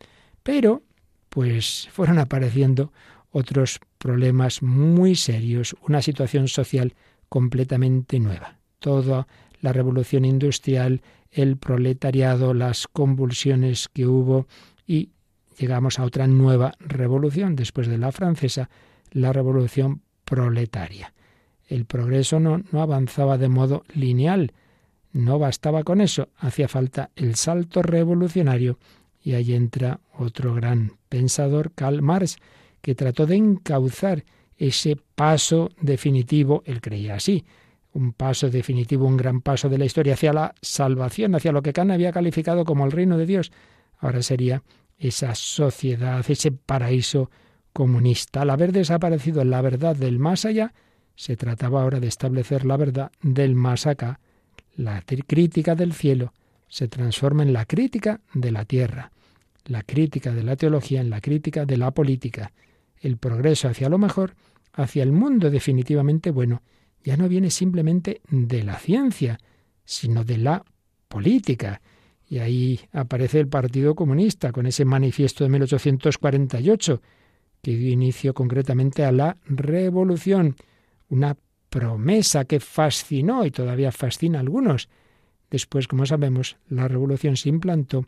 Pero, 0.43 0.83
pues 1.29 1.89
fueron 1.91 2.19
apareciendo 2.19 2.93
otros 3.31 3.79
problemas 3.97 4.61
muy 4.61 5.15
serios, 5.15 5.75
una 5.81 6.03
situación 6.03 6.47
social 6.47 6.93
completamente 7.27 8.19
nueva. 8.19 8.59
Toda 8.77 9.27
la 9.61 9.73
revolución 9.73 10.25
industrial, 10.25 11.01
el 11.31 11.57
proletariado, 11.57 12.53
las 12.53 12.87
convulsiones 12.87 13.89
que 13.91 14.05
hubo 14.05 14.45
y 14.85 15.09
llegamos 15.57 15.97
a 15.97 16.03
otra 16.03 16.27
nueva 16.27 16.73
revolución 16.77 17.55
después 17.55 17.87
de 17.87 17.97
la 17.97 18.11
francesa, 18.11 18.69
la 19.11 19.33
revolución 19.33 20.01
proletaria. 20.25 21.13
El 21.67 21.85
progreso 21.85 22.39
no, 22.39 22.63
no 22.71 22.81
avanzaba 22.81 23.37
de 23.37 23.49
modo 23.49 23.83
lineal, 23.93 24.53
no 25.11 25.39
bastaba 25.39 25.83
con 25.83 26.01
eso, 26.01 26.29
hacía 26.37 26.67
falta 26.67 27.09
el 27.15 27.35
salto 27.35 27.81
revolucionario 27.81 28.77
y 29.21 29.33
ahí 29.33 29.53
entra 29.53 29.99
otro 30.17 30.53
gran 30.53 30.93
pensador, 31.09 31.71
Karl 31.73 32.01
Marx, 32.01 32.37
que 32.81 32.95
trató 32.95 33.25
de 33.25 33.35
encauzar 33.35 34.23
ese 34.57 34.97
paso 35.15 35.69
definitivo, 35.81 36.63
él 36.65 36.81
creía 36.81 37.15
así, 37.15 37.45
un 37.93 38.13
paso 38.13 38.49
definitivo, 38.49 39.05
un 39.05 39.17
gran 39.17 39.41
paso 39.41 39.69
de 39.69 39.77
la 39.77 39.85
historia 39.85 40.13
hacia 40.13 40.33
la 40.33 40.55
salvación, 40.61 41.35
hacia 41.35 41.51
lo 41.51 41.61
que 41.61 41.73
Kant 41.73 41.91
había 41.91 42.11
calificado 42.11 42.63
como 42.63 42.85
el 42.85 42.91
reino 42.91 43.17
de 43.17 43.25
Dios. 43.25 43.51
Ahora 43.97 44.21
sería 44.21 44.63
esa 44.97 45.35
sociedad, 45.35 46.23
ese 46.27 46.51
paraíso 46.51 47.29
comunista. 47.77 48.41
Al 48.41 48.49
haber 48.49 48.71
desaparecido 48.71 49.43
la 49.43 49.61
verdad 49.61 49.95
del 49.95 50.17
más 50.17 50.45
allá, 50.45 50.73
se 51.15 51.37
trataba 51.37 51.83
ahora 51.83 51.99
de 51.99 52.07
establecer 52.07 52.65
la 52.65 52.75
verdad 52.75 53.11
del 53.21 53.53
más 53.53 53.85
acá. 53.85 54.19
La 54.75 55.03
crítica 55.03 55.75
del 55.75 55.93
cielo 55.93 56.33
se 56.67 56.87
transforma 56.87 57.43
en 57.43 57.53
la 57.53 57.65
crítica 57.65 58.19
de 58.33 58.49
la 58.49 58.65
tierra, 58.65 59.11
la 59.65 59.83
crítica 59.83 60.33
de 60.33 60.41
la 60.41 60.55
teología 60.55 61.01
en 61.01 61.11
la 61.11 61.21
crítica 61.21 61.67
de 61.67 61.77
la 61.77 61.91
política, 61.91 62.51
el 62.99 63.17
progreso 63.17 63.67
hacia 63.67 63.89
lo 63.89 63.99
mejor, 63.99 64.33
hacia 64.73 65.03
el 65.03 65.11
mundo 65.11 65.51
definitivamente 65.51 66.31
bueno, 66.31 66.63
ya 67.03 67.15
no 67.15 67.29
viene 67.29 67.51
simplemente 67.51 68.21
de 68.27 68.63
la 68.63 68.79
ciencia, 68.79 69.37
sino 69.85 70.23
de 70.23 70.39
la 70.39 70.65
política. 71.07 71.79
Y 72.27 72.39
ahí 72.39 72.79
aparece 72.91 73.39
el 73.39 73.49
Partido 73.49 73.93
Comunista 73.93 74.51
con 74.51 74.65
ese 74.65 74.83
manifiesto 74.83 75.43
de 75.43 75.51
1848 75.51 77.01
que 77.61 77.75
dio 77.75 77.91
inicio 77.91 78.33
concretamente 78.33 79.03
a 79.03 79.11
la 79.11 79.37
revolución, 79.45 80.55
una 81.09 81.37
promesa 81.69 82.45
que 82.45 82.59
fascinó 82.59 83.45
y 83.45 83.51
todavía 83.51 83.91
fascina 83.91 84.39
a 84.39 84.41
algunos. 84.41 84.89
Después, 85.49 85.87
como 85.87 86.05
sabemos, 86.05 86.57
la 86.69 86.87
revolución 86.87 87.37
se 87.37 87.49
implantó 87.49 88.05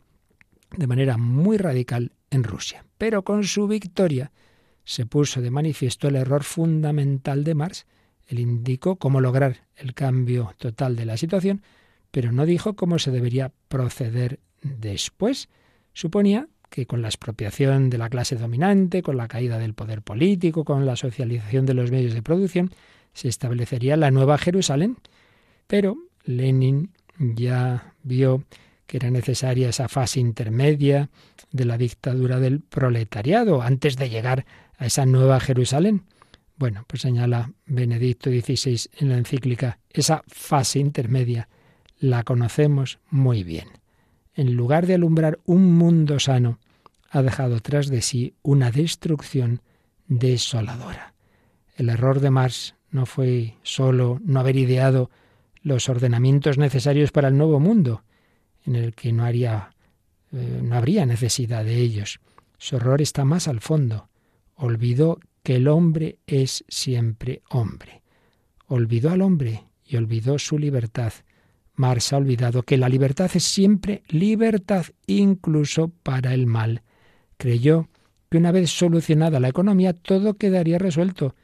de 0.76 0.86
manera 0.86 1.16
muy 1.16 1.56
radical 1.56 2.12
en 2.30 2.44
Rusia. 2.44 2.84
Pero 2.96 3.22
con 3.22 3.44
su 3.44 3.66
victoria 3.66 4.32
se 4.84 5.06
puso 5.06 5.40
de 5.40 5.50
manifiesto 5.50 6.08
el 6.08 6.16
error 6.16 6.42
fundamental 6.44 7.44
de 7.44 7.54
Marx, 7.54 7.86
él 8.30 8.38
indicó 8.38 8.96
cómo 8.96 9.20
lograr 9.20 9.66
el 9.76 9.92
cambio 9.92 10.54
total 10.56 10.94
de 10.94 11.04
la 11.04 11.16
situación, 11.16 11.62
pero 12.12 12.30
no 12.30 12.46
dijo 12.46 12.76
cómo 12.76 13.00
se 13.00 13.10
debería 13.10 13.52
proceder 13.68 14.38
después. 14.62 15.48
Suponía 15.92 16.48
que 16.70 16.86
con 16.86 17.02
la 17.02 17.08
expropiación 17.08 17.90
de 17.90 17.98
la 17.98 18.08
clase 18.08 18.36
dominante, 18.36 19.02
con 19.02 19.16
la 19.16 19.28
caída 19.28 19.58
del 19.58 19.74
poder 19.74 20.02
político, 20.02 20.64
con 20.64 20.86
la 20.86 20.96
socialización 20.96 21.66
de 21.66 21.74
los 21.74 21.90
medios 21.90 22.14
de 22.14 22.22
producción, 22.22 22.70
se 23.12 23.28
establecería 23.28 23.96
la 23.96 24.10
nueva 24.10 24.38
Jerusalén. 24.38 24.96
Pero 25.66 25.96
Lenin 26.24 26.92
ya 27.18 27.94
vio 28.02 28.44
que 28.86 28.96
era 28.96 29.10
necesaria 29.10 29.68
esa 29.68 29.88
fase 29.88 30.20
intermedia 30.20 31.10
de 31.52 31.64
la 31.64 31.76
dictadura 31.76 32.40
del 32.40 32.60
proletariado 32.60 33.62
antes 33.62 33.96
de 33.96 34.08
llegar 34.08 34.46
a 34.78 34.86
esa 34.86 35.06
nueva 35.06 35.38
Jerusalén. 35.40 36.04
Bueno, 36.56 36.84
pues 36.86 37.02
señala 37.02 37.52
Benedicto 37.66 38.30
XVI 38.30 38.90
en 38.98 39.08
la 39.10 39.18
encíclica, 39.18 39.78
esa 39.90 40.22
fase 40.26 40.78
intermedia 40.78 41.48
la 41.98 42.22
conocemos 42.22 42.98
muy 43.10 43.44
bien. 43.44 43.79
En 44.40 44.56
lugar 44.56 44.86
de 44.86 44.94
alumbrar 44.94 45.38
un 45.44 45.74
mundo 45.74 46.18
sano, 46.18 46.60
ha 47.10 47.20
dejado 47.20 47.60
tras 47.60 47.88
de 47.88 48.00
sí 48.00 48.32
una 48.40 48.70
destrucción 48.70 49.60
desoladora. 50.06 51.12
El 51.76 51.90
error 51.90 52.20
de 52.20 52.30
Marx 52.30 52.74
no 52.90 53.04
fue 53.04 53.58
solo 53.62 54.18
no 54.24 54.40
haber 54.40 54.56
ideado 54.56 55.10
los 55.60 55.90
ordenamientos 55.90 56.56
necesarios 56.56 57.12
para 57.12 57.28
el 57.28 57.36
nuevo 57.36 57.60
mundo, 57.60 58.02
en 58.64 58.76
el 58.76 58.94
que 58.94 59.12
no 59.12 59.26
haría 59.26 59.74
eh, 60.32 60.60
no 60.62 60.74
habría 60.74 61.04
necesidad 61.04 61.62
de 61.62 61.76
ellos. 61.76 62.18
Su 62.56 62.76
error 62.76 63.02
está 63.02 63.26
más 63.26 63.46
al 63.46 63.60
fondo. 63.60 64.08
Olvidó 64.54 65.20
que 65.42 65.56
el 65.56 65.68
hombre 65.68 66.16
es 66.26 66.64
siempre 66.66 67.42
hombre. 67.50 68.00
Olvidó 68.68 69.10
al 69.10 69.20
hombre 69.20 69.64
y 69.84 69.96
olvidó 69.96 70.38
su 70.38 70.58
libertad. 70.58 71.12
Marx 71.80 72.12
ha 72.12 72.18
olvidado 72.18 72.62
que 72.62 72.76
la 72.76 72.90
libertad 72.90 73.30
es 73.34 73.44
siempre 73.44 74.02
libertad, 74.08 74.84
incluso 75.06 75.88
para 75.88 76.34
el 76.34 76.46
mal. 76.46 76.82
Creyó 77.38 77.88
que 78.28 78.36
una 78.36 78.52
vez 78.52 78.70
solucionada 78.70 79.40
la 79.40 79.48
economía 79.48 79.94
todo 79.94 80.34
quedaría 80.34 80.78
resuelto. 80.78 81.34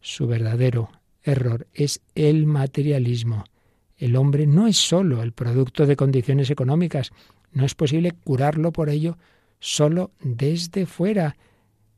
Su 0.00 0.28
verdadero 0.28 0.90
error 1.24 1.66
es 1.74 2.00
el 2.14 2.46
materialismo. 2.46 3.44
El 3.96 4.14
hombre 4.14 4.46
no 4.46 4.68
es 4.68 4.76
sólo 4.76 5.20
el 5.22 5.32
producto 5.32 5.84
de 5.84 5.96
condiciones 5.96 6.50
económicas, 6.50 7.10
no 7.52 7.66
es 7.66 7.74
posible 7.74 8.12
curarlo 8.12 8.72
por 8.72 8.88
ello 8.88 9.18
solo 9.58 10.12
desde 10.20 10.86
fuera, 10.86 11.36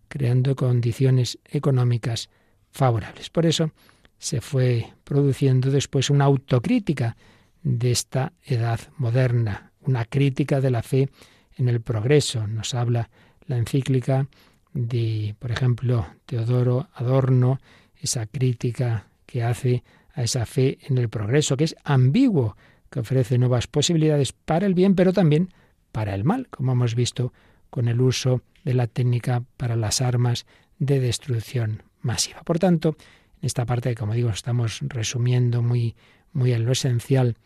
creando 0.09 0.57
condiciones 0.57 1.39
económicas 1.45 2.31
favorables. 2.71 3.29
Por 3.29 3.45
eso 3.45 3.71
se 4.19 4.41
fue 4.41 4.93
produciendo 5.05 5.71
después 5.71 6.09
una 6.09 6.25
autocrítica 6.25 7.17
de 7.65 7.91
esta 7.91 8.33
edad 8.45 8.79
moderna, 8.97 9.73
una 9.81 10.05
crítica 10.05 10.61
de 10.61 10.71
la 10.71 10.83
fe 10.83 11.09
en 11.57 11.69
el 11.69 11.81
progreso. 11.81 12.47
Nos 12.47 12.75
habla 12.75 13.11
la 13.47 13.59
encíclica 13.59 14.29
de, 14.73 15.35
por 15.39 15.51
ejemplo, 15.51 16.07
Teodoro 16.27 16.89
Adorno, 16.95 17.59
esa 17.97 18.27
crítica 18.27 19.07
que 19.27 19.43
hace 19.43 19.83
a 20.13 20.23
esa 20.23 20.47
fe 20.47 20.79
en 20.83 20.99
el 20.99 21.09
progreso, 21.09 21.57
que 21.57 21.65
es 21.65 21.77
ambiguo, 21.85 22.57
que 22.91 23.01
ofrece 23.01 23.39
nuevas 23.39 23.67
posibilidades 23.67 24.33
para 24.33 24.67
el 24.67 24.75
bien, 24.75 24.95
pero 24.95 25.13
también 25.13 25.53
para 25.91 26.15
el 26.15 26.23
mal, 26.23 26.49
como 26.49 26.73
hemos 26.73 26.95
visto 26.95 27.33
con 27.71 27.89
el 27.89 28.01
uso 28.01 28.43
de 28.63 28.75
la 28.75 28.87
técnica 28.87 29.43
para 29.57 29.75
las 29.75 30.01
armas 30.01 30.47
de 30.79 31.01
destrucción 31.01 31.83
masiva. 32.03 32.43
Por 32.43 32.59
tanto, 32.59 32.97
en 33.41 33.47
esta 33.47 33.67
parte, 33.67 33.95
como 33.95 34.15
digo, 34.15 34.31
estamos 34.31 34.81
resumiendo 34.83 35.63
muy, 35.63 35.97
muy 36.35 36.53
en 36.53 36.65
lo 36.67 36.73
esencial, 36.73 37.37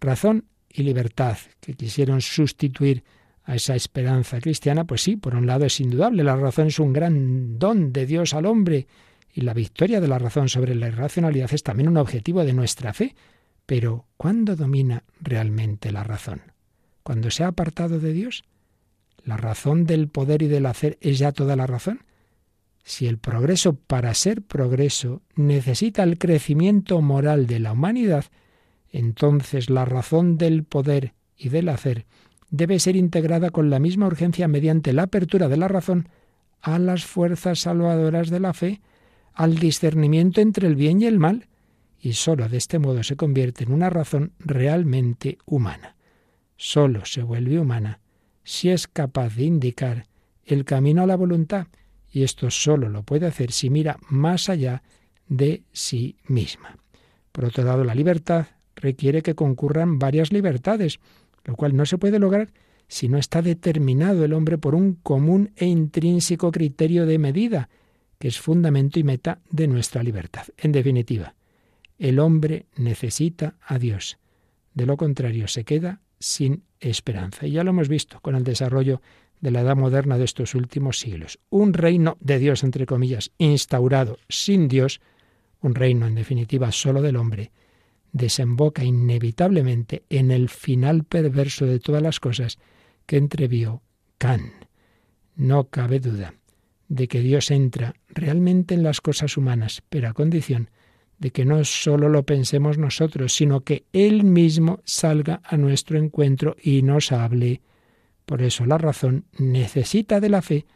razón 0.00 0.44
y 0.68 0.82
libertad, 0.82 1.38
que 1.60 1.74
quisieron 1.74 2.20
sustituir 2.20 3.04
a 3.44 3.54
esa 3.54 3.74
esperanza 3.74 4.40
cristiana, 4.40 4.84
pues 4.84 5.02
sí, 5.02 5.16
por 5.16 5.34
un 5.34 5.46
lado 5.46 5.64
es 5.64 5.80
indudable, 5.80 6.24
la 6.24 6.36
razón 6.36 6.66
es 6.66 6.78
un 6.78 6.92
gran 6.92 7.58
don 7.58 7.92
de 7.92 8.04
Dios 8.04 8.34
al 8.34 8.46
hombre, 8.46 8.86
y 9.32 9.42
la 9.42 9.54
victoria 9.54 10.00
de 10.00 10.08
la 10.08 10.18
razón 10.18 10.48
sobre 10.48 10.74
la 10.74 10.88
irracionalidad 10.88 11.52
es 11.52 11.62
también 11.62 11.88
un 11.88 11.96
objetivo 11.96 12.44
de 12.44 12.52
nuestra 12.52 12.92
fe. 12.92 13.14
Pero 13.66 14.06
¿cuándo 14.16 14.56
domina 14.56 15.04
realmente 15.20 15.92
la 15.92 16.02
razón? 16.02 16.42
¿Cuando 17.02 17.30
se 17.30 17.44
ha 17.44 17.48
apartado 17.48 18.00
de 18.00 18.12
Dios? 18.12 18.42
¿La 19.24 19.36
razón 19.36 19.84
del 19.84 20.08
poder 20.08 20.42
y 20.42 20.48
del 20.48 20.66
hacer 20.66 20.98
es 21.00 21.18
ya 21.18 21.32
toda 21.32 21.54
la 21.54 21.66
razón? 21.66 22.02
Si 22.88 23.06
el 23.06 23.18
progreso 23.18 23.74
para 23.74 24.14
ser 24.14 24.40
progreso 24.40 25.20
necesita 25.36 26.02
el 26.04 26.16
crecimiento 26.16 27.02
moral 27.02 27.46
de 27.46 27.58
la 27.58 27.72
humanidad, 27.72 28.24
entonces 28.90 29.68
la 29.68 29.84
razón 29.84 30.38
del 30.38 30.64
poder 30.64 31.12
y 31.36 31.50
del 31.50 31.68
hacer 31.68 32.06
debe 32.48 32.78
ser 32.78 32.96
integrada 32.96 33.50
con 33.50 33.68
la 33.68 33.78
misma 33.78 34.06
urgencia 34.06 34.48
mediante 34.48 34.94
la 34.94 35.02
apertura 35.02 35.48
de 35.48 35.58
la 35.58 35.68
razón 35.68 36.08
a 36.62 36.78
las 36.78 37.04
fuerzas 37.04 37.58
salvadoras 37.58 38.30
de 38.30 38.40
la 38.40 38.54
fe, 38.54 38.80
al 39.34 39.56
discernimiento 39.56 40.40
entre 40.40 40.66
el 40.66 40.74
bien 40.74 41.02
y 41.02 41.04
el 41.04 41.18
mal, 41.18 41.46
y 42.00 42.14
sólo 42.14 42.48
de 42.48 42.56
este 42.56 42.78
modo 42.78 43.02
se 43.02 43.16
convierte 43.16 43.64
en 43.64 43.72
una 43.72 43.90
razón 43.90 44.32
realmente 44.38 45.36
humana. 45.44 45.94
Sólo 46.56 47.04
se 47.04 47.22
vuelve 47.22 47.60
humana 47.60 48.00
si 48.44 48.70
es 48.70 48.88
capaz 48.88 49.36
de 49.36 49.44
indicar 49.44 50.06
el 50.46 50.64
camino 50.64 51.02
a 51.02 51.06
la 51.06 51.16
voluntad, 51.16 51.66
y 52.10 52.22
esto 52.22 52.50
sólo 52.50 52.88
lo 52.88 53.02
puede 53.02 53.26
hacer 53.26 53.52
si 53.52 53.70
mira 53.70 53.98
más 54.08 54.48
allá 54.48 54.82
de 55.28 55.62
sí 55.72 56.16
misma. 56.26 56.76
Por 57.32 57.44
otro 57.44 57.64
lado, 57.64 57.84
la 57.84 57.94
libertad 57.94 58.46
requiere 58.74 59.22
que 59.22 59.34
concurran 59.34 59.98
varias 59.98 60.32
libertades, 60.32 61.00
lo 61.44 61.56
cual 61.56 61.76
no 61.76 61.86
se 61.86 61.98
puede 61.98 62.18
lograr 62.18 62.50
si 62.88 63.08
no 63.08 63.18
está 63.18 63.42
determinado 63.42 64.24
el 64.24 64.32
hombre 64.32 64.56
por 64.56 64.74
un 64.74 64.94
común 64.94 65.52
e 65.56 65.66
intrínseco 65.66 66.50
criterio 66.50 67.04
de 67.06 67.18
medida, 67.18 67.68
que 68.18 68.28
es 68.28 68.40
fundamento 68.40 68.98
y 68.98 69.04
meta 69.04 69.40
de 69.50 69.68
nuestra 69.68 70.02
libertad. 70.02 70.46
En 70.56 70.72
definitiva, 70.72 71.34
el 71.98 72.18
hombre 72.18 72.66
necesita 72.76 73.56
a 73.60 73.78
Dios. 73.78 74.18
De 74.74 74.86
lo 74.86 74.96
contrario, 74.96 75.48
se 75.48 75.64
queda 75.64 76.00
sin 76.18 76.62
esperanza. 76.80 77.46
Y 77.46 77.52
ya 77.52 77.64
lo 77.64 77.70
hemos 77.70 77.88
visto 77.88 78.20
con 78.20 78.34
el 78.34 78.44
desarrollo 78.44 79.02
de 79.40 79.50
la 79.50 79.60
edad 79.60 79.76
moderna 79.76 80.18
de 80.18 80.24
estos 80.24 80.54
últimos 80.54 80.98
siglos. 80.98 81.38
Un 81.50 81.72
reino 81.72 82.16
de 82.20 82.38
Dios, 82.38 82.64
entre 82.64 82.86
comillas, 82.86 83.30
instaurado 83.38 84.18
sin 84.28 84.68
Dios, 84.68 85.00
un 85.60 85.74
reino 85.74 86.06
en 86.06 86.14
definitiva 86.14 86.72
solo 86.72 87.02
del 87.02 87.16
hombre, 87.16 87.52
desemboca 88.12 88.84
inevitablemente 88.84 90.04
en 90.08 90.30
el 90.30 90.48
final 90.48 91.04
perverso 91.04 91.66
de 91.66 91.78
todas 91.78 92.02
las 92.02 92.20
cosas 92.20 92.58
que 93.06 93.16
entrevió 93.16 93.82
Kant. 94.18 94.52
No 95.36 95.68
cabe 95.68 96.00
duda 96.00 96.34
de 96.88 97.06
que 97.06 97.20
Dios 97.20 97.50
entra 97.50 97.94
realmente 98.08 98.74
en 98.74 98.82
las 98.82 99.00
cosas 99.00 99.36
humanas, 99.36 99.82
pero 99.88 100.08
a 100.08 100.14
condición 100.14 100.70
de 101.18 101.30
que 101.30 101.44
no 101.44 101.64
solo 101.64 102.08
lo 102.08 102.24
pensemos 102.24 102.78
nosotros, 102.78 103.34
sino 103.34 103.60
que 103.62 103.84
Él 103.92 104.24
mismo 104.24 104.80
salga 104.84 105.40
a 105.44 105.56
nuestro 105.56 105.98
encuentro 105.98 106.56
y 106.62 106.82
nos 106.82 107.12
hable. 107.12 107.60
Por 108.28 108.42
eso 108.42 108.66
la 108.66 108.76
razón 108.76 109.24
necesita 109.38 110.20
de 110.20 110.28
la 110.28 110.42
fe 110.42 110.66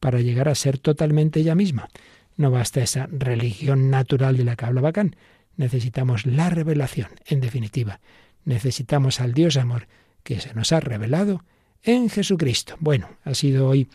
para 0.00 0.22
llegar 0.22 0.48
a 0.48 0.54
ser 0.54 0.78
totalmente 0.78 1.40
ella 1.40 1.54
misma. 1.54 1.90
No 2.36 2.50
basta 2.50 2.80
esa 2.80 3.06
religión 3.12 3.90
natural 3.90 4.38
de 4.38 4.44
la 4.44 4.56
que 4.56 4.64
habla 4.64 4.80
Bacán, 4.80 5.14
necesitamos 5.58 6.24
la 6.24 6.48
revelación. 6.48 7.08
En 7.26 7.42
definitiva, 7.42 8.00
necesitamos 8.46 9.20
al 9.20 9.34
Dios 9.34 9.58
amor 9.58 9.88
que 10.22 10.40
se 10.40 10.54
nos 10.54 10.72
ha 10.72 10.80
revelado 10.80 11.44
en 11.82 12.08
Jesucristo. 12.08 12.76
Bueno, 12.80 13.10
ha 13.24 13.34
sido 13.34 13.68
hoy 13.68 13.90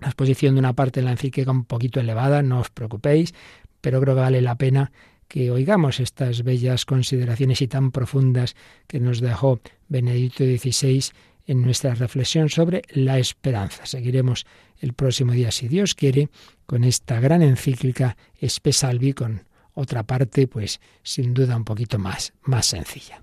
la 0.00 0.06
exposición 0.06 0.54
de 0.54 0.60
una 0.60 0.74
parte 0.74 1.00
de 1.00 1.06
la 1.06 1.10
encíclica 1.10 1.50
un 1.50 1.64
poquito 1.64 1.98
elevada, 1.98 2.44
no 2.44 2.60
os 2.60 2.70
preocupéis, 2.70 3.34
pero 3.80 4.00
creo 4.00 4.14
que 4.14 4.20
vale 4.20 4.42
la 4.42 4.54
pena 4.54 4.92
que 5.26 5.50
oigamos 5.50 5.98
estas 5.98 6.44
bellas 6.44 6.84
consideraciones 6.84 7.62
y 7.62 7.66
tan 7.66 7.90
profundas 7.90 8.54
que 8.86 9.00
nos 9.00 9.20
dejó 9.20 9.60
Benedicto 9.88 10.44
XVI 10.44 11.10
en 11.48 11.62
nuestra 11.62 11.94
reflexión 11.94 12.48
sobre 12.50 12.82
la 12.90 13.18
esperanza. 13.18 13.86
Seguiremos 13.86 14.46
el 14.78 14.92
próximo 14.92 15.32
día, 15.32 15.50
si 15.50 15.66
Dios 15.66 15.96
quiere, 15.96 16.28
con 16.66 16.84
esta 16.84 17.18
gran 17.18 17.42
encíclica 17.42 18.16
Espesalvi, 18.38 19.14
con 19.14 19.42
otra 19.74 20.04
parte, 20.04 20.46
pues 20.46 20.80
sin 21.02 21.34
duda 21.34 21.56
un 21.56 21.64
poquito 21.64 21.98
más, 21.98 22.32
más 22.42 22.66
sencilla. 22.66 23.22